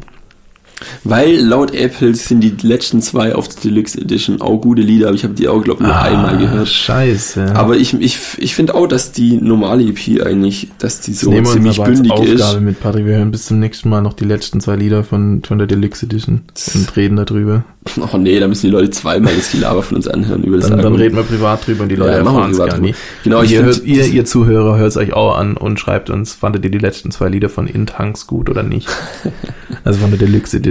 Weil 1.05 1.37
laut 1.37 1.75
Apple 1.75 2.15
sind 2.15 2.41
die 2.41 2.55
letzten 2.63 3.01
zwei 3.03 3.35
auf 3.35 3.49
der 3.49 3.63
Deluxe 3.63 4.01
Edition 4.01 4.41
auch 4.41 4.59
gute 4.59 4.83
Lieder, 4.83 5.09
aber 5.09 5.17
ich 5.17 5.25
habe 5.25 5.35
die 5.35 5.49
auch, 5.49 5.63
glaube 5.63 5.83
ich, 5.83 5.87
nur 5.87 5.97
einmal 5.97 6.39
gehört. 6.39 6.63
Ah, 6.63 6.67
Scheiße. 6.67 7.55
Aber 7.55 7.77
ich, 7.77 7.95
ich, 7.95 8.19
ich 8.39 8.55
finde 8.55 8.75
auch, 8.75 8.87
dass 8.87 9.13
die 9.13 9.37
normale 9.37 9.85
EP 9.85 10.25
eigentlich, 10.25 10.69
dass 10.79 11.01
die 11.01 11.13
so 11.13 11.31
nehmen 11.31 11.47
wir 11.47 11.53
uns 11.53 11.55
ziemlich 11.55 11.81
bündig 11.83 12.13
Aufgabe 12.13 12.57
ist. 12.57 12.61
mit, 12.61 12.81
Patrick. 12.81 13.07
Wir 13.07 13.17
hören 13.17 13.31
bis 13.31 13.47
zum 13.47 13.61
nächsten 13.61 13.89
Mal 13.89 14.03
noch 14.03 14.15
die 14.15 14.25
letzten 14.25 14.61
zwei 14.61 14.77
Lieder 14.77 15.05
von, 15.05 15.43
von 15.45 15.59
der 15.59 15.67
Deluxe 15.67 16.07
Edition 16.07 16.43
und 16.75 16.97
reden 16.97 17.17
darüber. 17.17 17.65
Oh 18.13 18.17
nee, 18.17 18.41
da 18.41 18.49
müssen 18.49 18.67
die 18.67 18.73
Leute 18.73 18.91
zweimal 18.91 19.35
das 19.37 19.53
Gelaber 19.53 19.83
von 19.83 19.99
uns 19.99 20.09
anhören 20.09 20.43
über 20.43 20.57
das 20.57 20.71
Dann, 20.71 20.81
dann 20.81 20.95
reden 20.95 21.17
wir 21.17 21.23
privat 21.23 21.67
drüber 21.67 21.83
und 21.83 21.91
die 21.91 21.97
Leute 21.97 22.13
Ja, 22.13 22.19
erfahren 22.19 22.51
es 22.51 22.57
gar 22.57 22.79
nicht. 22.79 22.99
Genau, 23.23 23.43
ihr, 23.43 23.63
hört, 23.63 23.85
ihr, 23.85 24.07
ihr 24.07 24.25
Zuhörer 24.25 24.79
hört 24.79 24.89
es 24.89 24.97
euch 24.97 25.13
auch 25.13 25.37
an 25.37 25.59
und 25.59 25.79
schreibt 25.79 26.09
uns, 26.09 26.33
fandet 26.33 26.65
ihr 26.65 26.71
die 26.71 26.79
letzten 26.79 27.11
zwei 27.11 27.29
Lieder 27.29 27.51
von 27.51 27.67
In 27.67 27.87
Tanks 27.87 28.27
gut 28.27 28.49
oder 28.49 28.63
nicht? 28.63 28.89
also 29.85 30.01
von 30.01 30.11
der 30.11 30.19
Deluxe 30.19 30.57
Edition. 30.57 30.64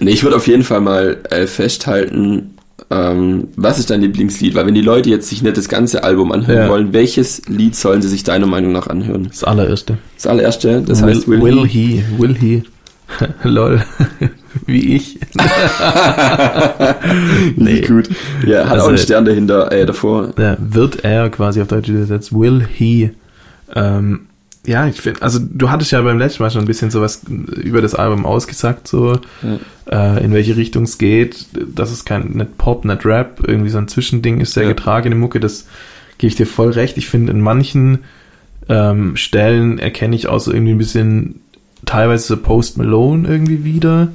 Nee, 0.00 0.10
ich 0.10 0.22
würde 0.22 0.36
auf 0.36 0.46
jeden 0.46 0.62
Fall 0.62 0.80
mal 0.80 1.18
äh, 1.30 1.46
festhalten, 1.46 2.54
ähm, 2.90 3.48
was 3.56 3.78
ist 3.78 3.90
dein 3.90 4.00
Lieblingslied? 4.00 4.54
Weil 4.54 4.66
wenn 4.66 4.74
die 4.74 4.80
Leute 4.80 5.10
jetzt 5.10 5.28
sich 5.28 5.42
nicht 5.42 5.56
das 5.56 5.68
ganze 5.68 6.02
Album 6.02 6.32
anhören 6.32 6.58
Ja. 6.64 6.68
wollen, 6.68 6.92
welches 6.92 7.42
Lied 7.46 7.76
sollen 7.76 8.02
sie 8.02 8.08
sich 8.08 8.24
deiner 8.24 8.46
Meinung 8.46 8.72
nach 8.72 8.86
anhören? 8.88 9.26
Das 9.28 9.44
allererste. 9.44 9.98
Das 10.16 10.26
allererste, 10.26 10.82
das 10.86 11.02
heißt 11.02 11.28
will, 11.28 11.40
Will, 11.42 11.56
will 11.56 11.66
He. 11.68 12.02
he, 12.02 12.04
will 12.18 12.34
he. 12.36 12.62
Lol. 13.44 13.82
Wie 14.66 14.96
ich. 14.96 15.18
Nee. 17.56 17.80
Gut. 17.82 18.08
Ja, 18.46 18.64
hat 18.64 18.72
Also- 18.72 18.84
auch 18.84 18.88
einen 18.88 18.98
Stern 18.98 19.24
dahinter, 19.24 19.70
äh, 19.72 19.86
davor. 19.86 20.32
Ja, 20.38 20.56
wird 20.60 21.04
er 21.04 21.28
quasi 21.30 21.60
auf 21.60 21.68
Deutsch 21.68 21.88
übersetzt. 21.88 22.32
Will 22.32 22.66
he. 22.72 23.10
Ähm, 23.74 24.20
ja, 24.66 24.86
ich 24.86 25.00
finde, 25.00 25.22
also 25.22 25.38
du 25.40 25.70
hattest 25.70 25.90
ja 25.92 26.02
beim 26.02 26.18
letzten 26.18 26.42
Mal 26.42 26.50
schon 26.50 26.60
ein 26.62 26.66
bisschen 26.66 26.90
sowas 26.90 27.22
über 27.28 27.80
das 27.80 27.94
Album 27.94 28.26
ausgesagt, 28.26 28.86
so 28.88 29.18
äh, 29.90 30.24
in 30.24 30.32
welche 30.34 30.56
Richtung 30.56 30.84
es 30.84 30.98
geht. 30.98 31.46
Das 31.74 31.90
ist 31.90 32.04
kein 32.04 32.32
nicht 32.32 32.58
Pop, 32.58 32.84
nicht 32.84 33.04
Rap, 33.06 33.40
irgendwie 33.46 33.70
so 33.70 33.78
ein 33.78 33.88
Zwischending 33.88 34.40
ist 34.40 34.52
sehr 34.52 34.64
Ja. 34.64 34.68
getragene 34.70 35.14
Mucke, 35.14 35.40
das 35.40 35.66
gebe 36.18 36.28
ich 36.28 36.36
dir 36.36 36.46
voll 36.46 36.70
recht. 36.70 36.98
Ich 36.98 37.08
finde, 37.08 37.32
in 37.32 37.40
manchen 37.40 38.00
ähm, 38.68 39.16
Stellen 39.16 39.78
erkenne 39.78 40.14
ich 40.14 40.28
auch 40.28 40.40
so 40.40 40.52
irgendwie 40.52 40.72
ein 40.72 40.78
bisschen 40.78 41.40
teilweise 41.86 42.26
so 42.26 42.36
Post 42.36 42.76
Malone 42.76 43.26
irgendwie 43.26 43.64
wieder. 43.64 44.08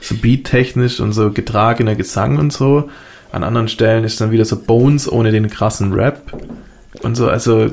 So 0.00 0.14
beattechnisch 0.14 0.98
und 1.00 1.12
so 1.12 1.30
getragener 1.30 1.94
Gesang 1.94 2.38
und 2.38 2.54
so. 2.54 2.88
An 3.32 3.44
anderen 3.44 3.68
Stellen 3.68 4.04
ist 4.04 4.18
dann 4.20 4.30
wieder 4.30 4.46
so 4.46 4.56
Bones 4.56 5.12
ohne 5.12 5.30
den 5.30 5.50
krassen 5.50 5.92
Rap. 5.92 6.32
Und 7.02 7.16
so, 7.16 7.28
also 7.28 7.66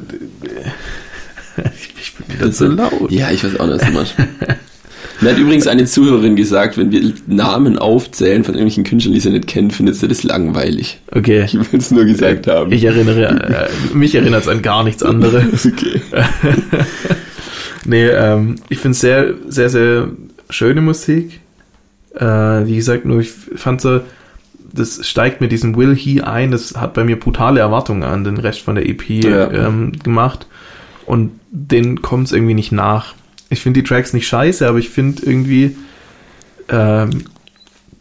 ich, 1.57 1.93
ich 2.19 2.25
bin 2.25 2.39
wieder 2.39 2.51
so 2.51 2.65
laut. 2.67 3.11
Ja, 3.11 3.31
ich 3.31 3.43
weiß 3.43 3.59
auch 3.59 3.67
nicht, 3.67 3.79
was 3.81 3.87
du 3.87 3.93
machst. 3.93 4.15
Mir 5.21 5.31
hat 5.31 5.39
übrigens 5.39 5.65
eine 5.65 5.85
Zuhörerin 5.85 6.35
gesagt, 6.35 6.77
wenn 6.77 6.91
wir 6.91 7.11
Namen 7.25 7.79
aufzählen 7.79 8.43
von 8.43 8.53
irgendwelchen 8.53 8.83
Künstlern, 8.83 9.15
die 9.15 9.19
sie 9.19 9.31
nicht 9.31 9.47
kennen, 9.47 9.71
findet 9.71 9.95
sie 9.95 10.07
das 10.07 10.21
langweilig. 10.23 10.99
Okay. 11.11 11.43
Ich 11.45 11.55
will 11.55 11.79
es 11.79 11.89
nur 11.89 12.05
gesagt 12.05 12.45
haben. 12.45 12.71
Ich 12.71 12.83
erinnere, 12.83 13.69
äh, 13.91 13.95
mich 13.95 14.13
erinnert 14.13 14.43
es 14.43 14.47
an 14.47 14.61
gar 14.61 14.83
nichts 14.83 15.01
anderes. 15.01 15.65
okay. 15.65 16.01
Nee, 17.85 18.07
ähm, 18.07 18.55
ich 18.67 18.79
finde 18.79 18.97
sehr, 18.97 19.33
sehr, 19.47 19.69
sehr 19.69 20.09
schöne 20.49 20.81
Musik. 20.81 21.39
Äh, 22.15 22.25
wie 22.25 22.75
gesagt, 22.75 23.05
nur 23.05 23.21
ich 23.21 23.31
fand 23.31 23.79
so, 23.79 24.01
das 24.73 25.07
steigt 25.07 25.39
mit 25.39 25.53
diesem 25.53 25.75
Will 25.77 25.95
He 25.95 26.21
ein, 26.21 26.51
das 26.51 26.75
hat 26.75 26.93
bei 26.93 27.05
mir 27.05 27.17
brutale 27.17 27.61
Erwartungen 27.61 28.03
an 28.03 28.25
den 28.25 28.37
Rest 28.37 28.59
von 28.59 28.75
der 28.75 28.87
EP 28.89 29.09
Ja. 29.09 29.49
ähm, 29.51 29.93
gemacht. 30.03 30.47
Und 31.07 31.31
den 31.49 32.01
kommt 32.03 32.27
es 32.27 32.33
irgendwie 32.33 32.53
nicht 32.53 32.71
nach. 32.71 33.15
Ich 33.49 33.61
finde 33.61 33.81
die 33.81 33.87
Tracks 33.87 34.13
nicht 34.13 34.27
scheiße, 34.27 34.67
aber 34.67 34.77
ich 34.77 34.89
finde 34.89 35.23
irgendwie, 35.25 35.75
ähm, 36.69 37.23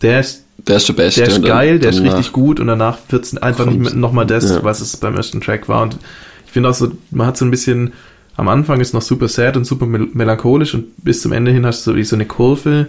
der 0.03 0.21
ist, 0.21 0.45
Der 0.67 0.77
ist 0.77 0.89
der 0.89 0.93
Beste. 0.95 1.21
der 1.23 1.29
ist 1.31 1.45
geil, 1.45 1.79
der 1.79 1.91
ist 1.91 2.03
richtig 2.03 2.33
gut 2.33 2.59
und 2.61 2.67
danach 2.67 2.99
wird 3.09 3.25
es 3.25 3.37
einfach 3.37 3.65
nicht 3.67 3.77
Kommt's. 3.77 3.95
nochmal 3.95 4.27
das, 4.27 4.51
Ja. 4.51 4.65
was 4.65 4.81
es 4.81 4.97
beim 4.97 5.15
ersten 5.15 5.41
Track 5.41 5.69
war. 5.69 5.83
Und 5.83 5.97
ich 6.47 6.53
finde 6.53 6.69
auch 6.69 6.75
so, 6.75 6.91
man 7.13 7.29
hat 7.29 7.37
so 7.37 7.45
ein 7.45 7.51
bisschen, 7.51 7.93
am 8.37 8.49
Anfang 8.49 8.81
ist 8.81 8.93
noch 8.93 9.03
super 9.03 9.29
sad 9.29 9.57
und 9.57 9.65
super 9.65 9.87
mel 9.87 10.09
melancholisch 10.13 10.75
und 10.75 10.87
bis 11.05 11.23
zum 11.23 11.33
Ende 11.33 11.53
hin 11.53 11.65
hast 11.65 11.87
du 11.87 11.93
so 11.93 11.97
wie 11.97 12.05
so 12.05 12.17
eine 12.17 12.27
Kurve, 12.27 12.89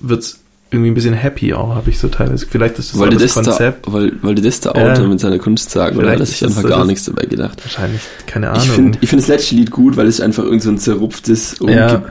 wird's 0.00 0.40
irgendwie 0.74 0.90
ein 0.90 0.94
bisschen 0.94 1.14
happy 1.14 1.54
auch, 1.54 1.74
habe 1.74 1.88
ich 1.90 1.98
so 1.98 2.08
teilweise. 2.08 2.46
Vielleicht 2.48 2.78
ist 2.78 2.92
das 2.92 2.98
Wollte 2.98 3.16
das, 3.16 3.34
das 3.34 3.44
Konzept. 3.44 3.86
da, 3.86 3.92
weil, 3.92 4.12
wollte 4.22 4.42
das 4.42 4.60
der 4.60 4.76
Ja. 4.76 4.92
Autor 4.92 5.06
mit 5.08 5.20
seiner 5.20 5.38
Kunst 5.38 5.70
sagen 5.70 5.96
oder 5.96 6.10
hat 6.10 6.20
er 6.20 6.26
sich 6.26 6.44
einfach 6.44 6.62
so 6.62 6.68
gar 6.68 6.84
nichts 6.84 7.04
dabei 7.04 7.26
gedacht? 7.26 7.64
Wahrscheinlich, 7.64 8.00
keine 8.26 8.50
Ahnung. 8.50 8.62
Ich 8.62 8.70
finde 8.70 8.98
ich 9.00 9.08
find 9.08 9.22
das 9.22 9.28
letzte 9.28 9.54
Lied 9.54 9.70
gut, 9.70 9.96
weil 9.96 10.06
es 10.06 10.20
einfach 10.20 10.44
irgend 10.44 10.62
so 10.62 10.70
ein 10.70 10.78
zerrupftes 10.78 11.56
ja, 11.66 12.02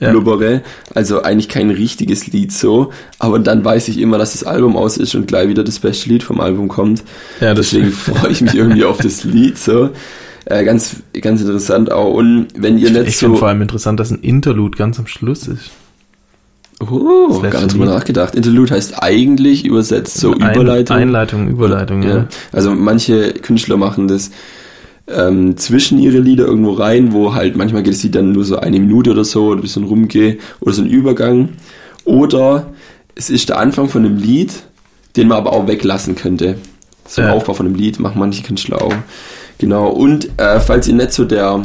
ja. 0.00 0.10
Blubbere. 0.10 0.62
Also 0.94 1.22
eigentlich 1.22 1.48
kein 1.48 1.70
richtiges 1.70 2.26
Lied 2.26 2.52
so. 2.52 2.92
Aber 3.18 3.38
dann 3.38 3.64
weiß 3.64 3.88
ich 3.88 3.98
immer, 3.98 4.18
dass 4.18 4.32
das 4.32 4.44
Album 4.44 4.76
aus 4.76 4.96
ist 4.96 5.14
und 5.14 5.26
gleich 5.26 5.48
wieder 5.48 5.64
das 5.64 5.78
beste 5.78 6.08
Lied 6.08 6.22
vom 6.22 6.40
Album 6.40 6.68
kommt. 6.68 7.02
ja, 7.40 7.54
Deswegen 7.54 7.90
freue 7.92 8.30
ich 8.30 8.40
mich 8.40 8.54
irgendwie 8.54 8.84
auf 8.84 8.98
das 8.98 9.24
Lied 9.24 9.58
so. 9.58 9.90
Äh, 10.46 10.64
ganz, 10.64 10.96
ganz 11.20 11.40
interessant 11.40 11.90
auch. 11.90 12.12
Und 12.12 12.48
wenn 12.56 12.76
ihr 12.76 12.88
ich, 12.88 12.92
nicht 12.92 13.08
ich 13.08 13.16
finde 13.16 13.36
so. 13.36 13.40
vor 13.40 13.48
allem 13.48 13.62
interessant, 13.62 13.98
dass 13.98 14.10
ein 14.10 14.20
Interlude 14.20 14.76
ganz 14.76 14.98
am 14.98 15.06
Schluss 15.06 15.48
ist. 15.48 15.70
Oh, 16.90 17.40
gar 17.40 17.60
nicht 17.62 17.72
drüber 17.74 17.86
nachgedacht. 17.86 18.34
Interlude 18.34 18.74
heißt 18.74 19.02
eigentlich 19.02 19.64
übersetzt 19.64 20.18
so 20.18 20.32
Ein- 20.32 20.54
Überleitung. 20.54 20.96
Einleitung, 20.96 21.48
Überleitung, 21.48 22.02
ja. 22.02 22.16
Ja. 22.16 22.28
Also 22.52 22.74
manche 22.74 23.32
Künstler 23.34 23.76
machen 23.76 24.08
das 24.08 24.30
ähm, 25.06 25.56
zwischen 25.56 25.98
ihre 25.98 26.18
Lieder 26.18 26.46
irgendwo 26.46 26.72
rein, 26.72 27.12
wo 27.12 27.34
halt 27.34 27.56
manchmal 27.56 27.82
geht 27.82 27.92
das 27.94 28.02
Lied 28.02 28.14
dann 28.14 28.32
nur 28.32 28.44
so 28.44 28.56
eine 28.56 28.80
Minute 28.80 29.10
oder 29.10 29.24
so 29.24 29.46
oder 29.48 29.58
ein 29.58 29.62
bisschen 29.62 29.84
rumgeht 29.84 30.40
oder 30.60 30.72
so 30.72 30.82
ein 30.82 30.88
Übergang. 30.88 31.50
Oder 32.04 32.72
es 33.14 33.30
ist 33.30 33.48
der 33.48 33.58
Anfang 33.58 33.88
von 33.88 34.04
einem 34.04 34.16
Lied, 34.16 34.52
den 35.16 35.28
man 35.28 35.38
aber 35.38 35.52
auch 35.52 35.66
weglassen 35.66 36.14
könnte. 36.14 36.56
So 37.06 37.20
ein 37.22 37.28
Ja. 37.28 37.34
Aufbau 37.34 37.52
von 37.54 37.66
einem 37.66 37.74
Lied 37.74 38.00
machen 38.00 38.18
manche 38.18 38.42
Künstler 38.42 38.80
auch. 38.82 38.94
Genau. 39.58 39.88
Und 39.88 40.28
äh, 40.38 40.58
falls 40.60 40.88
ihr 40.88 40.94
nicht 40.94 41.12
so 41.12 41.24
der 41.24 41.62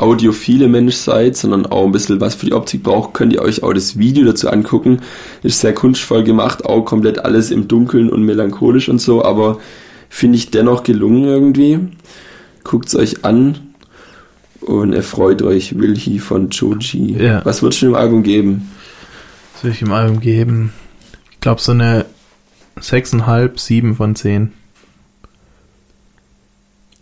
audiophile 0.00 0.68
Mensch 0.68 0.96
seid, 0.96 1.36
sondern 1.36 1.66
auch 1.66 1.84
ein 1.84 1.92
bisschen 1.92 2.20
was 2.20 2.34
für 2.34 2.46
die 2.46 2.52
Optik 2.52 2.82
braucht, 2.82 3.14
könnt 3.14 3.32
ihr 3.32 3.42
euch 3.42 3.62
auch 3.62 3.72
das 3.72 3.98
Video 3.98 4.24
dazu 4.24 4.48
angucken. 4.48 5.00
Ist 5.42 5.60
sehr 5.60 5.74
kunstvoll 5.74 6.24
gemacht, 6.24 6.64
auch 6.64 6.84
komplett 6.84 7.18
alles 7.18 7.50
im 7.50 7.68
Dunkeln 7.68 8.10
und 8.10 8.22
melancholisch 8.22 8.88
und 8.88 9.00
so, 9.00 9.24
aber 9.24 9.58
finde 10.08 10.38
ich 10.38 10.50
dennoch 10.50 10.82
gelungen 10.82 11.24
irgendwie. 11.24 11.78
Guckt's 12.64 12.94
euch 12.94 13.24
an 13.24 13.58
und 14.60 14.92
erfreut 14.92 15.42
euch 15.42 15.78
Wilhi 15.78 16.18
von 16.18 16.50
Joji. 16.50 17.16
Ja. 17.18 17.44
Was 17.44 17.62
wird 17.62 17.74
schon 17.74 17.90
im 17.90 17.94
Album 17.94 18.22
geben? 18.22 18.70
Was 19.54 19.64
will 19.64 19.72
ich 19.72 19.82
im 19.82 19.92
Album 19.92 20.20
geben? 20.20 20.72
Ich 21.32 21.40
glaube 21.40 21.60
so 21.60 21.72
eine 21.72 22.06
6,5, 22.80 23.58
7 23.58 23.94
von 23.96 24.14
10. 24.14 24.52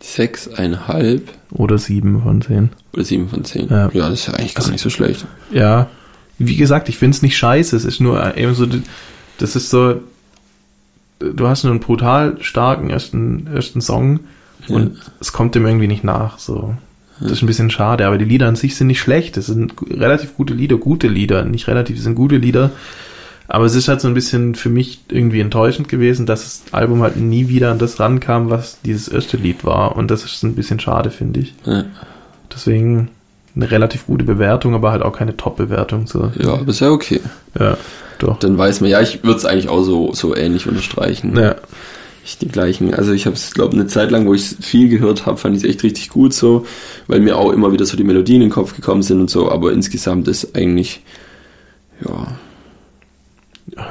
Sechseinhalb 0.01 1.33
Oder 1.51 1.79
7 1.79 2.23
von 2.23 2.41
10. 2.41 2.71
oder 2.97 3.05
sieben 3.05 3.29
von 3.29 3.45
zehn. 3.45 3.69
Ja. 3.69 3.91
Ja, 3.93 4.09
das 4.09 4.21
ist 4.21 4.27
ja 4.27 4.35
eigentlich 4.35 4.55
gar 4.55 4.69
nicht 4.71 4.83
so 4.83 4.91
schlecht. 4.91 5.27
Ja, 5.53 5.89
wie 6.39 6.57
gesagt, 6.57 6.89
ich 6.89 6.99
finde 6.99 7.17
es 7.17 7.23
nicht 7.23 7.37
scheiße. 7.37 7.77
Es 7.77 7.85
ist 7.85 8.01
nur 8.01 8.37
eben 8.37 8.55
so, 8.55 8.67
das 9.39 9.57
ist 9.57 9.71
so, 9.71 10.01
du 11.19 11.47
hast 11.47 11.65
einen 11.65 11.81
brutal 11.81 12.39
starken 12.41 12.91
ersten, 12.91 13.47
ersten 13.47 13.81
Song 13.81 14.21
und 14.69 14.99
es 15.21 15.33
kommt 15.33 15.55
dem 15.55 15.67
irgendwie 15.67 15.87
nicht 15.87 16.05
nach. 16.05 16.39
So. 16.39 16.75
Das 17.21 17.33
ist 17.33 17.43
ein 17.43 17.47
bisschen 17.47 17.71
schade, 17.71 18.07
aber 18.07 18.19
die 18.19 18.25
Lieder 18.25 18.49
an 18.49 18.57
sich 18.57 18.77
sind 18.77 18.89
nicht 18.89 19.01
schlecht. 19.01 19.37
Das 19.37 19.47
sind 19.47 19.75
relativ 19.89 20.35
gute 20.35 20.53
Lieder, 20.53 20.77
gute 20.77 21.09
Lieder, 21.09 21.45
nicht 21.45 21.69
relativ, 21.69 21.97
es 21.99 22.05
sind 22.05 22.15
gute 22.15 22.37
Lieder. 22.37 22.71
Aber 23.49 23.65
es 23.65 23.75
ist 23.77 23.89
halt 23.89 24.01
so 24.01 24.09
ein 24.09 24.15
bisschen 24.15 24.57
für 24.57 24.69
mich 24.69 25.01
irgendwie 25.09 25.41
enttäuschend 25.41 25.89
gewesen, 25.89 26.27
dass 26.27 26.43
das 26.43 26.75
Album 26.75 27.03
halt 27.03 27.17
nie 27.17 27.49
wieder 27.49 27.71
an 27.71 27.79
das 27.79 28.01
rankam, 28.01 28.51
was 28.51 28.81
dieses 28.85 29.07
erste 29.07 29.37
Lied 29.37 29.65
war. 29.65 29.97
Und 29.97 30.11
das 30.11 30.25
ist 30.25 30.43
ein 30.43 30.57
bisschen 30.57 30.81
schade, 30.81 31.11
finde 31.11 31.41
ich. 31.41 31.55
Ja, 31.65 31.85
Deswegen 32.55 33.11
eine 33.55 33.71
relativ 33.71 34.07
gute 34.07 34.25
Bewertung, 34.25 34.75
aber 34.75 34.93
halt 34.93 35.03
auch 35.03 35.13
keine 35.13 35.37
Top-Bewertung. 35.37 36.07
So. 36.07 36.31
ja 36.39 36.53
aber 36.53 36.69
ist 36.69 36.81
ja 36.81 36.91
okay. 36.91 37.21
Ja, 37.59 37.77
doch. 38.19 38.39
Dann 38.39 38.59
weiß 38.59 38.81
man, 38.83 38.91
ja, 38.91 39.01
ich 39.01 39.25
würde 39.25 39.39
es 39.39 39.45
eigentlich 39.45 39.69
auch 39.69 39.83
so, 39.83 40.13
so 40.13 40.37
ähnlich 40.37 40.67
unterstreichen. 40.67 41.37
Ja, 41.37 41.57
Ich 42.25 42.39
die 42.39 42.49
gleichen. 42.49 42.93
Also 42.93 43.13
ich 43.13 43.25
habe 43.25 43.35
es, 43.35 43.55
glaube 43.55 43.75
eine 43.75 43.87
Zeit 43.87 44.11
lang, 44.11 44.27
wo 44.27 44.35
ich 44.35 44.57
viel 44.61 44.89
gehört 44.89 45.27
habe, 45.27 45.39
fand 45.39 45.57
ich 45.57 45.65
es 45.65 45.69
echt 45.69 45.83
richtig 45.85 46.11
gut 46.11 46.35
so, 46.35 46.67
weil 47.07 47.21
mir 47.21 47.39
auch 47.39 47.53
immer 47.53 47.73
wieder 47.73 47.87
so 47.87 47.97
die 47.97 48.05
Melodien 48.05 48.43
in 48.43 48.49
den 48.49 48.53
Kopf 48.53 48.77
gekommen 48.77 49.03
sind 49.03 49.21
und 49.21 49.31
so, 49.31 49.51
aber 49.51 49.73
insgesamt 49.73 50.29
ist 50.29 50.55
eigentlich, 50.55 51.03
ja, 52.05 52.27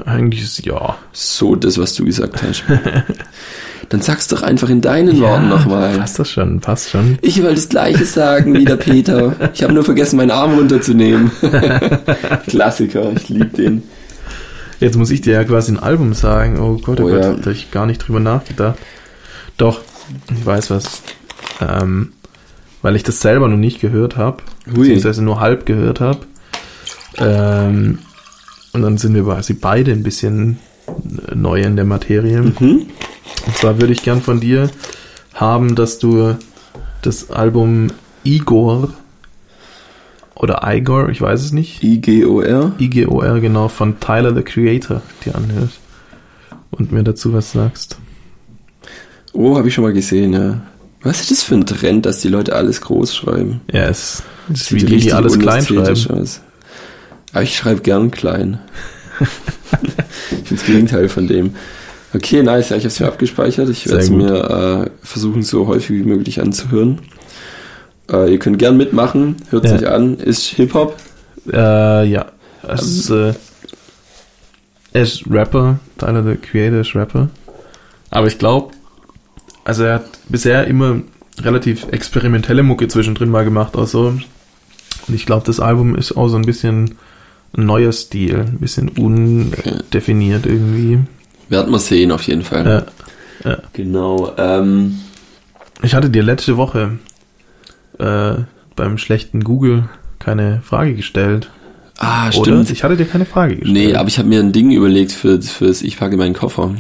eigentlich 0.06 0.44
ist 0.44 0.66
ja. 0.66 0.98
so 1.12 1.56
das, 1.56 1.78
was 1.78 1.96
du 1.96 2.06
gesagt 2.06 2.42
hast. 2.44 2.64
Dann 3.90 4.02
sag's 4.02 4.28
doch 4.28 4.42
einfach 4.42 4.70
in 4.70 4.82
deinen 4.82 5.20
Worten 5.20 5.50
nochmal. 5.50 5.98
Passt 5.98 6.20
das 6.20 6.32
schon, 6.32 6.60
passt 6.60 6.90
schon. 6.90 7.18
Ich 7.22 7.42
wollte 7.42 7.56
das 7.56 7.70
gleiche 7.70 8.06
sagen 8.06 8.54
wie 8.54 8.66
der 8.66 8.78
Peter. 8.78 9.36
Ich 9.54 9.64
habe 9.64 9.74
nur 9.74 9.84
vergessen, 9.84 10.18
meinen 10.18 10.32
Arm 10.32 10.56
runterzunehmen. 10.56 11.32
Klassiker, 12.48 13.12
ich 13.16 13.30
liebe 13.30 13.46
den. 13.46 13.84
Jetzt 14.80 14.98
muss 14.98 15.12
ich 15.12 15.22
dir 15.22 15.34
ja 15.34 15.44
quasi 15.44 15.72
ein 15.72 15.80
Album 15.80 16.14
sagen. 16.14 16.60
Oh 16.60 16.78
Gott, 16.84 17.00
oh, 17.00 17.06
Oh 17.06 17.10
Gott, 17.10 17.24
ja. 17.24 17.34
da 17.34 17.52
ich 17.52 17.72
gar 17.72 17.86
nicht 17.86 18.00
drüber 18.00 18.20
nachgedacht. 18.20 18.78
Doch, 19.58 19.82
ich 20.34 20.46
weiß 20.46 20.70
was. 20.72 21.02
Ähm, 21.62 22.12
weil 22.82 22.96
ich 22.96 23.04
das 23.04 23.22
selber 23.22 23.48
noch 23.48 23.58
nicht 23.58 23.82
gehört 23.82 24.18
habe, 24.18 24.44
beziehungsweise 24.66 25.24
nur 25.24 25.40
halb 25.40 25.66
gehört 25.66 26.02
habe. 26.02 26.20
Ähm, 27.18 28.00
und 28.74 28.82
dann 28.82 28.98
sind 28.98 29.16
wir 29.16 29.24
quasi 29.24 29.54
beide 29.54 29.92
ein 29.92 30.04
bisschen 30.04 30.60
neu 31.34 31.62
in 31.62 31.76
der 31.76 31.86
Materie. 31.86 32.42
Mhm. 32.42 32.88
Und 33.46 33.58
zwar 33.58 33.80
würde 33.80 33.94
ich 33.94 34.04
gern 34.04 34.22
von 34.22 34.40
dir 34.40 34.70
haben, 35.34 35.76
dass 35.76 36.00
du 36.00 36.36
das 37.02 37.30
Album 37.30 37.88
Igor 38.24 38.94
oder 40.36 40.62
Igor, 40.66 41.10
ich 41.10 41.22
weiß 41.22 41.44
es 41.44 41.52
nicht, 41.52 41.84
IGOR. 41.84 42.74
IGOR 42.80 43.40
genau 43.40 43.68
von 43.68 44.00
Tyler 44.00 44.36
the 44.36 44.42
Creator 44.42 45.02
dir 45.24 45.36
anhörst 45.36 45.80
und 46.72 46.92
mir 46.92 47.04
dazu 47.04 47.34
was 47.34 47.52
sagst. 47.52 47.98
Oh, 49.34 49.58
habe 49.58 49.68
ich 49.68 49.74
schon 49.74 49.84
mal 49.84 49.94
gesehen, 49.94 50.34
ja. 50.34 50.62
Was 51.02 51.22
ist 51.22 51.32
das 51.32 51.44
für 51.44 51.56
ein 51.56 51.66
Trend, 51.66 52.06
dass 52.06 52.22
die 52.22 52.30
Leute 52.30 52.56
alles 52.56 52.82
groß 52.82 53.16
schreiben? 53.16 53.62
Ja, 53.72 53.84
es 53.84 54.24
es 54.52 54.62
ist 54.62 54.74
wie 54.74 54.84
die, 54.84 54.98
die 54.98 55.14
alles 55.14 55.38
klein 55.38 55.64
schreiben. 55.64 56.22
Aus. 56.22 56.42
Aber 57.32 57.44
ich 57.44 57.56
schreibe 57.56 57.82
gern 57.82 58.12
klein. 58.12 58.60
ich 60.32 60.44
bin 60.50 60.58
das 60.58 60.66
Gegenteil 60.66 61.10
von 61.10 61.28
dem. 61.28 61.56
Okay, 62.14 62.44
nice. 62.44 62.70
Ja, 62.70 62.78
ich 62.78 62.84
habe 62.84 62.88
es 62.94 63.00
mir 63.00 63.08
abgespeichert. 63.08 63.70
Ich 63.70 63.88
werde 63.88 64.00
es 64.02 64.10
mir 64.10 64.86
äh, 64.86 65.06
versuchen, 65.06 65.44
so 65.44 65.68
häufig 65.68 65.98
wie 66.00 66.04
möglich 66.04 66.40
anzuhören. 66.42 67.00
Äh, 68.12 68.32
ihr 68.32 68.40
könnt 68.40 68.58
gern 68.60 68.78
mitmachen. 68.78 69.36
Hört 69.50 69.66
Ja. 69.66 69.78
sich 69.78 69.88
an. 69.88 70.18
Ist 70.18 70.44
Hip-Hop. 70.46 70.96
Äh, 71.52 72.06
ja, 72.08 72.28
es 72.68 72.82
ist, 72.84 73.10
äh, 73.10 73.34
er 74.94 75.02
ist 75.04 75.24
Rapper, 75.30 75.80
Tyler 75.98 76.24
the 76.24 76.36
Creator 76.36 76.80
ist 76.82 76.96
Rapper. 76.96 77.30
Aber 78.12 78.28
ich 78.28 78.38
glaube, 78.40 78.74
also 79.66 79.84
er 79.84 79.96
hat 79.96 80.06
bisher 80.30 80.66
immer 80.68 81.02
relativ 81.42 81.88
experimentelle 81.92 82.64
Mucke 82.64 82.88
zwischendrin 82.88 83.30
mal 83.30 83.44
gemacht, 83.44 83.76
auch 83.76 83.88
so. 83.88 84.08
Und 85.08 85.14
ich 85.14 85.26
glaube, 85.26 85.46
das 85.46 85.60
Album 85.60 85.96
ist 85.96 86.14
auch 86.16 86.30
so 86.30 86.38
ein 86.38 86.46
bisschen 86.46 86.96
ein 87.58 87.66
neuer 87.66 87.92
Stil, 87.92 88.36
ein 88.40 88.60
bisschen 88.60 88.90
undefiniert 88.90 90.46
irgendwie. 90.46 91.00
Werden 91.50 91.72
wir 91.72 91.80
sehen, 91.80 92.12
auf 92.12 92.24
jeden 92.24 92.42
Fall. 92.44 92.86
Ja. 93.44 93.58
Genau. 93.74 94.34
Ähm, 94.38 95.00
Ich 95.82 95.94
hatte 95.94 96.10
dir 96.10 96.24
letzte 96.24 96.58
Woche 96.58 96.98
äh, 98.00 98.34
beim 98.76 98.98
schlechten 98.98 99.44
Google 99.44 99.84
keine 100.20 100.62
Frage 100.64 100.96
gestellt. 100.96 101.50
ah, 102.00 102.28
Oder? 102.30 102.32
stimmt. 102.34 102.70
Ich 102.72 102.84
hatte 102.84 102.98
dir 102.98 103.06
keine 103.06 103.26
Frage 103.26 103.58
gestellt. 103.58 103.74
Nee, 103.74 103.96
aber 103.96 104.08
ich 104.08 104.18
habe 104.18 104.28
mir 104.28 104.40
ein 104.40 104.52
Ding 104.52 104.72
überlegt 104.72 105.12
für, 105.12 105.42
fürs 105.42 105.82
Ich 105.84 105.98
packe 106.00 106.18
meinen 106.18 106.34
Koffer. 106.34 106.74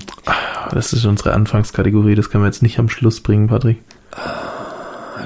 Das 0.71 0.93
ist 0.93 1.05
unsere 1.05 1.33
Anfangskategorie, 1.33 2.15
das 2.15 2.29
können 2.31 2.43
wir 2.43 2.47
jetzt 2.47 2.63
nicht 2.63 2.79
am 2.79 2.89
Schluss 2.89 3.21
bringen, 3.21 3.47
Patrick. 3.47 3.77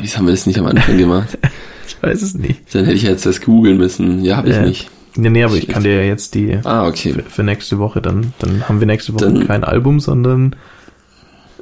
Wieso 0.02 0.18
haben 0.18 0.28
wir 0.28 0.34
das 0.34 0.45
nicht 0.45 0.60
am 0.60 0.66
Anfang 0.68 0.97
gemacht? 0.97 1.38
Ich 1.88 2.04
weiß 2.04 2.22
es 2.22 2.34
nicht. 2.36 2.74
Dann 2.74 2.86
hätte 2.86 2.95
ich 2.95 3.02
jetzt 3.04 3.26
das 3.26 3.41
googeln 3.41 3.76
müssen. 3.78 4.24
Ja, 4.24 4.38
habe 4.38 4.50
ich 4.50 4.56
Ja. 4.56 4.62
nicht. 4.62 4.89
Nee, 5.22 5.30
nee, 5.30 5.44
aber 5.44 5.56
ich 5.56 5.68
kann 5.68 5.84
dir 5.84 5.96
ja 5.96 6.02
jetzt 6.04 6.34
die 6.36 6.58
Ah, 6.64 6.88
okay. 6.88 7.14
für, 7.14 7.24
für 7.24 7.44
nächste 7.44 7.78
Woche 7.80 8.02
dann, 8.02 8.34
dann 8.40 8.68
haben 8.70 8.80
wir 8.80 8.88
nächste 8.88 9.14
Woche 9.14 9.26
Dann- 9.26 9.48
kein 9.48 9.64
Album, 9.64 10.00
sondern 10.00 10.56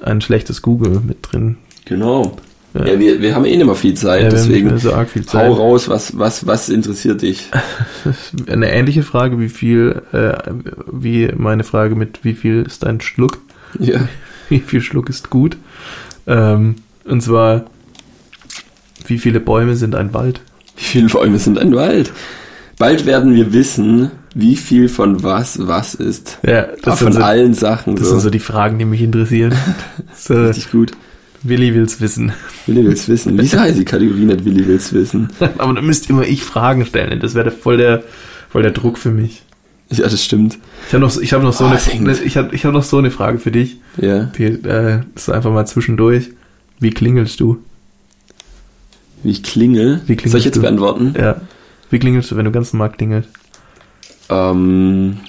ein 0.02 0.22
schlechtes 0.22 0.62
Google 0.62 1.02
mit 1.06 1.18
drin. 1.32 1.58
Genau. 1.86 2.38
Ja. 2.74 2.86
Ja, 2.86 3.00
wir, 3.00 3.22
wir 3.22 3.34
haben 3.34 3.46
eh 3.46 3.56
nicht 3.56 3.66
mehr 3.66 3.74
viel 3.76 3.96
Zeit, 3.96 4.24
Ja, 4.24 4.30
deswegen 4.30 4.78
so 4.78 4.92
viel 5.06 5.24
hau 5.24 5.28
Zeit. 5.28 5.50
raus, 5.52 5.90
was, 5.90 6.20
was, 6.20 6.46
was 6.46 6.70
interessiert 6.70 7.22
dich? 7.24 7.48
Eine 8.48 8.72
ähnliche 8.72 9.04
Frage, 9.04 9.40
wie 9.40 9.50
viel, 9.50 10.02
äh, 10.12 10.34
wie 10.92 11.32
meine 11.36 11.64
Frage 11.64 11.96
mit 11.96 12.20
wie 12.24 12.34
viel 12.34 12.64
ist 12.64 12.86
ein 12.86 13.02
Schluck? 13.02 13.40
Ja. 13.80 14.08
Wie 14.50 14.60
viel 14.60 14.80
Schluck 14.80 15.10
ist 15.10 15.30
gut? 15.30 15.58
Ähm, 16.26 16.76
und 17.04 17.22
zwar, 17.22 17.66
wie 19.08 19.18
viele 19.18 19.42
Bäume 19.42 19.76
sind 19.76 19.94
ein 19.94 20.14
Wald? 20.14 20.40
Wie 20.78 20.84
viele 20.86 21.08
Bäume 21.10 21.38
sind 21.38 21.58
ein 21.60 21.76
Wald? 21.76 22.14
Bald 22.78 23.06
werden 23.06 23.34
wir 23.34 23.54
wissen, 23.54 24.12
wie 24.36 24.56
viel 24.56 24.88
von 24.88 25.24
was 25.24 25.68
was 25.68 25.96
ist. 25.96 26.38
Ja, 26.46 26.68
das, 26.84 27.00
von 27.00 27.12
sind, 27.12 27.22
so, 27.22 27.26
allen 27.26 27.54
Sachen. 27.54 27.96
das 27.96 28.06
so. 28.06 28.12
sind 28.12 28.20
so 28.22 28.30
die 28.30 28.40
Fragen, 28.40 28.78
die 28.78 28.86
mich 28.86 29.02
interessieren. 29.02 29.56
so, 30.16 30.36
Richtig 30.36 30.72
gut. 30.72 30.92
Willi 31.44 31.74
will's 31.74 32.00
wissen. 32.02 32.34
Willi 32.66 32.86
will's 32.86 33.08
wissen. 33.08 33.38
Wieso 33.38 33.60
heißt 33.60 33.80
die 33.80 33.86
Kategorie 33.86 34.26
nicht 34.26 34.46
Willi 34.46 34.68
will's 34.68 34.94
wissen? 34.94 35.30
Aber 35.58 35.74
da 35.74 35.82
müsste 35.82 36.10
immer 36.10 36.24
ich 36.24 36.44
Fragen 36.44 36.86
stellen. 36.86 37.20
Das 37.20 37.34
wäre 37.34 37.52
voll 37.52 37.78
der, 37.78 38.04
voll 38.50 38.62
der 38.62 38.72
Druck 38.72 38.98
für 38.98 39.12
mich. 39.12 39.44
Ja, 39.90 40.04
das 40.04 40.24
stimmt. 40.24 40.58
Ich 40.88 40.94
habe 40.94 41.02
noch, 41.02 41.18
ich 41.18 41.34
hab 41.34 41.42
noch, 41.42 41.54
so 41.54 41.64
Oh, 41.64 41.68
eine, 41.68 42.18
ich 42.24 42.38
hab, 42.38 42.54
ich 42.54 42.66
hab 42.66 42.74
noch 42.74 42.84
so 42.84 42.98
eine 42.98 43.10
Frage 43.10 43.40
für 43.40 43.52
dich. 43.52 43.78
Ja. 44.00 44.26
Die, 44.38 44.44
äh, 44.44 45.00
ist 45.16 45.30
einfach 45.30 45.52
mal 45.52 45.66
zwischendurch. 45.66 46.32
Wie 46.80 46.90
klingelst 46.92 47.40
du? 47.40 47.58
Wie 49.24 49.32
ich 49.32 49.44
klingel. 49.44 50.02
Wie 50.06 50.16
klingelst 50.16 50.32
Soll 50.32 50.40
ich 50.40 50.46
jetzt 50.46 50.58
du? 50.58 50.62
beantworten? 50.62 51.16
Ja. 51.18 51.42
Wie 51.90 52.00
klingelst 52.00 52.32
du, 52.32 52.36
wenn 52.36 52.46
du 52.46 52.52
ganz 52.52 52.74
normal 52.74 52.92
klingelst? 52.92 53.30
Ähm, 54.30 55.20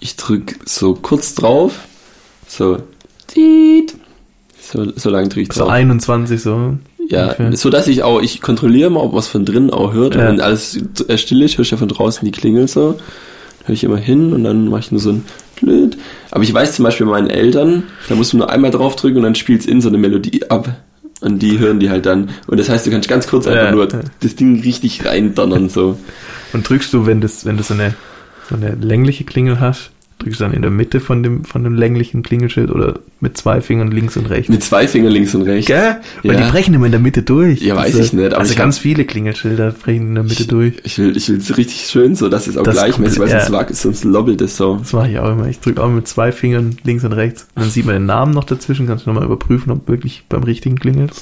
ich 0.00 0.16
drück 0.16 0.56
so 0.64 0.94
kurz 0.94 1.34
drauf. 1.34 1.80
So. 2.46 2.78
So, 4.60 4.92
so 4.96 5.10
lange 5.10 5.28
drücke 5.28 5.42
ich 5.42 5.52
So 5.52 5.62
drauf. 5.62 5.70
21 5.70 6.40
so. 6.42 6.76
Ja, 7.08 7.24
ungefähr. 7.24 7.56
so 7.56 7.70
dass 7.70 7.86
ich 7.86 8.02
auch, 8.02 8.20
ich 8.20 8.40
kontrolliere 8.40 8.90
mal, 8.90 9.00
ob 9.00 9.12
man 9.12 9.20
es 9.20 9.28
von 9.28 9.44
drinnen 9.44 9.70
auch 9.70 9.92
hört. 9.92 10.14
Ja. 10.14 10.22
Und 10.22 10.26
wenn 10.28 10.40
alles 10.40 10.78
äh, 11.08 11.16
still 11.16 11.42
ist, 11.42 11.56
höre 11.56 11.62
ich 11.62 11.70
ja 11.70 11.76
von 11.76 11.88
draußen 11.88 12.24
die 12.24 12.32
Klingel 12.32 12.66
so. 12.68 12.98
Höre 13.64 13.74
ich 13.74 13.84
immer 13.84 13.96
hin 13.96 14.32
und 14.32 14.44
dann 14.44 14.68
mache 14.68 14.80
ich 14.80 14.92
nur 14.92 15.00
so 15.00 15.10
ein 15.10 15.24
Blöd. 15.60 15.96
Aber 16.30 16.42
ich 16.42 16.52
weiß 16.52 16.76
zum 16.76 16.84
Beispiel 16.84 17.06
bei 17.06 17.12
meinen 17.12 17.30
Eltern, 17.30 17.84
da 18.08 18.14
musst 18.14 18.32
du 18.32 18.36
nur 18.36 18.50
einmal 18.50 18.70
draufdrücken 18.70 19.18
und 19.18 19.22
dann 19.24 19.34
spielt 19.34 19.60
es 19.60 19.66
in 19.66 19.80
so 19.80 19.88
eine 19.88 19.98
Melodie 19.98 20.48
ab. 20.50 20.68
Und 21.20 21.38
die 21.40 21.58
hören 21.58 21.80
die 21.80 21.88
halt 21.90 22.04
dann. 22.06 22.30
Und 22.46 22.60
das 22.60 22.68
heißt, 22.68 22.86
du 22.86 22.90
kannst 22.90 23.08
ganz 23.08 23.26
kurz 23.26 23.46
einfach 23.46 23.64
Ja. 23.64 23.70
nur 23.72 23.88
das 24.20 24.36
Ding 24.36 24.60
richtig 24.60 25.04
reindonnern 25.06 25.68
so. 25.68 25.98
Und 26.52 26.68
drückst 26.68 26.92
du, 26.92 27.06
wenn, 27.06 27.20
das, 27.20 27.44
wenn 27.46 27.56
du 27.56 27.62
so 27.62 27.74
eine, 27.74 27.94
so 28.50 28.54
eine 28.56 28.72
längliche 28.74 29.24
Klingel 29.24 29.58
hast, 29.60 29.90
drückst 30.18 30.40
du 30.40 30.44
dann 30.44 30.54
in 30.54 30.62
der 30.62 30.70
Mitte 30.70 30.98
von 31.00 31.22
dem, 31.22 31.44
von 31.44 31.62
dem 31.62 31.74
länglichen 31.74 32.22
Klingelschild 32.22 32.70
oder 32.70 33.00
mit 33.20 33.36
zwei 33.36 33.60
Fingern 33.60 33.90
links 33.90 34.16
und 34.16 34.26
rechts? 34.30 34.48
Mit 34.48 34.62
zwei 34.62 34.88
Fingern 34.88 35.12
links 35.12 35.34
und 35.34 35.42
rechts. 35.42 35.66
Gell? 35.66 35.96
Weil 36.22 36.36
Ja. 36.36 36.44
die 36.46 36.50
brechen 36.50 36.72
immer 36.74 36.86
in 36.86 36.92
der 36.92 37.00
Mitte 37.00 37.22
durch. 37.22 37.60
Ja, 37.60 37.76
weiß 37.76 37.86
Also- 37.94 37.98
ich 38.00 38.12
nicht, 38.14 38.32
also 38.34 38.50
ich 38.50 38.56
ganz 38.56 38.76
hab- 38.76 38.82
viele 38.82 39.04
Klingelschilder 39.04 39.72
brechen 39.72 40.08
in 40.08 40.14
der 40.14 40.24
Mitte 40.24 40.46
durch. 40.46 40.74
Ich 40.84 40.96
will, 40.98 41.14
ich 41.16 41.28
will 41.28 41.36
es 41.36 41.56
richtig 41.58 41.86
schön, 41.90 42.14
so 42.14 42.28
dass 42.28 42.46
es 42.46 42.56
auch 42.56 42.62
Das 42.62 42.76
gleichmäßig, 42.76 43.18
weil 43.18 43.28
sonst, 43.28 43.50
ja. 43.50 43.66
sonst 43.72 44.04
lobbelt 44.04 44.40
es 44.40 44.56
so. 44.56 44.76
Das 44.76 44.92
mache 44.94 45.10
ich 45.10 45.18
auch 45.18 45.30
immer. 45.32 45.48
Ich 45.48 45.60
drücke 45.60 45.82
auch 45.82 45.90
mit 45.90 46.08
zwei 46.08 46.32
Fingern 46.32 46.76
links 46.84 47.04
und 47.04 47.12
rechts. 47.12 47.46
Und 47.54 47.64
dann 47.64 47.70
sieht 47.70 47.84
man 47.84 47.94
den 47.96 48.06
Namen 48.06 48.32
noch 48.32 48.44
dazwischen, 48.44 48.86
kannst 48.86 49.04
du 49.04 49.10
nochmal 49.10 49.26
überprüfen, 49.26 49.70
ob 49.70 49.86
wirklich 49.88 50.24
beim 50.30 50.42
richtigen 50.44 50.78
klingelt. 50.78 51.12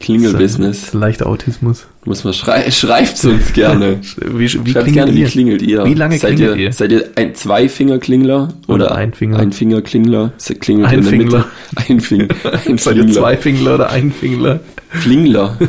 Klingelbusiness. 0.00 0.94
Leichter 0.94 1.26
Autismus. 1.26 1.86
Muss 2.06 2.24
man 2.24 2.32
schrei 2.32 2.70
schreibt 2.70 3.22
uns 3.26 3.52
gerne. 3.52 4.00
Wie, 4.16 4.38
wie 4.40 4.48
Schreibt 4.48 4.64
klingelt 4.72 4.94
gerne, 4.94 5.14
wie 5.14 5.20
ihr? 5.20 5.26
klingelt 5.28 5.62
ihr? 5.62 5.84
Wie 5.84 5.94
lange 5.94 6.16
seid 6.18 6.36
klingelt 6.36 6.56
ihr? 6.58 6.64
ihr? 6.64 6.72
Seid 6.72 6.92
ihr 6.92 7.10
ein 7.16 7.34
Zweifingerklingler 7.34 8.48
oder 8.68 8.74
Oder 8.86 8.94
Einfinger? 8.94 9.38
Einfingerklingler? 9.38 10.32
Se- 10.38 10.54
Klingelt 10.54 10.92
in 10.92 11.02
der 11.02 11.12
Einfingler. 11.12 11.38
Mitte. 11.38 11.90
Einfing, 11.92 12.28
Seid 12.42 12.96
ihr 12.96 13.02
Einfingler. 13.02 13.12
Zweifingler 13.12 13.74
oder 13.74 13.90
Einfingler? 13.90 14.60
Flingler. 14.90 15.58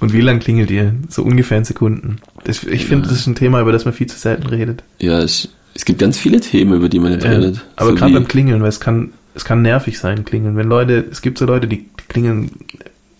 Und 0.00 0.12
wie 0.12 0.20
lang 0.20 0.38
klingelt 0.40 0.70
ihr? 0.70 0.94
So 1.08 1.22
ungefähr 1.22 1.58
in 1.58 1.64
Sekunden. 1.64 2.16
Das, 2.44 2.62
ich 2.64 2.84
finde, 2.84 3.08
das 3.08 3.18
ist 3.18 3.26
ein 3.26 3.34
Thema, 3.34 3.60
über 3.60 3.72
das 3.72 3.84
man 3.86 3.94
viel 3.94 4.06
zu 4.06 4.18
selten 4.18 4.46
redet. 4.46 4.82
Ja, 5.00 5.20
es, 5.20 5.48
es 5.74 5.84
gibt 5.86 5.98
ganz 5.98 6.18
viele 6.18 6.40
Themen, 6.40 6.74
über 6.74 6.88
die 6.90 6.98
man 6.98 7.12
nicht 7.14 7.24
Äh, 7.24 7.28
redet. 7.30 7.64
aber 7.76 7.90
So 7.90 7.94
gerade 7.96 8.10
wie- 8.10 8.14
beim 8.16 8.28
Klingeln, 8.28 8.60
weil 8.60 8.68
es 8.68 8.80
kann, 8.80 9.12
es 9.34 9.44
kann 9.46 9.62
nervig 9.62 9.98
sein, 9.98 10.24
klingeln. 10.26 10.56
Wenn 10.56 10.68
Leute, 10.68 11.04
es 11.10 11.22
gibt 11.22 11.38
so 11.38 11.46
Leute, 11.46 11.66
die 11.66 11.86
klingeln 12.08 12.50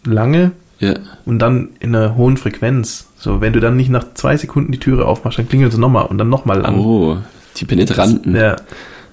lange 0.04 0.52
Ja, 0.80 0.94
und 1.26 1.38
dann 1.38 1.68
in 1.78 1.94
einer 1.94 2.16
hohen 2.16 2.36
Frequenz. 2.36 3.06
So, 3.18 3.40
wenn 3.40 3.52
du 3.52 3.60
dann 3.60 3.76
nicht 3.76 3.90
nach 3.90 4.14
zwei 4.14 4.36
Sekunden 4.36 4.72
die 4.72 4.78
Türe 4.78 5.04
aufmachst, 5.04 5.38
dann 5.38 5.48
klingeln 5.48 5.70
sie 5.70 5.78
nochmal 5.78 6.06
und 6.06 6.18
dann 6.18 6.30
nochmal 6.30 6.60
lang. 6.60 6.78
oh, 6.78 7.18
die 7.58 7.66
Penetranten. 7.66 8.34
Ja, 8.34 8.56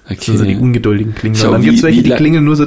das 0.08 0.24
sind 0.24 0.38
so 0.38 0.44
die 0.44 0.54
okay. 0.54 0.62
ungeduldigen. 0.62 1.14
Schau, 1.34 1.48
und 1.48 1.52
dann 1.52 1.62
wie- 1.62 1.66
gibt's 1.66 1.82
welche, 1.82 2.02
die 2.02 2.10
klingeln 2.10 2.44
nur 2.44 2.56
so 2.56 2.66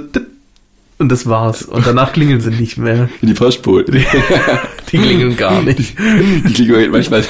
und 1.02 1.12
das 1.12 1.28
war's. 1.28 1.64
Und 1.64 1.88
danach 1.88 2.14
klingeln 2.14 2.41
sie 2.41 2.52
nicht 2.52 2.78
mehr. 2.78 3.10
Wie 3.22 3.26
die 3.26 3.34
Postboten. 3.34 4.06
Die 4.92 4.98
klingeln 4.98 5.38
gar 5.38 5.62
nicht. 5.62 5.96
Die 6.48 6.54
klingeln 6.54 6.92
manchmal, 6.92 7.22
das 7.22 7.30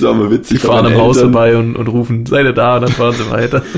ist 0.00 0.04
auch 0.04 0.14
mal 0.14 0.30
witzig. 0.30 0.60
Die 0.60 0.66
fahren 0.66 0.86
am 0.86 0.94
Haus 0.94 1.20
vorbei 1.20 1.56
und, 1.56 1.76
und 1.76 1.88
rufen, 1.88 2.26
seid 2.26 2.44
ihr 2.44 2.52
da? 2.52 2.76
Und 2.76 2.82
dann 2.82 2.92
fahren 2.92 3.14
sie 3.16 3.30
weiter. 3.30 3.62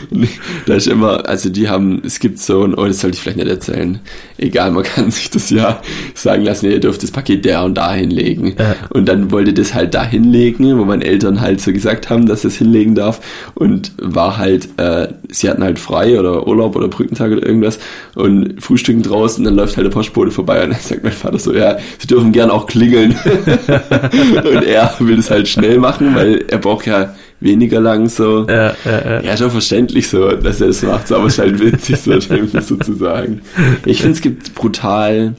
Da 0.66 0.74
ist 0.74 0.86
immer, 0.86 1.28
also 1.28 1.50
die 1.50 1.68
haben, 1.68 2.00
es 2.04 2.18
gibt 2.18 2.38
so 2.38 2.64
ein, 2.64 2.74
oh, 2.74 2.86
das 2.86 3.00
sollte 3.00 3.16
ich 3.16 3.22
vielleicht 3.22 3.36
nicht 3.36 3.48
erzählen. 3.48 4.00
Egal, 4.38 4.70
man 4.70 4.82
kann 4.82 5.10
sich 5.10 5.28
das 5.28 5.50
ja 5.50 5.82
sagen 6.14 6.42
lassen, 6.42 6.70
ihr 6.70 6.80
dürft 6.80 7.02
das 7.02 7.10
Paket 7.10 7.44
da 7.44 7.62
und 7.64 7.74
da 7.74 7.92
hinlegen. 7.92 8.54
Ja. 8.58 8.74
Und 8.90 9.06
dann 9.06 9.30
wollte 9.30 9.52
das 9.52 9.74
halt 9.74 9.94
da 9.94 10.04
hinlegen, 10.04 10.78
wo 10.78 10.84
meine 10.84 11.04
Eltern 11.04 11.40
halt 11.40 11.60
so 11.60 11.72
gesagt 11.72 12.08
haben, 12.08 12.26
dass 12.26 12.42
das 12.42 12.56
hinlegen 12.56 12.94
darf. 12.94 13.20
Und 13.54 13.92
war 14.00 14.38
halt, 14.38 14.68
äh, 14.78 15.08
sie 15.28 15.50
hatten 15.50 15.62
halt 15.62 15.78
frei 15.78 16.18
oder 16.18 16.46
Urlaub 16.46 16.76
oder 16.76 16.88
Brückentag 16.88 17.32
oder 17.32 17.46
irgendwas 17.46 17.78
und 18.14 18.62
frühstücken 18.62 19.02
draußen, 19.02 19.44
dann 19.44 19.56
läuft 19.56 19.76
halt 19.76 19.86
der 19.86 19.92
Postbote 19.92 20.30
vorbei 20.30 20.64
und 20.64 20.70
dann 20.70 20.80
sagt 20.80 21.04
mein 21.04 21.12
Vater 21.12 21.38
so, 21.38 21.52
ja, 21.52 21.76
sie 21.98 22.06
dürfen 22.06 22.32
gern 22.32 22.50
auch 22.50 22.66
klingeln. 22.66 22.93
und 23.02 24.62
er 24.64 24.94
will 24.98 25.16
das 25.16 25.30
halt 25.30 25.48
schnell 25.48 25.78
machen, 25.78 26.14
weil 26.14 26.44
er 26.48 26.58
braucht 26.58 26.86
ja 26.86 27.14
weniger 27.40 27.80
lang 27.80 28.08
so. 28.08 28.46
Ja, 28.48 28.74
ja, 28.84 29.04
ja. 29.04 29.20
Ja, 29.22 29.36
schon 29.36 29.50
verständlich 29.50 30.08
so, 30.08 30.30
dass 30.30 30.60
er 30.60 30.68
es 30.68 30.82
macht, 30.82 31.08
so, 31.08 31.16
aber 31.16 31.26
es 31.26 31.34
ist 31.34 31.38
halt 31.40 31.58
witzig, 31.60 32.00
so 32.00 32.12
das 32.52 32.68
sozusagen. 32.68 33.42
Ich 33.84 34.00
finde, 34.00 34.14
es 34.16 34.22
gibt 34.22 34.54
brutal, 34.54 35.34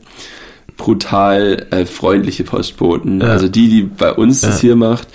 brutal 0.77 1.65
äh, 1.71 1.85
freundliche 1.85 2.43
Postboten. 2.43 3.21
Ja. 3.21 3.27
Also 3.27 3.47
die, 3.47 3.69
die 3.69 3.83
bei 3.83 4.11
uns 4.13 4.41
das 4.41 4.57
Ja. 4.57 4.67
hier 4.67 4.75
macht, 4.75 5.07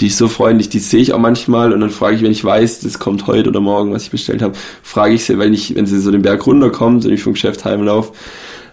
die 0.00 0.08
ist 0.08 0.18
so 0.18 0.28
freundlich, 0.28 0.68
die 0.68 0.78
sehe 0.78 1.00
ich 1.00 1.12
auch 1.14 1.18
manchmal 1.18 1.72
und 1.72 1.80
dann 1.80 1.90
frage 1.90 2.16
ich, 2.16 2.22
wenn 2.22 2.30
ich 2.32 2.44
weiß, 2.44 2.80
das 2.80 2.98
kommt 2.98 3.26
heute 3.26 3.48
oder 3.48 3.60
morgen, 3.60 3.92
was 3.92 4.04
ich 4.04 4.10
bestellt 4.10 4.42
habe, 4.42 4.54
frage 4.82 5.14
ich 5.14 5.24
sie, 5.24 5.38
weil 5.38 5.52
ich, 5.54 5.74
wenn 5.74 5.86
sie 5.86 5.98
so 5.98 6.10
den 6.10 6.22
Berg 6.22 6.46
runterkommt 6.46 7.04
und 7.06 7.12
ich 7.12 7.22
vom 7.22 7.32
Geschäft 7.32 7.64
heimlaufe, 7.64 8.12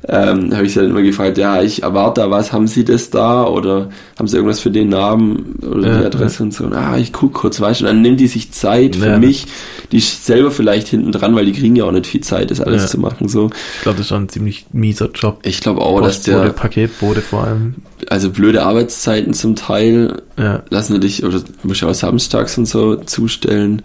ähm, 0.08 0.54
habe 0.54 0.66
ich 0.66 0.74
sie 0.74 0.82
dann 0.82 0.90
immer 0.90 1.02
gefragt, 1.02 1.38
ja, 1.38 1.62
ich 1.62 1.84
erwarte 1.84 2.22
da 2.22 2.30
was, 2.30 2.52
haben 2.52 2.68
Sie 2.68 2.84
das 2.84 3.10
da 3.10 3.46
oder 3.46 3.90
haben 4.20 4.28
Sie 4.28 4.36
irgendwas 4.36 4.60
für 4.60 4.70
den 4.72 4.90
Namen 4.90 5.56
oder 5.66 5.88
Ja, 5.88 6.00
die 6.00 6.06
Adresse 6.08 6.44
und 6.44 6.54
so. 6.54 6.66
Und, 6.66 6.74
ah, 6.74 6.98
ich 6.98 7.14
guck 7.14 7.34
kurz, 7.34 7.62
weißt 7.62 7.82
du, 7.82 7.86
dann 7.86 8.02
nimmt 8.02 8.20
die 8.20 8.28
sich 8.28 8.52
Zeit 8.52 8.98
für 8.98 9.08
Ja. 9.12 9.18
mich, 9.18 9.46
die 9.94 10.02
selber 10.02 10.52
vielleicht 10.52 10.90
hinten 10.90 11.12
dran, 11.14 11.36
weil 11.36 11.46
die 11.46 11.54
kriegen 11.54 11.76
ja 11.78 11.86
auch 11.86 11.92
nicht 11.94 12.08
viel 12.08 12.20
Zeit, 12.22 12.52
das 12.52 12.60
alles 12.60 12.82
Ja. 12.84 12.88
zu 12.90 13.00
machen, 13.00 13.30
so. 13.30 13.50
Ich 13.78 13.82
glaube, 13.84 13.96
das 13.98 14.06
ist 14.06 14.10
schon 14.10 14.24
ein 14.24 14.30
ziemlich 14.30 14.66
mieser 14.74 15.10
Job. 15.14 15.40
Ich 15.44 15.62
glaube 15.62 15.82
auch, 15.82 16.02
dass 16.02 16.18
Postbote, 16.18 16.42
der, 16.44 16.50
Paketbote 16.54 17.22
vor 17.22 17.46
allem. 17.46 17.76
also 18.10 18.30
blöde 18.30 18.64
Arbeitszeiten 18.64 19.34
zum 19.34 19.56
Teil 19.56 20.22
Ja, 20.38 20.64
lassen 20.70 21.00
dich, 21.00 21.24
oder 21.24 21.42
musst 21.64 21.80
ja 21.82 21.88
auch 21.88 21.94
samstags 21.94 22.58
und 22.58 22.66
so 22.68 22.96
zustellen, 22.98 23.82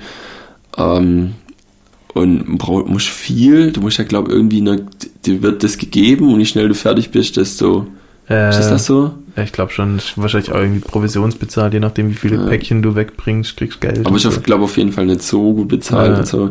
ähm, 0.77 1.35
und 2.15 2.59
brauch, 2.59 2.87
musst 2.87 3.09
viel, 3.09 3.73
du 3.73 3.81
musst 3.81 3.99
ja, 3.99 4.05
glaube 4.05 4.33
irgendwie, 4.33 4.61
eine, 4.61 4.87
dir 5.25 5.43
wird 5.43 5.63
das 5.63 5.79
gegeben 5.79 6.33
und 6.33 6.41
je 6.41 6.47
schnell 6.47 6.69
du 6.69 6.75
fertig 6.75 7.11
bist, 7.11 7.37
desto, 7.37 7.87
äh, 8.29 8.51
ist 8.51 8.69
das 8.69 8.87
so? 8.87 9.13
Ja, 9.39 9.45
ich 9.45 9.53
glaube 9.53 9.71
schon, 9.73 10.01
wahrscheinlich 10.17 10.51
auch 10.53 10.57
irgendwie 10.59 10.81
provisionsbezahlt, 10.81 11.73
je 11.73 11.81
nachdem, 11.81 12.11
wie 12.11 12.15
viele 12.15 12.37
Ja. 12.37 12.47
Päckchen 12.47 12.83
du 12.83 12.95
wegbringst, 12.97 13.57
kriegst 13.57 13.81
Geld. 13.81 14.05
Aber 14.05 14.17
ich 14.17 14.23
so. 14.23 14.31
glaube 14.41 14.65
auf 14.65 14.77
jeden 14.77 14.93
Fall 14.93 15.07
nicht 15.07 15.23
so 15.23 15.55
gut 15.55 15.69
bezahlt 15.69 16.13
Ja. 16.13 16.19
und 16.19 16.27
so. 16.27 16.51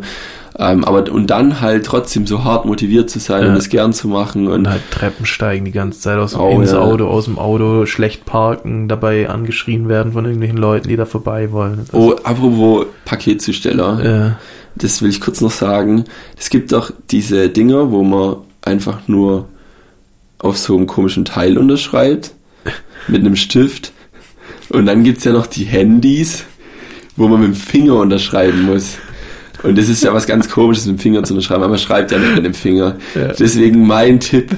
Ähm, 0.60 0.84
aber 0.86 1.12
und 1.12 1.28
dann 1.30 1.62
halt 1.62 1.86
trotzdem 1.86 2.26
so 2.26 2.44
hart 2.44 2.66
motiviert 2.66 3.10
zu 3.12 3.20
sein 3.20 3.44
Ja. 3.44 3.50
und 3.50 3.56
es 3.58 3.70
gern 3.70 3.94
zu 3.94 4.08
machen 4.08 4.48
und 4.48 4.54
und 4.54 4.70
halt 4.70 4.82
Treppen 4.90 5.26
steigen 5.28 5.66
die 5.66 5.72
ganze 5.72 6.00
Zeit 6.00 6.18
aus 6.18 6.34
Oh, 6.36 6.50
ins 6.50 6.72
ja. 6.72 6.80
Auto, 6.80 7.06
aus 7.08 7.26
dem 7.26 7.38
Auto, 7.38 7.86
schlecht 7.86 8.26
parken, 8.26 8.88
dabei 8.88 9.30
angeschrien 9.30 9.88
werden 9.90 10.14
von 10.14 10.24
irgendwelchen 10.26 10.58
Leuten, 10.58 10.88
die 10.88 10.96
da 10.96 11.06
vorbei 11.06 11.52
wollen. 11.52 11.82
Das, 11.86 11.94
oh, 11.94 12.16
apropos 12.24 12.86
Paketzusteller, 13.06 14.04
äh, 14.04 14.32
das 14.76 15.02
will 15.02 15.10
ich 15.10 15.22
kurz 15.22 15.42
noch 15.42 15.52
sagen. 15.52 16.06
Es 16.40 16.50
gibt 16.50 16.72
doch 16.72 16.92
diese 17.12 17.50
Dinger, 17.50 17.92
wo 17.92 18.02
man 18.04 18.38
einfach 18.64 19.08
nur 19.08 19.46
auf 20.40 20.58
so 20.58 20.76
einem 20.76 20.88
komischen 20.88 21.26
Teil 21.26 21.58
unterschreibt 21.58 22.32
mit 23.08 23.22
einem 23.22 23.36
Stift 23.36 23.94
und 24.70 24.86
dann 24.86 25.04
gibt's 25.04 25.24
ja 25.24 25.32
noch 25.32 25.48
die 25.48 25.66
Handys, 25.66 26.44
wo 27.16 27.28
man 27.28 27.42
mit 27.42 27.50
dem 27.50 27.56
Finger 27.56 27.96
unterschreiben 27.96 28.64
muss. 28.64 28.98
Und 29.64 29.78
das 29.78 29.90
ist 29.90 30.04
ja 30.04 30.14
was 30.14 30.28
ganz 30.28 30.50
komisches, 30.50 30.86
mit 30.86 30.98
dem 30.98 31.00
Finger 31.00 31.24
zu 31.24 31.34
unterschreiben, 31.34 31.64
aber 31.64 31.72
man 31.72 31.80
schreibt 31.80 32.12
ja 32.12 32.20
nicht 32.20 32.36
mit 32.36 32.46
dem 32.46 32.54
Finger. 32.54 32.96
Ja. 33.16 33.34
Deswegen 33.40 33.86
mein 33.88 34.20
Tipp 34.20 34.56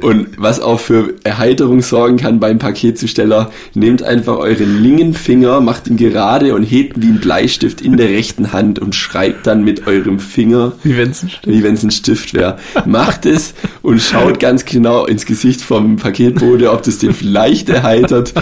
und 0.00 0.28
was 0.36 0.60
auch 0.60 0.80
für 0.80 1.14
Erheiterung 1.24 1.80
sorgen 1.82 2.16
kann 2.16 2.40
beim 2.40 2.58
Paketzusteller, 2.58 3.50
nehmt 3.74 4.02
einfach 4.02 4.36
euren 4.38 4.82
linken 4.82 5.14
Finger, 5.14 5.60
macht 5.60 5.86
ihn 5.86 5.96
gerade 5.96 6.54
und 6.54 6.64
hebt 6.64 7.00
wie 7.00 7.06
ein 7.06 7.20
Bleistift 7.20 7.80
in 7.80 7.96
der 7.96 8.08
rechten 8.08 8.52
Hand 8.52 8.78
und 8.78 8.94
schreibt 8.94 9.46
dann 9.46 9.64
mit 9.64 9.86
eurem 9.86 10.18
Finger, 10.18 10.72
wie 10.82 10.96
wenn's 10.96 11.22
ein 11.22 11.30
Stift. 11.30 11.62
wenn 11.62 11.74
es 11.74 11.82
ein 11.82 11.90
Stift 11.90 12.34
wäre. 12.34 12.58
Macht 12.84 13.26
es 13.26 13.54
und 13.82 14.00
schaut 14.00 14.40
ganz 14.40 14.64
genau 14.64 15.06
ins 15.06 15.24
Gesicht 15.26 15.60
vom 15.62 15.96
Paketbote, 15.96 16.72
ob 16.72 16.82
das 16.82 16.98
den 16.98 17.12
vielleicht 17.14 17.68
erheitert. 17.68 18.34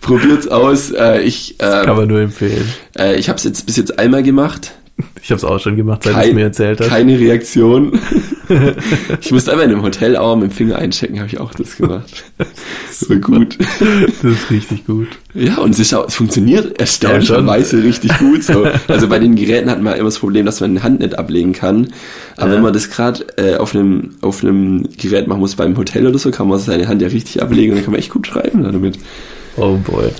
Probiert's 0.00 0.48
aus. 0.48 0.90
Äh, 0.90 1.22
ich 1.22 1.56
Kann 1.58 1.88
äh, 1.88 1.94
man 1.94 2.08
nur 2.08 2.20
empfehlen. 2.20 2.66
äh, 2.98 3.16
ich 3.16 3.28
habe 3.28 3.38
es 3.38 3.44
jetzt 3.44 3.66
bis 3.66 3.76
jetzt 3.76 3.98
einmal 3.98 4.22
gemacht. 4.22 4.72
Ich 5.22 5.30
habe 5.30 5.38
es 5.38 5.44
auch 5.44 5.58
schon 5.58 5.74
gemacht, 5.76 6.02
seit 6.04 6.14
du 6.14 6.18
es 6.18 6.24
Kein, 6.26 6.34
mir 6.34 6.42
erzählt 6.42 6.80
hast. 6.80 6.88
keine 6.88 7.18
Reaktion. 7.18 7.98
ich 9.20 9.32
musste 9.32 9.50
einmal 9.52 9.66
in 9.66 9.72
einem 9.72 9.82
Hotel 9.82 10.16
auch 10.16 10.36
mit 10.36 10.50
dem 10.50 10.54
Finger 10.54 10.76
einchecken, 10.76 11.18
habe 11.18 11.28
ich 11.28 11.40
auch 11.40 11.52
das 11.54 11.76
gemacht. 11.76 12.24
So 12.92 13.14
gut. 13.16 13.56
Das 13.58 14.32
ist 14.32 14.50
richtig 14.50 14.86
gut. 14.86 15.08
Ja, 15.32 15.56
und 15.58 15.74
auch, 15.94 16.06
es 16.06 16.14
funktioniert 16.14 16.78
erstaunlicherweise 16.78 17.82
richtig 17.82 18.16
gut. 18.18 18.44
So. 18.44 18.66
Also 18.88 19.08
bei 19.08 19.18
den 19.18 19.34
Geräten 19.34 19.70
hat 19.70 19.80
man 19.82 19.94
immer 19.94 20.04
das 20.10 20.18
Problem, 20.18 20.44
dass 20.46 20.60
man 20.60 20.74
die 20.74 20.82
Hand 20.82 21.00
nicht 21.00 21.18
ablegen 21.18 21.54
kann. 21.54 21.88
Aber 22.36 22.50
Ja. 22.50 22.56
wenn 22.56 22.62
man 22.62 22.72
das 22.74 22.90
gerade 22.90 23.24
äh, 23.38 23.56
auf 23.56 23.74
einem 23.74 24.10
auf 24.20 24.44
einem 24.44 24.88
Gerät 24.96 25.26
machen 25.26 25.40
muss, 25.40 25.56
beim 25.56 25.76
Hotel 25.76 26.06
oder 26.06 26.18
so, 26.18 26.30
kann 26.30 26.48
man 26.48 26.58
seine 26.58 26.86
Hand 26.86 27.00
ja 27.02 27.08
richtig 27.08 27.42
ablegen 27.42 27.70
und 27.72 27.76
dann 27.78 27.84
kann 27.84 27.92
man 27.92 27.98
echt 28.00 28.10
gut 28.10 28.26
schreiben 28.26 28.62
damit. 28.62 28.98
Oh 29.56 29.76
boy. 29.78 30.10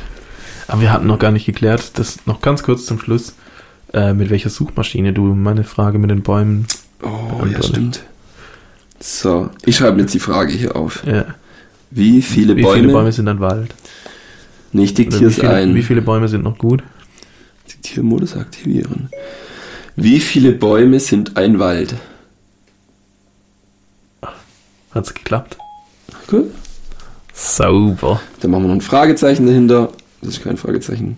Aber 0.66 0.80
wir 0.80 0.92
hatten 0.92 1.06
noch 1.06 1.18
gar 1.18 1.30
nicht 1.30 1.44
geklärt, 1.46 1.92
das 1.98 2.24
noch 2.26 2.40
ganz 2.40 2.62
kurz 2.62 2.86
zum 2.86 2.98
Schluss, 2.98 3.34
äh, 3.94 4.12
mit 4.12 4.28
welcher 4.28 4.50
Suchmaschine 4.50 5.12
du 5.12 5.22
meine 5.34 5.64
Frage 5.64 5.98
mit 5.98 6.10
den 6.10 6.22
Bäumen. 6.22 6.66
Oh, 7.02 7.46
ja, 7.46 7.62
stimmt. 7.62 8.02
So, 9.00 9.50
ich 9.64 9.76
schreibe 9.76 10.00
jetzt 10.00 10.14
die 10.14 10.18
Frage 10.18 10.52
hier 10.52 10.76
auf. 10.76 11.04
Ja. 11.06 11.26
Wie 11.90 12.22
viele 12.22 12.56
Wie 12.56 12.62
Bäume? 12.62 12.80
viele 12.80 12.92
Bäume 12.92 13.12
sind 13.12 13.28
ein 13.28 13.40
Wald? 13.40 13.74
Nee, 14.72 14.84
ich 14.84 14.94
diktiere 14.94 15.22
wie, 15.22 15.26
es 15.26 15.34
viele, 15.36 15.50
ein. 15.50 15.74
wie 15.74 15.82
viele 15.82 16.02
Bäume 16.02 16.26
sind 16.28 16.42
noch 16.42 16.58
gut? 16.58 16.82
Diktiermodus 17.70 18.36
aktivieren. 18.36 19.08
Wie 19.94 20.18
viele 20.18 20.52
Bäume 20.52 20.98
sind 20.98 21.36
ein 21.36 21.60
Wald? 21.60 21.94
Hat's 24.90 25.14
geklappt? 25.14 25.56
Gut. 26.26 26.52
Sauber. 27.32 28.20
Dann 28.40 28.50
machen 28.50 28.64
wir 28.64 28.68
noch 28.68 28.74
ein 28.76 28.80
Fragezeichen 28.80 29.46
dahinter. 29.46 29.92
Das 30.20 30.30
ist 30.34 30.42
kein 30.42 30.56
Fragezeichen. 30.56 31.16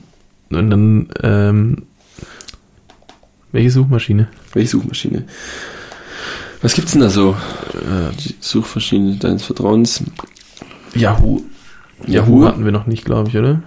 Und 0.51 0.71
dann, 0.71 1.09
ähm, 1.23 1.83
welche 3.53 3.71
Suchmaschine? 3.71 4.29
Welche 4.53 4.71
Suchmaschine? 4.71 5.25
Was 6.63 6.75
gibt's 6.75 6.93
denn 6.93 7.01
da 7.03 7.11
so? 7.11 7.37
Äh, 7.75 8.15
die 8.19 8.35
Suchmaschine 8.41 9.17
deines 9.17 9.45
Vertrauens. 9.45 10.03
Yahoo. 10.95 11.43
Yahoo 12.07 12.45
hatten 12.45 12.65
wir 12.65 12.73
noch 12.73 12.87
nicht, 12.87 13.05
glaube 13.05 13.29
ich, 13.29 13.37
oder? 13.37 13.63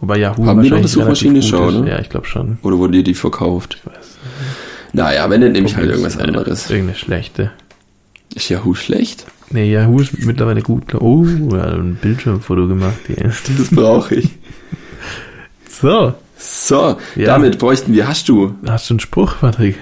Wobei 0.00 0.18
Yahoo 0.18 0.46
Haben 0.46 0.62
wir 0.62 0.70
noch 0.70 0.78
eine 0.78 0.88
Suchmaschine 0.88 1.42
schon, 1.42 1.68
ist. 1.68 1.74
oder? 1.76 1.88
Ja, 1.88 1.98
ich 2.00 2.08
glaube 2.08 2.26
schon. 2.26 2.58
Oder 2.62 2.78
wurde 2.78 2.98
dir 2.98 3.04
die 3.04 3.14
verkauft? 3.14 3.78
Ich 3.80 3.86
weiß. 3.86 4.18
Naja, 4.92 5.28
wenn, 5.30 5.40
dann 5.40 5.52
nehme 5.52 5.66
ich 5.66 5.76
halt 5.76 5.88
irgendwas 5.88 6.16
äh, 6.16 6.22
anderes. 6.22 6.70
Irgendeine 6.70 6.98
schlechte. 6.98 7.50
Ist 8.34 8.48
Yahoo 8.48 8.74
schlecht? 8.74 9.26
Nee, 9.50 9.70
Yahoo 9.72 10.00
ist 10.00 10.18
mittlerweile 10.18 10.62
gut. 10.62 10.94
Oh, 10.94 11.24
er 11.52 11.62
hat 11.62 11.74
ein 11.74 11.96
Bildschirmfoto 11.96 12.68
gemacht. 12.68 12.98
Das 13.16 13.68
brauche 13.70 14.16
ich. 14.16 14.30
So, 15.80 16.12
So, 16.38 16.96
Ja. 17.16 17.26
damit 17.26 17.58
bräuchten 17.58 17.92
wir, 17.92 18.06
hast 18.08 18.28
du 18.28 18.54
hast 18.66 18.88
du 18.88 18.94
einen 18.94 19.00
Spruch, 19.00 19.34
Patrick? 19.40 19.76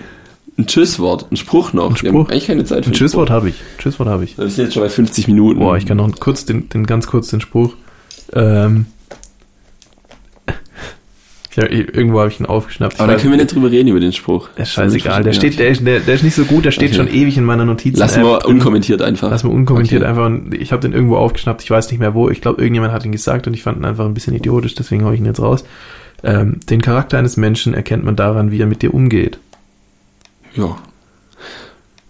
ein 0.59 0.67
Tschüsswort, 0.67 1.27
ein 1.31 1.37
Spruch 1.37 1.75
noch. 1.75 1.91
Ein 1.91 1.97
Spruch? 1.97 2.31
eigentlich 2.31 2.47
keine 2.47 2.65
Zeit 2.65 2.85
für 2.87 2.91
Ein 2.91 2.95
Tschüsswort 2.95 3.29
habe 3.29 3.51
ich. 3.51 3.57
Tschüsswort 3.77 4.09
habe 4.09 4.25
ich. 4.25 4.39
Wir 4.39 4.49
sind 4.49 4.65
jetzt 4.65 4.73
schon 4.75 4.83
bei 4.83 4.89
50 4.89 5.29
Minuten. 5.29 5.59
Boah, 5.61 5.77
ich 5.77 5.85
kann 5.85 5.99
noch 5.99 6.11
kurz 6.19 6.47
den, 6.47 6.71
den 6.71 6.87
ganz 6.87 7.07
kurz 7.07 7.29
den 7.29 7.43
Spruch. 7.43 7.75
Ähm, 8.33 8.87
ich 11.51 11.59
hab, 11.63 11.71
irgendwo 11.71 12.21
habe 12.21 12.31
ich 12.31 12.39
ihn 12.41 12.45
aufgeschnappt. 12.47 13.01
Aber 13.01 13.13
da 13.13 13.19
können 13.19 13.33
wir 13.33 13.39
nicht 13.39 13.55
drüber 13.55 13.71
reden 13.71 13.89
über 13.89 14.01
den 14.01 14.13
Spruch. 14.13 14.49
Der 14.57 14.63
ist 14.65 14.73
scheißegal. 14.73 15.23
Der 15.25 15.33
steht, 15.35 15.59
der, 15.59 15.69
ist- 15.69 15.87
der, 15.87 16.01
der 16.01 16.15
ist 16.15 16.23
nicht 16.23 16.35
so 16.35 16.45
gut, 16.45 16.65
der 16.67 16.71
steht 16.71 16.89
Okay. 16.89 16.97
schon 16.97 17.09
ewig 17.09 17.37
in 17.39 17.45
meiner 17.45 17.65
Notizen. 17.67 17.99
Lassen 17.99 18.23
wir 18.25 18.47
unkommentiert 18.47 19.01
einfach. 19.03 19.31
Lass 19.31 19.45
mal 19.45 19.51
unkommentiert 19.53 20.03
Okay. 20.03 20.11
einfach. 20.11 20.31
Ich 20.59 20.73
habe 20.73 20.83
den 20.83 20.93
irgendwo 20.93 21.17
aufgeschnappt. 21.17 21.63
Ich 21.63 21.71
weiß 21.71 21.91
nicht 21.91 21.99
mehr 22.01 22.15
wo. 22.15 22.29
Ich 22.31 22.41
glaube, 22.41 22.61
irgendjemand 22.61 22.93
hat 22.93 23.05
ihn 23.05 23.13
gesagt 23.13 23.47
und 23.47 23.55
ich 23.55 23.63
fand 23.63 23.79
ihn 23.79 23.85
einfach 23.87 24.05
ein 24.07 24.13
bisschen 24.15 24.35
idiotisch. 24.35 24.75
Deswegen 24.75 25.05
hau 25.05 25.13
ich 25.13 25.21
ihn 25.21 25.27
jetzt 25.27 25.41
raus. 25.41 25.65
Ähm, 26.23 26.61
den 26.69 26.81
Charakter 26.81 27.19
eines 27.19 27.37
Menschen 27.37 27.75
erkennt 27.75 28.05
man 28.05 28.17
daran, 28.17 28.51
wie 28.51 28.61
er 28.61 28.67
mit 28.67 28.83
dir 28.83 28.93
umgeht. 28.95 29.39
Ja, 30.55 30.77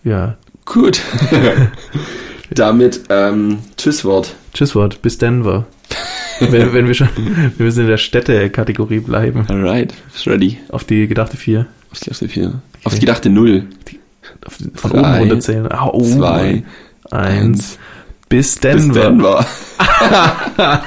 Ja. 0.04 0.36
gut. 0.64 1.00
damit 2.50 3.02
ähm, 3.10 3.58
Tschüsswort. 3.76 4.34
Tschüsswort. 4.54 5.02
Bis 5.02 5.18
Denver. 5.18 5.66
wenn, 6.40 6.72
wenn 6.72 6.86
wir 6.86 6.94
schon, 6.94 7.08
wir 7.56 7.64
müssen 7.66 7.80
in 7.82 7.88
der 7.88 7.96
Städte-Kategorie 7.96 9.00
bleiben. 9.00 9.44
Alright, 9.48 9.94
ready. 10.26 10.58
Auf 10.70 10.84
die 10.84 11.06
gedachte 11.08 11.36
vier. 11.36 11.66
Auf 11.90 11.98
die 11.98 12.04
gedachte 12.06 12.28
vier. 12.28 12.60
Auf 12.84 12.94
die 12.94 13.00
gedachte 13.00 13.30
Null. 13.30 13.64
Auf, 14.44 14.58
von 14.74 14.90
Drei, 14.90 14.98
oben 15.00 15.18
runterzählen. 15.18 15.72
Ah, 15.72 15.88
oh, 15.92 16.02
Zwei, 16.04 16.62
eins. 17.10 17.78
Bis 18.28 18.54
Bis 18.54 18.60
Denver. 18.60 19.00
Denver. 19.00 19.46